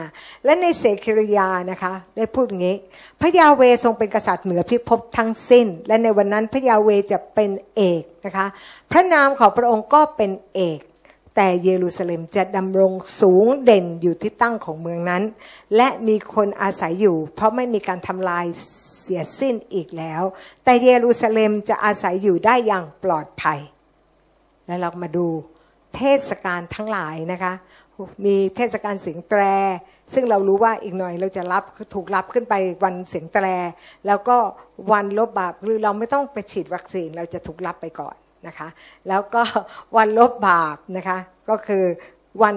[0.45, 2.75] และในเสกิริยานะคะได้พูดอย่างนี้
[3.19, 8.47] พระยาเวทรงเป็นกษัตริย์เหนือพิภพทั้งสิ้น และในวันนั้นพระยาเวจะเป็นเอกนะคะ
[8.91, 10.79] พระนามของพระองค์ก็เป็นเอก
[11.35, 15.23] แต่เยรูซาเล็มจะดำรงสูงเด่นอยู่ที่ตั้งของเมืองนั้น
[15.75, 18.45] และมีคนอาศัยอยู่ เพราะไม่มีการทำลาย
[19.01, 20.21] เสียสิ้นอีกแล้ว
[20.63, 23.59] แต่เยรูซาเล็มจะอาศัยอยู่ได้อย่างปลอดภัย
[24.65, 25.27] และเรามาดู
[25.95, 27.53] เทศกาลทั้งหลายนะคะ
[28.25, 29.41] มีเทศกาลเสียงแตร
[30.13, 33.45] ซึ่งเรารู้ว่าอีกหน่อยเราจะรับถูกรับขึ้นไปวันเสียงแตร
[34.07, 34.37] แล้วก็
[34.91, 38.15] วันลบบาปหรือเราไม่ต้องไปฉีดวัคซีนเราจะถูกรับไปก่อน
[38.47, 38.67] นะคะ
[39.07, 39.43] แล้วก็
[39.97, 41.17] วันลบบาปนะคะ
[41.49, 41.83] ก็คือ
[42.43, 42.55] วัน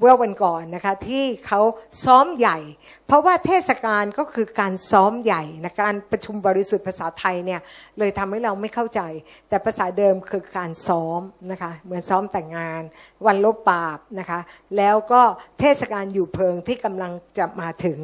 [0.00, 1.60] เมื่อวันก่อนนะคะที่เขา
[2.04, 2.58] ซ้อมใหญ่
[3.06, 7.60] เพราะว่าเทศกาลก็คือการซ้อมใหญ่นะการประชุมบริสุทธิ์ภาษาไทยเนี่ย
[7.98, 9.00] เลยทำให้เราไม่เข้าใจ
[9.48, 11.20] แต่ภาษาเดิมคือการซ้อม
[11.50, 12.82] นะคะเหมือนซ้อมแต่งงาน
[13.26, 14.40] วันลบบาปนะคะ
[14.76, 15.22] แล้วก็
[15.60, 18.00] เทศกาลอยู่เพิงที่กำลังจะมาถึง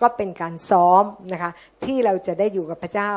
[0.00, 1.50] ก็เป็นการซ้อมนะคะ
[1.84, 3.12] ที่เราจะได้อยู่กับพระเจ้า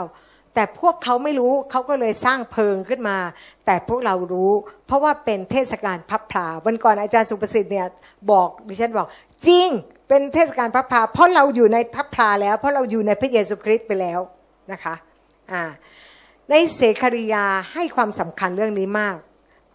[0.55, 3.17] แต่พวกเขาไม่รู้เขาก็เลยสร้างเพิงขึ้นมา
[3.65, 4.51] แต่พวกเรารู้
[4.87, 7.87] เพราะว่าเป็นเทศกาลพับพลาวันก่อนอาจารย์สุประสิทธิ์เนี่ย
[8.31, 9.07] บอกดิฉันบอก
[9.47, 9.67] จริง
[10.07, 14.19] เป็นเทศกาลพับพลาเพราะเราอยู่ในพับพลาแล้ว เพราะเราอยู่ในพระเยซูคริสต์ไปแล้ว
[14.71, 14.95] นะคะ
[15.51, 15.63] อ่า
[16.49, 19.15] ในเสคาริยาให้ความสำคัญเรื่องนี้มาก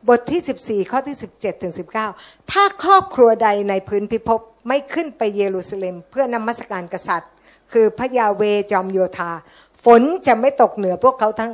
[0.08, 1.74] บทที่ 14 ข้อที่ 17ถึง
[2.12, 7.32] 19 ถ้าครอบครัวใดในพื้นพิภพไม่ขึ้นไปเยรูซาเล็ม เพื่อนมัสการกษัตริย์
[7.72, 9.32] คือพระยาเวจอมโยธา
[9.84, 11.50] ฝนจะไม่ตกเหนือพวกเขาทั้ง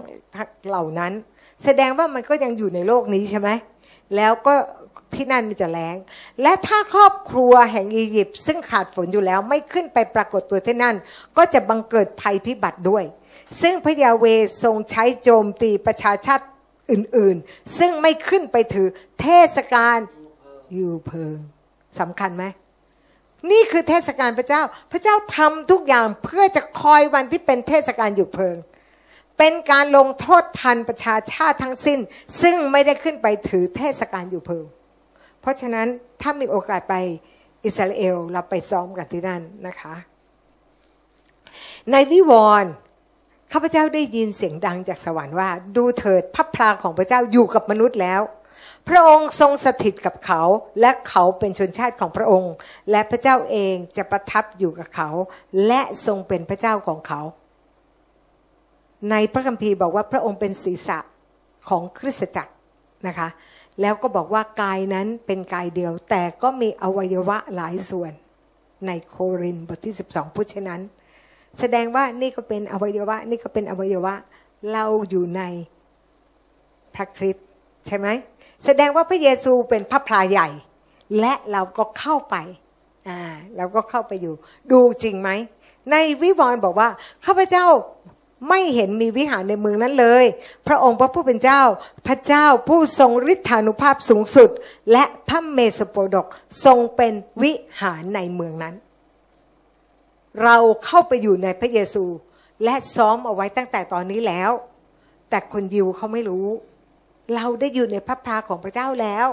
[0.68, 1.12] เหล่านั้น
[1.64, 3.48] แสดงว่ามันก็ยังอยู่ในโลกนี้ใช่ไหม
[4.16, 4.54] แล้วก็
[5.14, 5.96] ที่นั่นมันจะแรง
[6.42, 10.96] และถ้าครอบครัวแห่งอียิปต์ซึ่งขาดฝนอยู่แล้วไม่ขึ้นไปปรากฏตัวที่นั่น
[11.36, 13.04] ก็จะบังเกิดภัยพิบัติด้วย
[13.62, 14.24] ซึ่งพระยาเว
[14.62, 16.44] ทรงใช้โจมตีประชาชาติ
[16.90, 18.88] อื่นๆ ซึ่งไม่ขึ้นไปถือ
[19.20, 19.98] เทศกาล
[20.76, 21.36] ยูเพิง
[22.00, 22.44] สำคัญไหม
[23.50, 24.62] นี่คือเทศกาลพระเจ้า
[24.92, 28.56] พระเจ้าทำทุกอย่างเพื่อจะคอยวันที่เป็นเทศกาลหยุดเพลิง
[29.38, 31.98] เป็นการลงโทษทันประชาชาติทั้งสิ้น
[32.42, 34.64] ซึ่งไม่ได้ขึ้นไปถือเทศกาลหยุดเพลิง
[35.40, 35.86] เพราะฉะนั้น
[36.22, 36.94] ถ้ามีโอกาสไป
[37.64, 39.94] อิสราเอลเราไปซ้อมกันที่นั่นนะคะ
[41.92, 42.32] ในวิว
[42.62, 42.70] รณ์
[43.52, 48.20] ข้าพเจ้าได้ยินเสียงดังจากสวรรค์ว่า ดูเถิดพระพลาของพระเจ้าอยู่กับมนุษย์แล้ว
[48.88, 50.42] พระองค์ทรงสถิตกับเขา
[50.80, 52.52] และเขาเป็นชนชาติของพระองค์
[52.90, 55.10] และพระเจ้าเองจะประทับอยู่กับเขา
[55.66, 57.20] และทรงเป็นพระเจ้าของเขา
[59.10, 60.98] ในพระคัมภีร์บอกว่าพระองค์เป็นศีรษะ
[61.68, 62.52] ของคริสตจักร
[63.06, 63.28] นะคะ
[63.80, 68.12] แล้วก็บอกว่ากายนั้นเป็นกายเดียว แต่ก็มีอวัยวะหลายส่วน
[68.86, 70.82] ในโครินบทที่ 12พูดเช่นนั้น
[71.60, 74.14] แสดงว่านี่ก็เป็นอวัยวะ นี่ก็เป็นอวัยวะ
[74.72, 75.42] เราอยู่ใน
[76.94, 77.46] พระคริสต์
[77.86, 78.08] ใช่ไหม
[78.64, 80.48] แสดงว่าพระเยซูเป็นพระพลาใหญ่
[81.20, 82.36] และเราก็เข้าไป
[83.08, 83.18] อ่า
[83.56, 84.34] เราก็เข้าไปอยู่
[84.72, 85.30] ดูจริงไหม
[85.90, 86.88] ในวิวรณ์บอกว่า
[87.24, 87.66] ข้าพเจ้า
[88.48, 90.24] ไม่เห็นมีวิหารในเมืองนั้นเลย
[90.68, 91.62] พระองค์พระผู้เป็นเจ้า
[92.06, 94.50] พระเจ้าผู้ทรงฤทธานุภาพสูงสุด
[94.92, 96.26] และพระเมสโปดก
[96.64, 98.74] ทรงเป็นวิหารในเมืองนั้น
[100.42, 102.04] เราเข้าไปอยู่ในพระเยซู
[102.64, 104.50] และซ้อมเอาไว้ตั้งแต่ตอนนี้แล้ว
[105.30, 106.46] แต่คนยิวเขาไม่รู้
[107.34, 109.28] เราได้อยู่ในพระพราของพระเจ้าแล้ว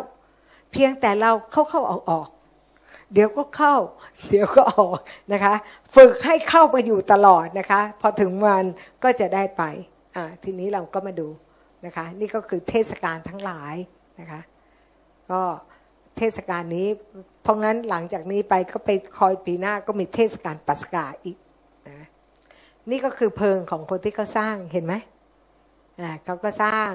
[0.71, 2.29] เพียงแต่เราเข้าเข้าออกออก
[3.13, 3.75] เดี๋ยวก็เข้า
[4.29, 4.99] เดี๋ยวก็ออก
[5.33, 5.53] นะคะ
[5.95, 8.65] ฝึกให้เข้าไปอยู่ตลอดนะคะ พอถึงวัน
[9.03, 9.63] ก็จะได้ไป
[10.15, 11.27] อ่าทีนี้เราก็มาดู
[11.85, 13.75] นะคะ นี่ก็คือเทศกาลทั้งหลาย
[14.19, 14.41] นะคะ
[15.31, 15.41] ก็
[16.17, 16.87] เทศกาลนี้
[17.43, 21.37] เพราะงั้นหลังจากนี้ไปก็ไปคอยปีหน้าก็มีเทศกาลปัสกาอีก
[21.89, 22.07] นะ
[22.91, 24.93] นี่ก็คือเพลิงของคนที่เขาสร้างเห็นไหม
[26.01, 26.91] อ่าเขาก็สร้าง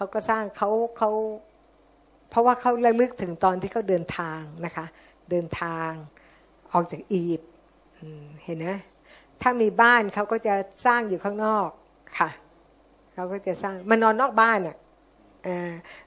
[0.00, 1.10] เขาก็สร้างเขาเขา
[2.30, 4.86] เพราะว่าเขาระลึกถึงตอนที่เขาเดินทางนะคะ
[5.30, 5.90] เดินทาง
[6.72, 7.52] ออกจากอียิปต์
[8.44, 8.68] เห็นไหม
[9.42, 10.54] ถ้ามีบ้านเขาก็จะ
[10.86, 11.68] สร้างอยู่ข้างนอก
[12.18, 12.30] ค่ะ
[13.14, 14.76] เขาก็จะสร้างมานอนนอกบ้านอะ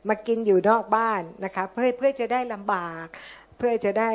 [0.08, 3.06] มากินอยู่นอกบ้านนะคะ เพื่อเพื่อจะได้ลำบาก
[3.58, 4.10] เพื่อจะได้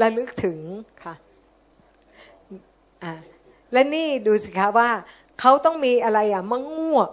[0.00, 0.58] ระลึกถึง
[1.04, 1.14] ค่ะ
[3.02, 3.12] อ่า
[3.72, 4.90] และนี่ดูสิคะว่า
[5.40, 7.10] เขาต้องมีอะไรอะมะง่วง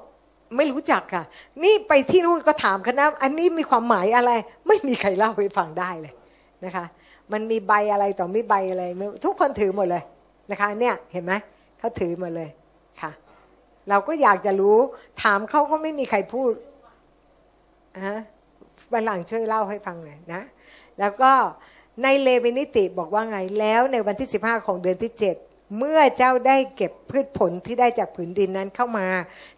[0.57, 1.23] ไม่รู้จักค่ะ
[1.63, 4.31] นี่ไปที่นู่นก็ถามคณะอันนี้มีความหมายอะไร
[4.67, 6.13] ไม่มีใครเล่าให้ฟังได้เลย
[6.65, 6.85] นะคะ
[7.31, 8.83] มันมีใบอะไรต่อมีใบอะไร
[9.25, 10.03] ทุกคนถือหมดเลย
[10.51, 11.33] นะคะ เนี่ยเห็นไหม
[11.79, 12.49] เขาถือหมดเลย
[13.01, 13.11] ค่ะ
[13.89, 14.77] เราก็อยากจะรู้
[15.23, 16.51] ถามเขาก็ไม่มีใครพูด
[18.05, 18.17] ฮะ
[18.93, 20.41] วันหลังช่วยเล่าให้ฟังหน่อยนะ
[20.99, 21.31] แล้วก็
[22.03, 29.07] ในเลวินิติบอกว่าไงแล้วในวันที่ 15 ของเดือนที่ 7 เมื่อเจ้าได้เก็บพืชผลที่ได้จากผืนดินนั้นเข้ามา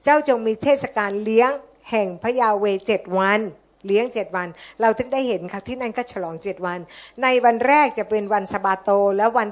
[0.03, 1.51] เจ้าจงมีเทศกาลเลี้ยง
[1.91, 3.39] แห่งพระยาเวเจ็ดวัน
[3.88, 4.47] เลี้ยงเจ็ดวัน
[4.82, 6.80] เราถึงได้เห็นค่ะที่นั่นก็ฉลองเจ็ดวัน
[7.24, 9.47] ในวันแรกจะเป็นวันสบาโต แล้ววัน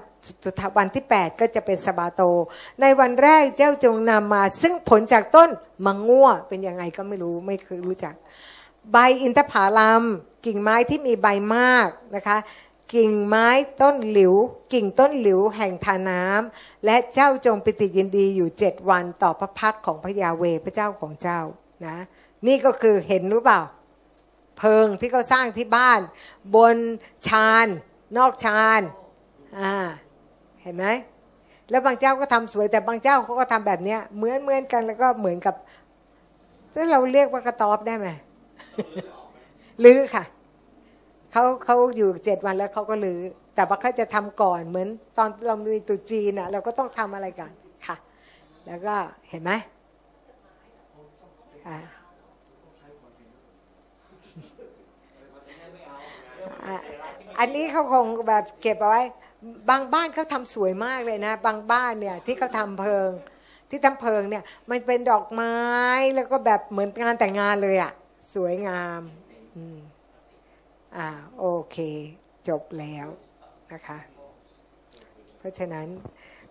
[0.45, 2.21] สุดท้ายวันที่ 8 ก็จะเป็นสบาโต
[2.81, 5.49] ในวันแรกเจ้าจงนำมา ซึ่งผลจากต้น
[5.85, 8.15] มังง่วเป็นยังไงก็ไม่รู้ไม่เคยรู้จัก
[8.91, 10.03] ใบอินทผลัม
[10.45, 12.37] กิ่งไม้ที่มีใบมากนะคะ
[12.93, 13.47] กิ่งไม้
[13.81, 14.33] ต้นหลิว
[14.73, 21.39] กิ่งต้นหลิวแห่งทาน้ำและเจ้าจงปิติยินดีอยู่เจ็ดวันต่อพระพักของพระยาเวพระเจ้าของเจ้า
[21.85, 21.97] นะ
[22.47, 23.61] นี่ก็คือเห็นหรู้เปล่า
[24.57, 25.99] เพิงที่เขาสร้างที่บ้าน
[26.55, 26.77] บน
[27.27, 27.67] ชาน
[28.17, 28.81] นอกชาน
[29.59, 29.73] อ่า
[30.61, 30.85] เห็นไหม
[31.69, 35.55] แล้วบางเจ้าก็ทำสวยแต่บางเจ้าเขาก็ทำแบบเนี้ยเหมือนเหมือนกันแล้วก็เหมือนกับ
[36.73, 38.07] ถ้าเราเรียกว่ากระต๊อบได้ไหม
[39.83, 40.23] ลื้อค่ะ
[41.31, 43.21] เขาเขาอยู่เจ็ดวันแล้วเขาก็ลื้อ
[43.55, 47.51] แต่ว่าเขาจะทำก่อนเหมือน ตอนเรามีตุจีนอะ เราก็ต้องทำอะไรกัน
[47.85, 47.95] ค่ะ
[48.67, 48.95] แล้วก็
[49.29, 49.51] เห็นไหม
[51.67, 51.77] อ่า
[57.39, 59.03] อันนี้เขาคงแบบเก็บเอาไว้
[59.69, 63.09] บางบ้านเขาทำสวยมากเลยนะ บางบ้านเนี่ย ที่เขาทำเพิง
[63.69, 65.55] ที่ทำเพิงเนี่ย มันเป็นดอกไม้
[66.15, 67.91] แล้วก็แบบเหมือนงานแต่งงานเลยอะ่ะ
[68.33, 69.01] สวยงาม
[69.55, 69.77] อืม
[70.97, 71.77] อ่าโอเค
[72.47, 73.07] จบแล้ว
[73.73, 73.99] นะคะ
[75.37, 75.87] เพราะฉะนั้น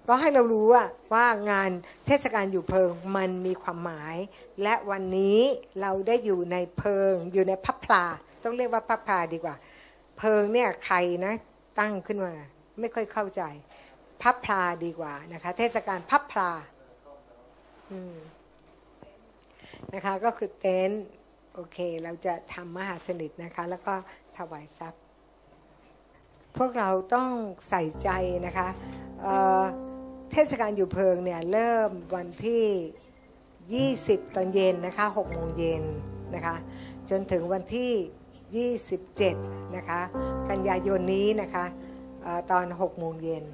[0.09, 1.70] ก็ให้เรารู้ว่าว่างาน
[2.07, 4.16] เทศกาลอยู่เพิงมันมีความหมาย
[4.62, 5.38] และวันนี้
[5.80, 8.05] เราได้อยู่ในเพิง อยู่ในพับพลา
[8.45, 9.57] ต้องเรียกว่าพับพลาดีกว่า
[10.18, 11.34] เพิงเนี่ยใครนะ
[11.80, 12.34] ตั้งขึ้นมา
[12.80, 13.43] ไม่ค่อยเข้าใจ
[14.22, 16.51] พับพลาดีกว่านะคะ เทศกาลพับพลา
[17.93, 18.16] อืม
[19.95, 21.05] นะคะก็คือเต็นท์
[21.55, 23.95] โอเค เราจะทำมหาสนิทนะคะ แล้วก็
[24.41, 25.03] ถวายทรัพย์
[26.59, 27.30] พวกเราต้อง
[27.68, 28.09] ใส่ใจ
[28.47, 28.68] นะคะ
[29.22, 35.82] เเทศกาลอยู่เพิงเนี่ยเริ่มวันที่ 20 ตอนเย็นนะคะ6โมงเย็น
[36.34, 36.57] นะคะ
[37.11, 38.68] จนถึงวันที่
[39.32, 40.01] 27 นะคะ
[40.51, 41.64] กันยายนนี้นะคะ
[42.24, 43.45] ออตอน6โมงเย็น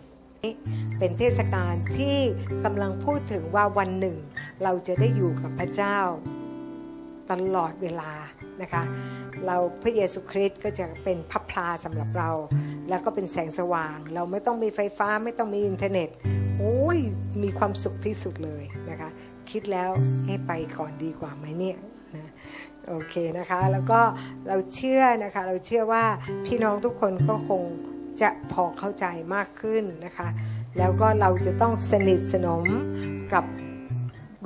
[0.99, 2.18] เป็นเทศกาลที่
[2.64, 4.16] กำลังพูดถึงว่าวันหนึ่ง
[4.62, 5.99] เราจะได้อยู่กับพระเจ้า
[7.30, 8.12] ตลอดเวลา
[8.62, 8.82] นะคะ
[9.47, 12.30] เราพระเยซูคริสต์ก็จะเป็นพลับพลาสำหรับเรา
[12.89, 16.09] แล้วก็เป็นแสงสว่าง เราไม่ต้องมีไฟฟ้าไม่ต้องมีอินเทอร์เน็ต
[16.59, 16.99] โอ้ย
[17.43, 19.11] มีความสุขที่สุดเลยนะคะ
[19.51, 19.91] คิดแล้ว
[20.26, 21.78] ให้ไปก่อนดีกว่าไหมเนี่ย
[22.16, 22.32] นะ
[22.89, 24.01] โอเคนะคะ แล้วก็
[24.49, 26.05] เราเชื่อนะคะ เราเชื่อว่า
[26.47, 27.62] พี่น้องทุกคนก็คง
[28.20, 30.28] จะพอเข้าใจมากขึ้นนะคะ
[30.78, 32.64] แล้วก็เราจะต้องสนิทสนม
[33.32, 33.45] กับ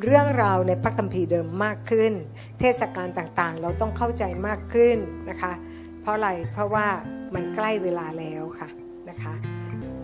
[0.05, 2.13] เรื่องราวในพระคัมภีร์เดิมมากขึ้น
[2.61, 4.97] เทศกาลต่างๆ เราต้องเข้าใจมากขึ้น
[5.29, 5.53] นะคะ
[6.01, 6.87] เพราะอะไรเพราะว่า
[7.35, 8.69] มันใกล้เวลาแล้วค่ะ
[9.09, 9.35] นะคะ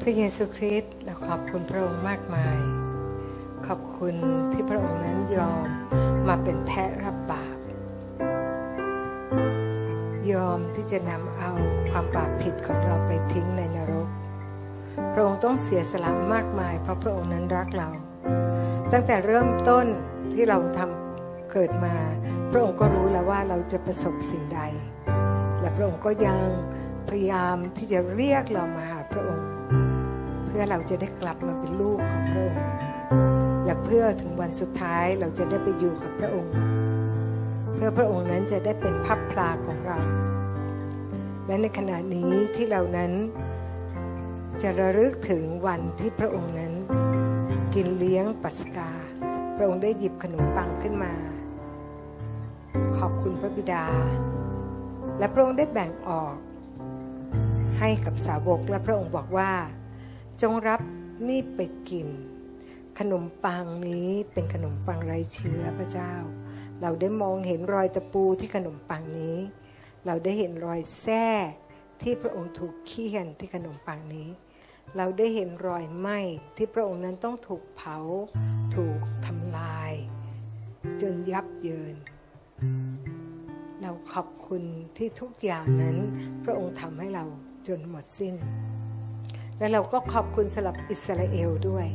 [0.01, 2.59] พระเยซูคริสต์เราขอบคุณพระองค์มากมาย
[3.67, 4.15] ขอบคุณ
[4.53, 5.67] ที่พระองค์นั้นยอม
[6.29, 7.59] มาเป็นแพะรับบาป
[10.33, 11.51] ยอมที่จะนำเอา
[11.91, 14.09] ความบาปผิดของเราไปทิ้งในนรก
[15.13, 17.91] พระองค์ต้องเสียสละมากมาย เพราะพระองค์นั้นรักเรา
[18.93, 19.87] ตั้งแต่เริ่มต้น
[20.33, 21.95] ที่เราทำเกิดมา
[22.51, 24.61] พระองค์ก็รู้แล้วว่าเราจะประสบสิ่งใด
[25.61, 26.39] และพระองค์ก็ยัง
[27.09, 29.49] พยายามที่จะเรียกเรามาหาพระองค์
[30.47, 32.63] เพื่อเราจะได้กลับมาเป็นลูกของพระองค์
[33.65, 36.55] และเพื่อถึงวันสุดท้ายเราจะได้ไปอยู่กับพระองค์
[37.75, 39.99] เพื่อพระองค์นั้นจะได้เป็นพับพลาของเรา
[41.47, 43.13] และในขณะนี้ที่เรานั้น
[44.63, 46.73] จะระลึกถึงวันที่พระองค์นั้น
[47.81, 48.91] กินเลี้ยงปัสกา
[49.57, 51.15] พระองค์ได้หยิบขนมปังขึ้นมา
[52.97, 53.85] ขอบคุณพระบิดา
[55.19, 56.37] และพระองค์ได้แบ่งออก
[57.79, 59.53] ให้กับสาวกและพระองค์บอกว่า
[60.43, 60.81] จงรับ
[61.29, 62.07] นี่ไปกิน
[62.99, 66.15] ขนมปังนี้เป็นขนมปังไร้เชื้อพระเจ้า
[66.83, 69.39] เราได้มองเห็นรอยตะปูที่ขนมปังนี้
[70.07, 71.27] เราได้เห็นรอยแส้
[72.03, 74.29] ที่พระองค์ถูกเคี่ยนที่ขนมปังนี้
[74.97, 76.19] เราได้เห็นรอยไหม้
[76.57, 77.99] ที่พระองค์นั้นต้องถูกเผา
[78.77, 79.93] ถูกทำลาย
[81.01, 81.95] จนยับเยิน
[83.83, 84.63] เราขอบคุณ
[84.97, 85.97] ที่ทุกอย่างนั้น
[86.45, 87.25] พระองค์ทำให้เรา
[87.67, 88.35] จนหมดสิ้น
[89.59, 91.87] และเราก็ขอบคุณสำหรับอิสราเอลด้วย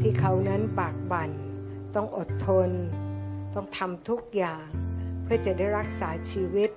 [0.00, 1.30] ที่เขานั้นปากบัน่น
[1.94, 2.70] ต้องอดทน
[3.54, 4.66] ต้องทำทุกอย่าง
[5.22, 6.70] เพื่อจะได้รักษาชีวิต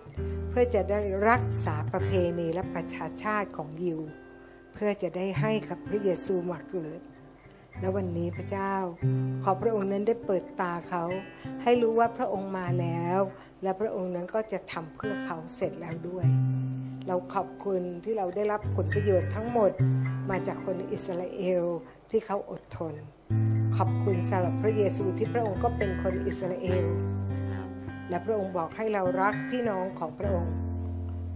[0.49, 0.99] เพื่อจะได้
[1.30, 3.99] รักษาประเพณีและประชาชาติของยิว
[4.74, 7.00] เพื่อจะได้ให้กับพระเยซูมาเกิด
[7.80, 8.74] และวันนี้พระเจ้า
[9.44, 11.04] ขอพระองค์นั้นได้เปิดตาเขา
[11.64, 13.20] ให้รู้ว่าพระองค์มาแล้ว
[13.64, 16.26] และพระองค์นั้นก็จะทำเพื่อเขาเสร็จแล้วด้วย
[17.08, 19.72] เราขอบคุณที่เราได้รับผลประโยชน์ทั้งหมด
[20.30, 21.64] มาจากคนอิสราเอล
[22.12, 22.94] ที่เขาอดทน
[23.76, 26.86] ขอบคุณสำหรับพระเยซูที่พระองค์ก็เป็นคนอิสราเอล
[28.10, 30.54] และพระองค์บอกให้เรารักพี่น้องของพระองค์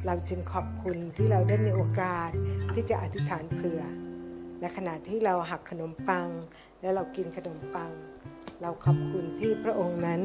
[0.08, 2.30] เราจึงขอบคุณที่เราได้มีโอกาส
[2.74, 3.82] ที่จะอธิษฐานเผื่อ
[4.60, 6.28] และขณะที่เราหักขนมปัง
[6.82, 7.92] และเรากินขนมปัง
[8.62, 10.22] เราขอบคุณที่พระองค์นั้น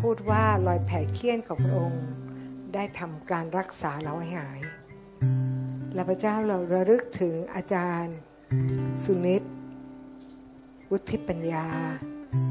[0.00, 2.04] พูดว่ารอยแผลเคี้ยนของพระองค์
[2.74, 4.60] ได้ทำการรักษาเราให้หาย
[5.94, 8.16] และพระเจ้าเราระลึกถึงอาจารย์
[9.04, 9.42] สุนิต
[10.90, 11.66] วุฒิปัญญา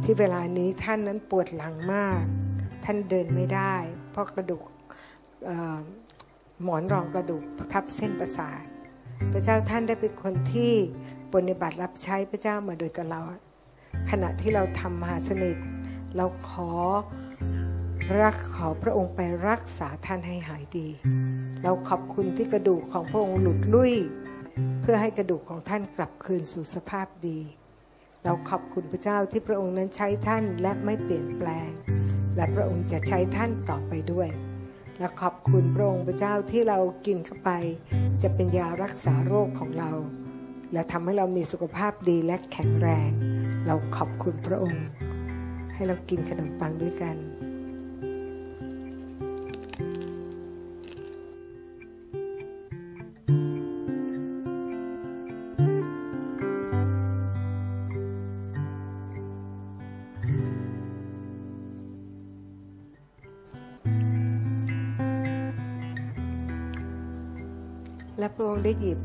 [0.04, 2.24] ที่เวลานี้ท่านนั้นปวดหลังมาก
[2.86, 3.76] ท่านเดินไม่ได้
[4.12, 4.64] เพราะกระดูก
[6.64, 7.44] หมอนรองกระดูก
[7.74, 8.64] ทับเส้นประสาท
[9.32, 10.74] พระเจ้าท่านได้เป็นคนที่
[11.34, 13.38] ปฏิบัติรับใช้พระเจ้ามาโดยตลอด
[14.10, 15.58] ขณะที่เราทำมหาสนิท
[16.16, 16.72] เราขอ
[18.22, 20.88] รักขอพระองค์ไปรักษาท่านให้หายดี
[21.64, 23.94] เราขอบคุณที่กระดูกของพระองค์หลุดลุ่ย
[24.82, 27.40] เพื่อให้กระดูกของท่านกลับคืนสู่สภาพดี
[28.24, 31.70] เราขอบคุณพระเจ้าที่พระองค์นั้นใช้ท่านและไม่เปลี่ยนแปลง
[32.36, 34.30] และพระองค์จะใช้ท่านต่อไปด้วย
[35.00, 37.52] และขอบคุณพระองค์พระเจ้าที่เรากินเข้าไป
[38.22, 39.92] จะเป็นยารักษาโรคของเรา
[40.74, 43.10] และทำให้เรามีสุขภาพดีและแข็งแรง
[43.68, 44.86] เราขอบคุณพระองค์
[45.74, 47.16] ให้เรากินขนมปังด้วยกัน
[68.28, 69.00] และพระองค์ได้หยิบ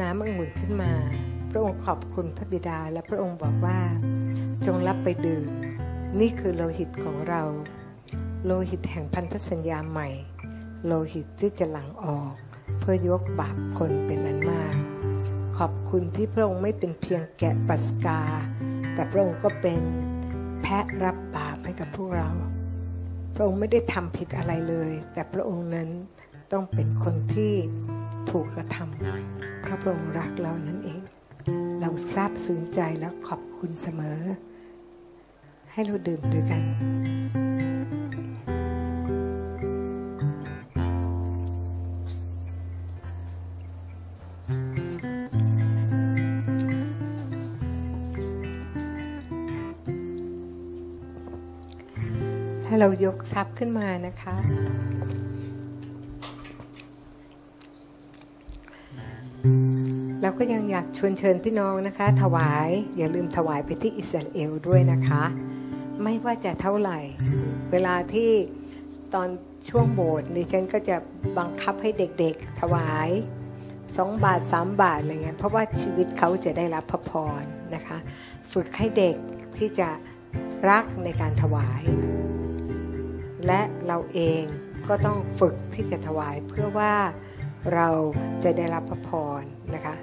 [0.00, 0.92] น้ำองุ่นขึ้นมา
[1.50, 3.80] พระองค์ขอบคุณพระบิดาและพระองค์บอกว่า
[4.66, 5.50] จงรับไปดื่ม
[6.20, 7.42] นี่คือโลหิตของเรา
[8.44, 10.08] โลหิตแห่งพันธสัญญาใหม่
[10.86, 12.32] โลหิตที่จะหลั่งออก
[12.80, 14.76] เพื่อยกบาปคนเป็นนั้นมาก
[15.58, 18.20] ขอบคุณที่พระองค์ไม่เป็นเพียงแกะปัสกา
[18.94, 19.80] แต่พระองค์ก็เป็น
[20.62, 22.30] แพะรับบาปให้กับพวกเรา
[23.34, 25.88] พระองค์ไม่ได้ทำผิดอะไรเลย แต่พระองค์นั้น
[26.52, 27.54] ต้องเป็นคนที่
[28.30, 31.00] ถูกกระทำพระพระองค์รักเรานั่นเอง
[31.80, 34.20] เราซาบซึ้งใจและขอบคุณเสมอ
[35.72, 36.62] ให้เราดื่มด้วยกัน
[52.64, 54.36] ให้เรายกทรัพย์ขึ้นมานะคะ
[60.24, 65.22] เราก็ยังอยากชวนเชิญพี่น้องนะคะ ถวายอย่าลืมถวายไปที่อิสราเอลด้วยนะคะ
[66.02, 66.98] ไม่ว่าจะเท่าไหร่
[67.70, 68.30] เวลาที่
[69.14, 69.28] ตอน
[69.68, 70.96] ช่วงโบสถ์ดิฉันก็จะ
[71.38, 73.08] บังคับให้เด็กๆ ถวาย
[73.96, 77.42] สองบาทสามบาทอะไรเงี้ยเพราะว่าชีวิตเขาจะได้รับพระพร
[77.74, 77.98] นะคะ
[78.52, 79.16] ฝึกให้เด็ก
[79.58, 79.88] ที่จะ
[80.70, 81.82] รักในการถวาย
[83.46, 84.42] และเราเอง
[84.88, 86.94] ก็ต้องฝึกที่จะถวายเพื่อว่า
[87.74, 87.88] เรา
[88.44, 89.10] จะได้รับพระพ
[89.40, 89.42] ร
[89.76, 89.96] นะคะ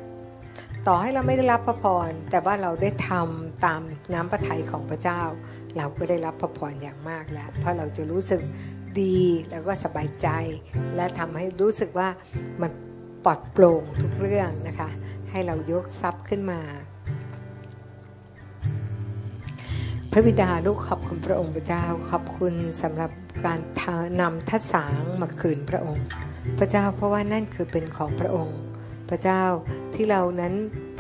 [0.87, 3.81] ต่อให้เราไม่ได้รับพระพร แต่ว่าเราได้ทำตาม
[4.13, 5.21] น้ำพระทัยของพระเจ้า
[5.77, 8.41] เราก็ได้รับพระพรอย่างมากแล้ว เพราะเราจะรู้สึก
[9.01, 10.27] ดีแล้วก็สบายใจ
[10.95, 12.09] และทำให้รู้สึกว่า
[12.61, 12.71] มัน
[13.25, 14.89] ปลอดโปร่งทุกเรื่องนะคะ
[15.29, 16.59] ให้เรายกทรัพย์ขึ้นมา
[20.11, 23.11] พระบิดาลูกขอบคุณพระองค์พระเจ้า ขอบคุณสำหรับ
[23.45, 23.59] การ
[24.21, 26.05] นำทัศสางมาคืนพระองค์
[26.59, 28.57] พระเจ้าเพราะว่านั่นคือเป็นของพระองค์
[29.11, 29.43] พระเจ้า
[29.95, 30.53] ที่เรานั้น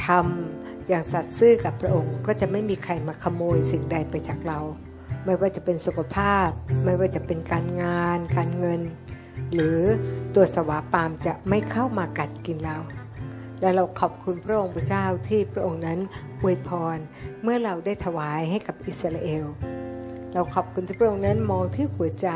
[0.07, 4.59] ทำอย่างสัตย์ซื่อกับพระองค์ก็จะไม่มีใครมาขโมยสิ่งใดไปจากเรา
[5.25, 6.49] ไม่ว่าจะเป็นสุขภาพ
[6.85, 8.81] ไม่ว่าจะเป็นการงาน การเงิน
[9.53, 9.79] หรือ
[10.35, 12.77] ตัวสวาปามจะไม่เข้ามากัดกินเรา
[13.61, 15.99] และเราขอบคุณพระองค์พระเจ้าที่พระองค์นั้น
[16.41, 16.97] อวยพร
[17.43, 19.45] เมื่อเราได้ถวายให้กับอิสราเอล
[20.33, 22.29] เราขอบคุณที่พระองค์นั้นมองที่หัวใจ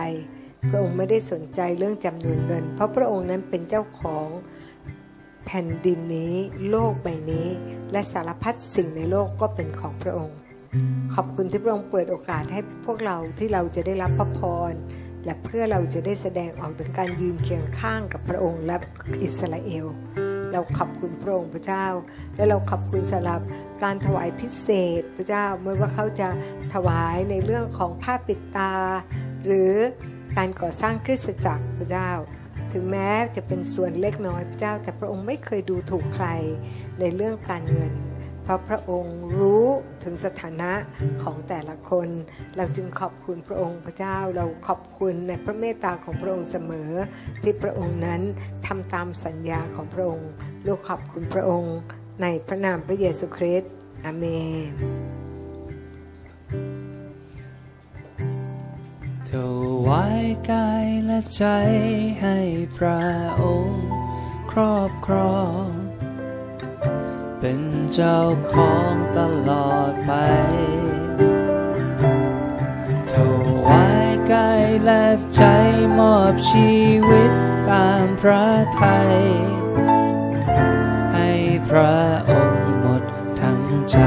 [0.69, 4.27] พระองค์ไม่ได้สนใจเรื่องจำนวนเงิน เพราะพระองค์นั้นเป็นเจ้าของ
[5.45, 6.35] แผ่นดินนี้
[6.69, 7.47] โลกใบนี้
[7.91, 10.37] และสารพัดสิ่งในโลกก็เป็นของพระองค์
[11.13, 14.41] ขอบคุณที่พระองค์เปิดโอกาสให้พวกเราที่เราจะได้รับพระพ
[14.71, 14.73] ร
[15.25, 18.77] และเพื่อเราจะได้แสดงออกถึงการยืนเคียงข้างกับพระองค์และ
[19.23, 19.85] อิสราเอล
[20.51, 21.85] เราขอบคุณพระองค์พระเจ้า
[22.35, 23.41] และเราขอบคุณสำหรับ
[23.83, 24.69] การถวายพิเศ
[24.99, 26.27] ษพระเจ้าไม่ว่าเขาจะ
[26.73, 28.73] ถวายในเรื่องของผ้าปิดตา
[29.45, 29.73] หรือ
[30.37, 32.09] การก่อสร้างคริสตจักรพระเจ้า
[32.77, 36.27] ถึงแม้จะเป็นส่วนเล็กน้อยพระเจ้า แต่พระองค์ไม่เคยดูถูกใคร
[36.99, 37.93] ในเรื่องการเงิน
[38.43, 39.65] เพราะพระองค์รู้
[40.03, 40.71] ถึงสถานะ
[41.23, 42.09] ของแต่ละคน
[42.57, 46.91] เราจึงขอบคุณพระองค์พระเจ้า เราขอบคุณในพระเมตตาของพระองค์เสมอ
[47.41, 48.21] ที่พระองค์นั้น
[48.67, 50.29] ทำตามสัญญาของพระองค์
[50.67, 51.75] ลูกขอบคุณพระองค์
[52.21, 53.71] ในพระนามพระเยซูคริสต์
[54.05, 54.25] อเม
[54.71, 55.14] น
[59.87, 61.45] วายกายและใจ
[62.21, 62.37] ให้
[62.77, 63.03] พระ
[63.41, 63.87] องค์
[64.51, 65.65] ครอบครอง
[67.39, 67.61] เป็น
[67.93, 68.19] เจ้า
[68.51, 70.11] ของตลอดไป
[73.11, 73.13] ถ
[73.65, 75.05] วายกายและ
[75.35, 75.43] ใจ
[75.99, 76.71] มอบชี
[77.09, 77.31] วิต
[77.69, 78.45] ตามพระ
[78.81, 79.15] ทัย
[81.13, 81.31] ให้
[81.69, 81.97] พระ
[82.29, 83.03] องค์หมด
[83.39, 83.97] ทั้งใจ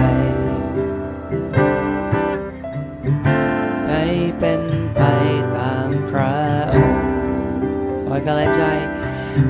[8.29, 8.63] กายและใจ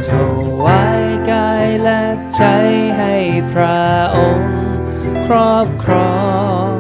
[0.07, 0.09] ถ
[0.63, 2.03] วายกายและ
[2.37, 2.45] ใจ
[2.99, 3.15] ให้
[3.53, 3.85] พระ
[4.17, 4.59] องค์
[5.27, 6.21] ครอบครอ
[6.71, 6.73] ง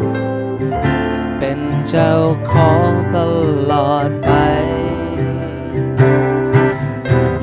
[1.38, 2.14] เป็นเจ้า
[2.50, 3.18] ของต
[3.72, 4.32] ลอดไป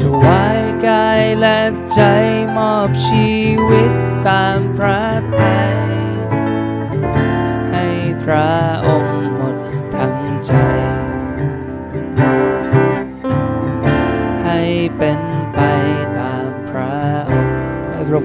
[0.02, 1.60] ถวายกายและ
[1.94, 2.02] ใจ
[2.58, 3.30] มอบชี
[3.70, 3.92] วิต
[4.28, 5.04] ตามพระ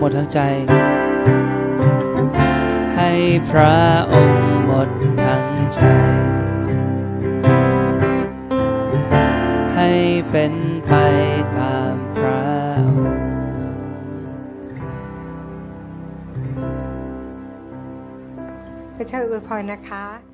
[0.03, 0.41] หมดทั้งใจ
[2.97, 3.11] ให้
[3.51, 3.79] พระ
[4.13, 4.89] องค์หมด
[5.25, 5.81] ทั้งใจ
[9.75, 9.91] ให้
[10.31, 10.55] เป็น
[10.87, 10.93] ไป
[11.57, 12.45] ตามพระ
[12.79, 13.23] องค์
[18.97, 20.30] พระเจ้าอวยพรนะคะ